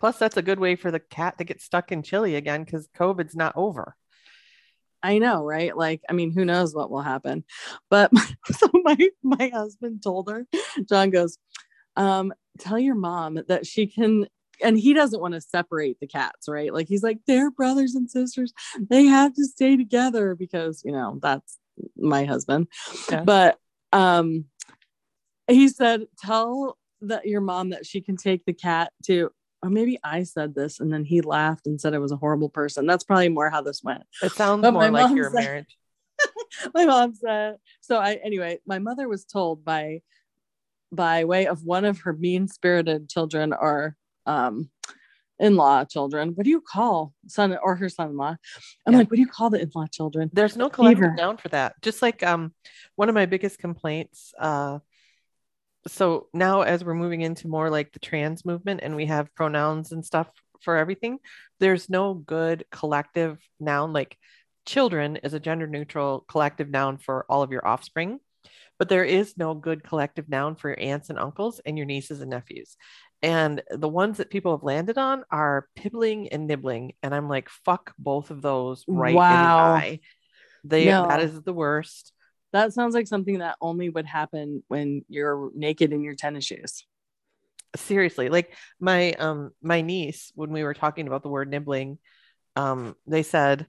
plus 0.00 0.18
that's 0.18 0.36
a 0.36 0.42
good 0.42 0.58
way 0.58 0.76
for 0.76 0.90
the 0.90 1.00
cat 1.00 1.38
to 1.38 1.44
get 1.44 1.60
stuck 1.60 1.92
in 1.92 2.02
chile 2.02 2.34
again 2.34 2.64
because 2.64 2.88
covid's 2.94 3.36
not 3.36 3.52
over 3.56 3.94
I 5.02 5.18
know, 5.18 5.44
right? 5.44 5.76
Like, 5.76 6.02
I 6.08 6.12
mean, 6.12 6.32
who 6.32 6.44
knows 6.44 6.74
what 6.74 6.90
will 6.90 7.02
happen? 7.02 7.44
But 7.90 8.10
so 8.50 8.68
my 8.74 8.96
my 9.22 9.48
husband 9.48 10.02
told 10.02 10.28
her, 10.28 10.46
John 10.88 11.10
goes, 11.10 11.38
um, 11.96 12.32
tell 12.58 12.78
your 12.78 12.94
mom 12.94 13.38
that 13.48 13.66
she 13.66 13.86
can, 13.86 14.26
and 14.62 14.78
he 14.78 14.94
doesn't 14.94 15.20
want 15.20 15.34
to 15.34 15.40
separate 15.40 15.98
the 16.00 16.06
cats, 16.06 16.48
right? 16.48 16.72
Like 16.72 16.88
he's 16.88 17.02
like, 17.02 17.18
they're 17.26 17.50
brothers 17.50 17.94
and 17.94 18.10
sisters. 18.10 18.52
They 18.78 19.04
have 19.04 19.34
to 19.34 19.44
stay 19.44 19.76
together 19.76 20.34
because, 20.34 20.82
you 20.84 20.92
know, 20.92 21.18
that's 21.22 21.58
my 21.96 22.24
husband. 22.24 22.68
Yeah. 23.10 23.22
But 23.24 23.58
um 23.92 24.46
he 25.48 25.68
said, 25.68 26.02
tell 26.18 26.76
that 27.02 27.26
your 27.26 27.40
mom 27.40 27.70
that 27.70 27.86
she 27.86 28.00
can 28.00 28.16
take 28.16 28.44
the 28.44 28.52
cat 28.52 28.92
to 29.06 29.30
or 29.62 29.70
maybe 29.70 29.98
I 30.04 30.22
said 30.24 30.54
this 30.54 30.78
and 30.80 30.92
then 30.92 31.04
he 31.04 31.20
laughed 31.20 31.66
and 31.66 31.80
said 31.80 31.94
I 31.94 31.98
was 31.98 32.12
a 32.12 32.16
horrible 32.16 32.48
person. 32.48 32.86
That's 32.86 33.04
probably 33.04 33.28
more 33.28 33.50
how 33.50 33.62
this 33.62 33.82
went 33.82 34.02
it 34.22 34.32
sounds 34.32 34.62
But 34.62 34.72
more 34.72 34.90
like 34.90 35.14
your 35.16 35.30
said- 35.30 35.44
marriage 35.44 35.76
my 36.74 36.84
mom 36.84 37.14
said 37.14 37.54
so 37.80 37.96
i 37.96 38.14
anyway 38.24 38.58
my 38.66 38.80
mother 38.80 39.08
was 39.08 39.24
told 39.24 39.64
by 39.64 40.00
by 40.90 41.24
way 41.24 41.46
of 41.46 41.62
one 41.64 41.84
of 41.84 42.00
her 42.00 42.12
mean-spirited 42.12 43.08
children 43.08 43.52
or 43.52 43.94
um 44.28 44.70
in-law 45.40 45.84
children 45.84 46.30
what 46.34 46.44
do 46.44 46.50
you 46.50 46.60
call 46.60 47.12
son 47.28 47.56
or 47.62 47.76
her 47.76 47.88
son-in-law 47.88 48.34
i'm 48.86 48.92
Yeah. 48.92 48.98
like 48.98 49.10
what 49.10 49.16
do 49.16 49.22
you 49.22 49.28
call 49.28 49.50
the 49.50 49.60
in-law 49.60 49.86
children 49.92 50.30
there's 50.32 50.56
no 50.56 50.68
collective 50.68 51.04
Fever. 51.04 51.14
noun 51.14 51.36
for 51.36 51.48
that 51.50 51.74
just 51.80 52.02
like 52.02 52.22
um 52.22 52.52
one 52.96 53.08
of 53.08 53.14
my 53.14 53.26
biggest 53.26 53.58
complaints 53.58 54.34
uh 54.38 54.78
so 55.86 56.28
now 56.34 56.62
as 56.62 56.84
we're 56.84 56.94
moving 56.94 57.20
into 57.22 57.48
more 57.48 57.70
like 57.70 57.92
the 57.92 57.98
trans 57.98 58.44
movement 58.44 58.80
and 58.82 58.96
we 58.96 59.06
have 59.06 59.34
pronouns 59.34 59.92
and 59.92 60.04
stuff 60.04 60.28
for 60.60 60.76
everything, 60.76 61.18
there's 61.60 61.88
no 61.88 62.14
good 62.14 62.64
collective 62.70 63.38
noun 63.60 63.92
like 63.92 64.16
children 64.66 65.16
is 65.16 65.34
a 65.34 65.40
gender 65.40 65.66
neutral 65.66 66.24
collective 66.28 66.68
noun 66.68 66.98
for 66.98 67.24
all 67.28 67.42
of 67.42 67.52
your 67.52 67.66
offspring, 67.66 68.18
but 68.78 68.88
there 68.88 69.04
is 69.04 69.38
no 69.38 69.54
good 69.54 69.82
collective 69.82 70.28
noun 70.28 70.56
for 70.56 70.68
your 70.70 70.80
aunts 70.80 71.10
and 71.10 71.18
uncles 71.18 71.60
and 71.64 71.78
your 71.78 71.86
nieces 71.86 72.20
and 72.20 72.30
nephews. 72.30 72.76
And 73.22 73.62
the 73.70 73.88
ones 73.88 74.18
that 74.18 74.30
people 74.30 74.52
have 74.56 74.62
landed 74.62 74.96
on 74.98 75.24
are 75.30 75.66
pibbling 75.74 76.28
and 76.28 76.46
nibbling. 76.46 76.92
And 77.02 77.14
I'm 77.14 77.28
like, 77.28 77.48
fuck 77.48 77.92
both 77.98 78.30
of 78.30 78.42
those 78.42 78.84
right 78.86 79.14
Wow. 79.14 79.30
in 79.30 79.42
the 79.42 79.54
eye. 79.54 80.00
They 80.64 80.86
No. 80.86 81.06
that 81.08 81.20
is 81.20 81.42
the 81.42 81.52
worst. 81.52 82.12
That 82.52 82.72
sounds 82.72 82.94
like 82.94 83.06
something 83.06 83.38
that 83.40 83.56
only 83.60 83.90
would 83.90 84.06
happen 84.06 84.62
when 84.68 85.04
you're 85.08 85.50
naked 85.54 85.92
in 85.92 86.02
your 86.02 86.14
tennis 86.14 86.44
shoes. 86.44 86.86
seriously 87.76 88.30
like 88.30 88.54
my 88.80 89.12
um 89.12 89.50
my 89.60 89.82
niece 89.82 90.32
when 90.34 90.50
we 90.50 90.64
were 90.64 90.72
talking 90.72 91.06
about 91.06 91.22
the 91.22 91.28
word 91.28 91.50
nibbling 91.50 91.98
um 92.56 92.96
they 93.06 93.22
said 93.22 93.66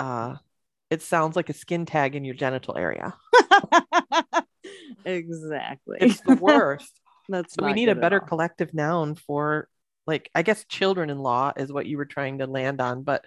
uh 0.00 0.34
it 0.90 1.02
sounds 1.02 1.36
like 1.36 1.50
a 1.50 1.52
skin 1.52 1.84
tag 1.84 2.16
in 2.16 2.24
your 2.24 2.34
genital 2.34 2.74
area 2.76 3.12
exactly. 5.04 5.98
it's 6.00 6.20
the 6.22 6.34
worst 6.40 7.00
That's 7.28 7.54
we 7.60 7.72
need 7.72 7.88
a 7.88 7.94
better 7.94 8.20
collective 8.20 8.74
noun 8.74 9.14
for 9.14 9.68
like 10.06 10.30
i 10.34 10.42
guess 10.42 10.64
children-in-law 10.68 11.52
is 11.56 11.72
what 11.72 11.86
you 11.86 11.96
were 11.96 12.04
trying 12.04 12.38
to 12.38 12.46
land 12.46 12.80
on 12.80 13.02
but 13.02 13.24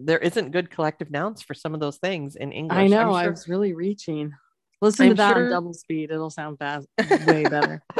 there 0.00 0.18
isn't 0.18 0.50
good 0.52 0.70
collective 0.70 1.10
nouns 1.10 1.42
for 1.42 1.54
some 1.54 1.74
of 1.74 1.80
those 1.80 1.96
things 1.98 2.36
in 2.36 2.52
english 2.52 2.78
I 2.78 2.86
know. 2.86 3.10
I'm 3.10 3.26
I 3.26 3.28
was 3.28 3.48
really 3.48 3.72
reaching. 3.74 4.32
Listen 4.80 5.06
I'm 5.06 5.10
to 5.10 5.14
that 5.16 5.34
sure- 5.34 5.44
on 5.46 5.50
double 5.50 5.72
speed. 5.74 6.10
It'll 6.10 6.30
sound 6.30 6.58
fast, 6.58 6.86
way 7.26 7.44
better. 7.44 7.82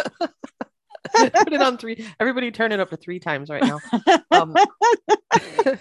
put 1.16 1.52
it 1.52 1.62
on 1.62 1.76
three 1.78 2.04
everybody 2.18 2.50
turn 2.50 2.72
it 2.72 2.80
up 2.80 2.90
to 2.90 2.96
three 2.96 3.20
times 3.20 3.48
right 3.50 3.62
now 3.62 3.78
um, 4.30 4.54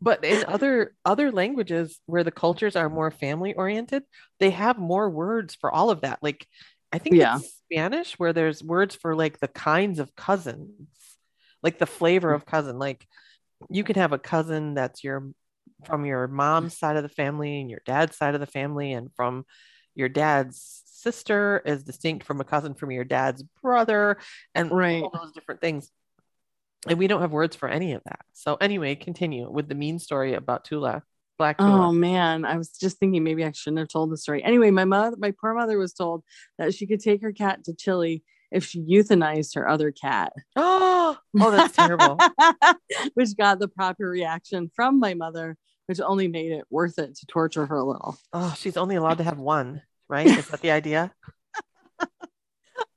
but 0.00 0.22
in 0.24 0.44
other 0.46 0.94
other 1.04 1.32
languages 1.32 1.98
where 2.06 2.22
the 2.22 2.30
cultures 2.30 2.76
are 2.76 2.88
more 2.90 3.10
family 3.10 3.54
oriented 3.54 4.02
they 4.38 4.50
have 4.50 4.78
more 4.78 5.08
words 5.08 5.54
for 5.54 5.72
all 5.72 5.90
of 5.90 6.02
that 6.02 6.18
like 6.22 6.46
i 6.92 6.98
think 6.98 7.16
Yeah. 7.16 7.38
it's 7.38 7.55
spanish 7.66 8.18
where 8.18 8.32
there's 8.32 8.62
words 8.62 8.94
for 8.94 9.14
like 9.14 9.38
the 9.40 9.48
kinds 9.48 9.98
of 9.98 10.14
cousins 10.14 10.70
like 11.62 11.78
the 11.78 11.86
flavor 11.86 12.32
of 12.32 12.46
cousin 12.46 12.78
like 12.78 13.06
you 13.70 13.84
can 13.84 13.96
have 13.96 14.12
a 14.12 14.18
cousin 14.18 14.74
that's 14.74 15.02
your 15.02 15.28
from 15.84 16.04
your 16.04 16.26
mom's 16.28 16.76
side 16.78 16.96
of 16.96 17.02
the 17.02 17.08
family 17.08 17.60
and 17.60 17.70
your 17.70 17.80
dad's 17.84 18.16
side 18.16 18.34
of 18.34 18.40
the 18.40 18.46
family 18.46 18.92
and 18.92 19.10
from 19.14 19.44
your 19.94 20.08
dad's 20.08 20.82
sister 20.86 21.62
is 21.64 21.84
distinct 21.84 22.24
from 22.24 22.40
a 22.40 22.44
cousin 22.44 22.74
from 22.74 22.90
your 22.90 23.04
dad's 23.04 23.42
brother 23.62 24.18
and 24.54 24.70
Right. 24.70 25.02
all 25.02 25.10
those 25.12 25.32
different 25.32 25.60
things. 25.60 25.90
And 26.88 26.98
we 26.98 27.06
don't 27.06 27.20
have 27.20 27.32
words 27.32 27.56
for 27.56 27.68
any 27.68 27.92
of 27.92 28.02
that. 28.04 28.20
So 28.32 28.56
anyway 28.56 28.94
continue 28.94 29.50
with 29.50 29.68
the 29.68 29.74
mean 29.74 29.98
story 29.98 30.34
about 30.34 30.64
tula 30.64 31.02
black 31.38 31.58
tula 31.58 31.88
Oh 31.88 31.92
man, 31.92 32.44
I 32.44 32.56
was 32.56 32.70
just 32.70 32.98
thinking 32.98 33.24
maybe 33.24 33.44
I 33.44 33.52
shouldn't 33.52 33.78
have 33.78 33.88
told 33.88 34.10
the 34.10 34.16
story. 34.16 34.42
Anyway, 34.42 34.70
my 34.70 34.84
mother, 34.84 35.16
my 35.18 35.32
poor 35.38 35.54
mother, 35.54 35.78
was 35.78 35.92
told 35.92 36.24
that 36.58 36.74
she 36.74 36.86
could 36.86 37.00
take 37.00 37.22
her 37.22 37.32
cat 37.32 37.64
to 37.64 37.74
Chile 37.74 38.22
if 38.50 38.64
she 38.64 38.80
euthanized 38.80 39.54
her 39.54 39.68
other 39.68 39.90
cat. 39.90 40.32
oh, 40.56 41.16
oh 41.40 41.50
that's 41.50 41.74
terrible 41.74 42.18
which 43.14 43.36
got 43.36 43.58
the 43.58 43.68
proper 43.68 44.08
reaction 44.08 44.70
from 44.74 44.98
my 44.98 45.14
mother, 45.14 45.56
which 45.86 46.00
only 46.00 46.28
made 46.28 46.52
it 46.52 46.64
worth 46.70 46.98
it 46.98 47.16
to 47.16 47.26
torture 47.26 47.66
her 47.66 47.76
a 47.76 47.84
little. 47.84 48.16
oh 48.32 48.54
she's 48.56 48.76
only 48.76 48.96
allowed 48.96 49.18
to 49.18 49.24
have 49.24 49.38
one 49.38 49.82
right 50.08 50.26
is 50.26 50.48
that 50.48 50.60
the 50.60 50.70
idea 50.70 51.12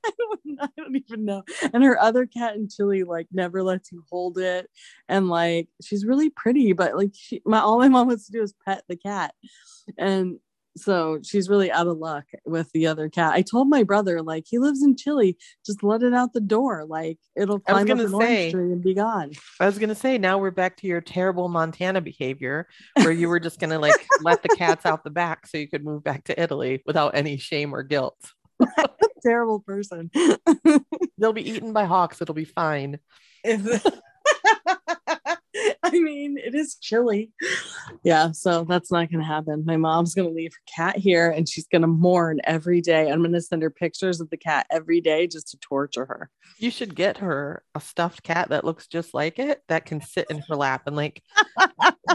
I 0.04 0.10
don't, 0.18 0.58
I 0.60 0.68
don't 0.76 0.96
even 0.96 1.24
know. 1.24 1.42
And 1.72 1.82
her 1.82 2.00
other 2.00 2.26
cat 2.26 2.56
in 2.56 2.68
Chile 2.68 3.04
like 3.04 3.28
never 3.32 3.62
lets 3.62 3.92
you 3.92 4.04
hold 4.10 4.38
it, 4.38 4.68
and 5.08 5.28
like 5.28 5.68
she's 5.82 6.04
really 6.04 6.30
pretty, 6.30 6.72
but 6.72 6.96
like 6.96 7.12
she, 7.14 7.42
my 7.44 7.60
all 7.60 7.78
my 7.78 7.88
mom 7.88 8.08
wants 8.08 8.26
to 8.26 8.32
do 8.32 8.42
is 8.42 8.54
pet 8.64 8.82
the 8.88 8.96
cat, 8.96 9.34
and 9.98 10.38
so 10.76 11.18
she's 11.22 11.48
really 11.48 11.70
out 11.70 11.86
of 11.86 11.98
luck 11.98 12.24
with 12.44 12.70
the 12.72 12.86
other 12.86 13.08
cat. 13.08 13.34
I 13.34 13.42
told 13.42 13.68
my 13.68 13.82
brother 13.82 14.22
like 14.22 14.44
he 14.48 14.58
lives 14.58 14.82
in 14.82 14.96
Chile, 14.96 15.36
just 15.66 15.82
let 15.82 16.02
it 16.02 16.14
out 16.14 16.32
the 16.32 16.40
door, 16.40 16.84
like 16.86 17.18
it'll 17.36 17.60
climb 17.60 17.90
up 17.90 17.98
an 17.98 18.18
say- 18.18 18.50
tree 18.50 18.72
and 18.72 18.82
be 18.82 18.94
gone. 18.94 19.32
I 19.58 19.66
was 19.66 19.78
gonna 19.78 19.94
say 19.94 20.18
now 20.18 20.38
we're 20.38 20.50
back 20.50 20.76
to 20.78 20.86
your 20.86 21.00
terrible 21.00 21.48
Montana 21.48 22.00
behavior 22.00 22.68
where 22.96 23.12
you 23.12 23.28
were 23.28 23.40
just 23.40 23.58
gonna 23.58 23.78
like 23.78 24.06
let 24.22 24.42
the 24.42 24.48
cats 24.48 24.86
out 24.86 25.04
the 25.04 25.10
back 25.10 25.46
so 25.46 25.58
you 25.58 25.68
could 25.68 25.84
move 25.84 26.04
back 26.04 26.24
to 26.24 26.40
Italy 26.40 26.82
without 26.86 27.14
any 27.14 27.36
shame 27.36 27.74
or 27.74 27.82
guilt. 27.82 28.16
Terrible 29.22 29.60
person. 29.60 30.10
They'll 31.18 31.32
be 31.32 31.48
eaten 31.48 31.72
by 31.72 31.84
hawks. 31.84 32.20
It'll 32.20 32.34
be 32.34 32.44
fine. 32.44 32.98
Is 33.44 33.66
I 35.82 35.90
mean, 35.90 36.38
it 36.38 36.54
is 36.54 36.76
chilly. 36.76 37.30
Yeah, 38.02 38.32
so 38.32 38.64
that's 38.64 38.90
not 38.90 39.10
going 39.10 39.20
to 39.20 39.26
happen. 39.26 39.64
My 39.64 39.76
mom's 39.76 40.14
going 40.14 40.28
to 40.28 40.34
leave 40.34 40.52
her 40.52 40.72
cat 40.74 40.96
here 40.96 41.30
and 41.30 41.48
she's 41.48 41.66
going 41.66 41.82
to 41.82 41.88
mourn 41.88 42.40
every 42.44 42.80
day. 42.80 43.10
I'm 43.10 43.20
going 43.20 43.32
to 43.32 43.40
send 43.40 43.62
her 43.62 43.70
pictures 43.70 44.20
of 44.20 44.30
the 44.30 44.36
cat 44.36 44.66
every 44.70 45.00
day 45.00 45.26
just 45.26 45.48
to 45.48 45.58
torture 45.58 46.04
her. 46.06 46.30
You 46.58 46.70
should 46.70 46.94
get 46.94 47.18
her 47.18 47.62
a 47.74 47.80
stuffed 47.80 48.22
cat 48.22 48.50
that 48.50 48.64
looks 48.64 48.86
just 48.86 49.14
like 49.14 49.38
it 49.38 49.62
that 49.68 49.86
can 49.86 50.00
sit 50.00 50.26
in 50.30 50.42
her 50.48 50.56
lap 50.56 50.82
and 50.86 50.96
like 50.96 51.22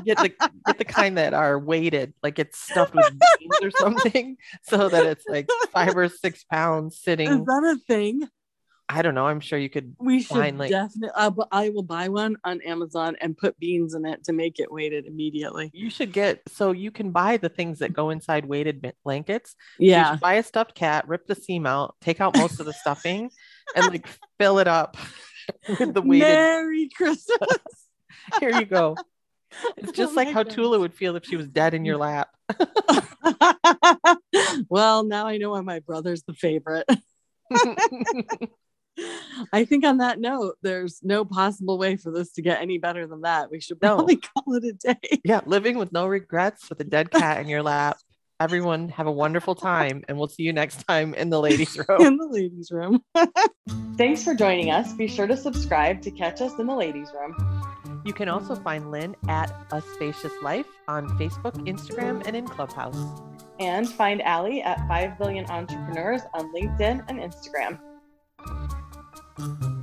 get 0.03 0.17
the 0.17 0.31
get 0.65 0.77
the 0.77 0.85
kind 0.85 1.17
that 1.17 1.33
are 1.33 1.57
weighted, 1.59 2.13
like 2.23 2.39
it's 2.39 2.59
stuffed 2.59 2.95
with 2.95 3.09
beans 3.39 3.57
or 3.61 3.71
something, 3.71 4.37
so 4.63 4.89
that 4.89 5.05
it's 5.05 5.25
like 5.27 5.47
five 5.71 5.95
or 5.95 6.09
six 6.09 6.43
pounds 6.43 6.99
sitting. 6.99 7.29
Is 7.29 7.45
that 7.45 7.77
a 7.77 7.79
thing? 7.87 8.27
I 8.87 9.01
don't 9.01 9.15
know. 9.15 9.25
I'm 9.25 9.39
sure 9.39 9.57
you 9.57 9.69
could. 9.69 9.95
We 9.99 10.21
should 10.21 10.37
Fine, 10.37 10.57
like- 10.59 10.69
definitely. 10.69 11.09
Uh, 11.15 11.31
but 11.31 11.47
I 11.51 11.69
will 11.69 11.81
buy 11.83 12.07
one 12.09 12.37
on 12.43 12.61
Amazon 12.61 13.15
and 13.19 13.35
put 13.35 13.57
beans 13.59 13.95
in 13.95 14.05
it 14.05 14.23
to 14.25 14.33
make 14.33 14.59
it 14.59 14.71
weighted 14.71 15.07
immediately. 15.07 15.71
You 15.73 15.89
should 15.89 16.13
get 16.13 16.41
so 16.49 16.71
you 16.71 16.91
can 16.91 17.09
buy 17.11 17.37
the 17.37 17.49
things 17.49 17.79
that 17.79 17.93
go 17.93 18.11
inside 18.11 18.45
weighted 18.45 18.81
bla- 18.83 18.93
blankets. 19.03 19.55
You 19.79 19.89
Yeah. 19.91 20.11
should 20.11 20.19
buy 20.19 20.35
a 20.35 20.43
stuffed 20.43 20.75
cat, 20.75 21.07
rip 21.07 21.25
the 21.25 21.33
seam 21.35 21.65
out, 21.65 21.95
take 21.99 22.21
out 22.21 22.37
most 22.37 22.59
of 22.59 22.67
the 22.67 22.73
stuffing, 22.73 23.31
and 23.75 23.87
like 23.87 24.07
fill 24.39 24.59
it 24.59 24.67
up 24.67 24.97
with 25.79 25.93
the 25.95 26.01
weighted. 26.03 26.27
Merry 26.27 26.89
Christmas. 26.95 27.57
Here 28.39 28.51
you 28.51 28.65
go. 28.65 28.95
It's 29.77 29.93
just 29.93 30.11
Oh 30.13 30.15
like 30.15 30.27
how 30.27 30.41
goodness. 30.43 30.55
Tula 30.55 30.79
would 30.79 30.93
feel 30.93 31.15
if 31.15 31.25
she 31.25 31.37
was 31.37 31.47
dead 31.47 31.73
in 31.73 31.85
your 31.85 31.97
lap. 31.97 32.29
well, 34.69 35.03
now 35.03 35.25
I 35.27 35.37
know 35.37 35.51
why 35.51 35.61
my 35.61 35.79
brother's 35.79 36.21
the 36.23 36.33
favorite. 36.33 36.85
I 39.53 39.65
think 39.65 39.83
on 39.85 39.97
that 39.97 40.19
note, 40.19 40.55
there's 40.61 40.99
no 41.03 41.25
possible 41.25 41.77
way 41.77 41.97
for 41.97 42.11
this 42.11 42.31
to 42.33 42.41
get 42.41 42.61
any 42.61 42.77
better 42.77 43.07
than 43.07 43.21
that. 43.21 43.51
We 43.51 43.59
should 43.59 43.81
No. 43.81 43.95
probably 43.95 44.15
call 44.17 44.53
it 44.55 44.63
a 44.63 44.73
day. 44.73 45.19
yeah, 45.23 45.41
living 45.45 45.77
with 45.77 45.91
no 45.91 46.07
regrets 46.07 46.69
with 46.69 46.79
a 46.79 46.83
dead 46.85 47.11
cat 47.11 47.39
in 47.41 47.47
your 47.47 47.63
lap. 47.63 47.97
Everyone 48.39 48.89
have 48.89 49.07
a 49.07 49.11
wonderful 49.13 49.55
time, 49.55 50.03
and 50.09 50.17
we'll 50.17 50.27
see 50.27 50.43
you 50.43 50.51
next 50.51 50.85
time 50.87 51.13
in 51.13 51.29
the 51.29 51.39
ladies' 51.39 51.77
room. 51.87 52.01
in 52.01 52.17
the 52.17 52.27
ladies' 52.27 52.69
room. 52.69 53.01
Thanks 53.97 54.23
for 54.25 54.35
joining 54.35 54.71
us. 54.71 54.91
Be 54.91 55.07
sure 55.07 55.25
to 55.25 55.37
subscribe 55.37 56.01
to 56.01 56.11
catch 56.11 56.41
us 56.41 56.51
in 56.59 56.67
the 56.67 56.75
ladies' 56.75 57.07
room. 57.17 57.33
You 58.03 58.11
can 58.11 58.27
also 58.27 58.55
find 58.55 58.91
Lynn 58.91 59.15
at 59.29 59.55
A 59.71 59.81
Spacious 59.93 60.33
Life 60.41 60.65
on 60.89 61.07
Facebook, 61.17 61.53
Instagram, 61.65 62.27
and 62.27 62.35
in 62.35 62.45
Clubhouse. 62.45 62.97
And 63.61 63.87
find 63.89 64.21
Ali 64.23 64.61
at 64.61 64.85
5 64.89 65.17
Billion 65.17 65.45
Entrepreneurs 65.49 66.21
on 66.33 66.53
LinkedIn 66.53 67.05
and 67.07 67.19
Instagram. 67.19 67.79
Thank 69.37 69.61
you. 69.63 69.74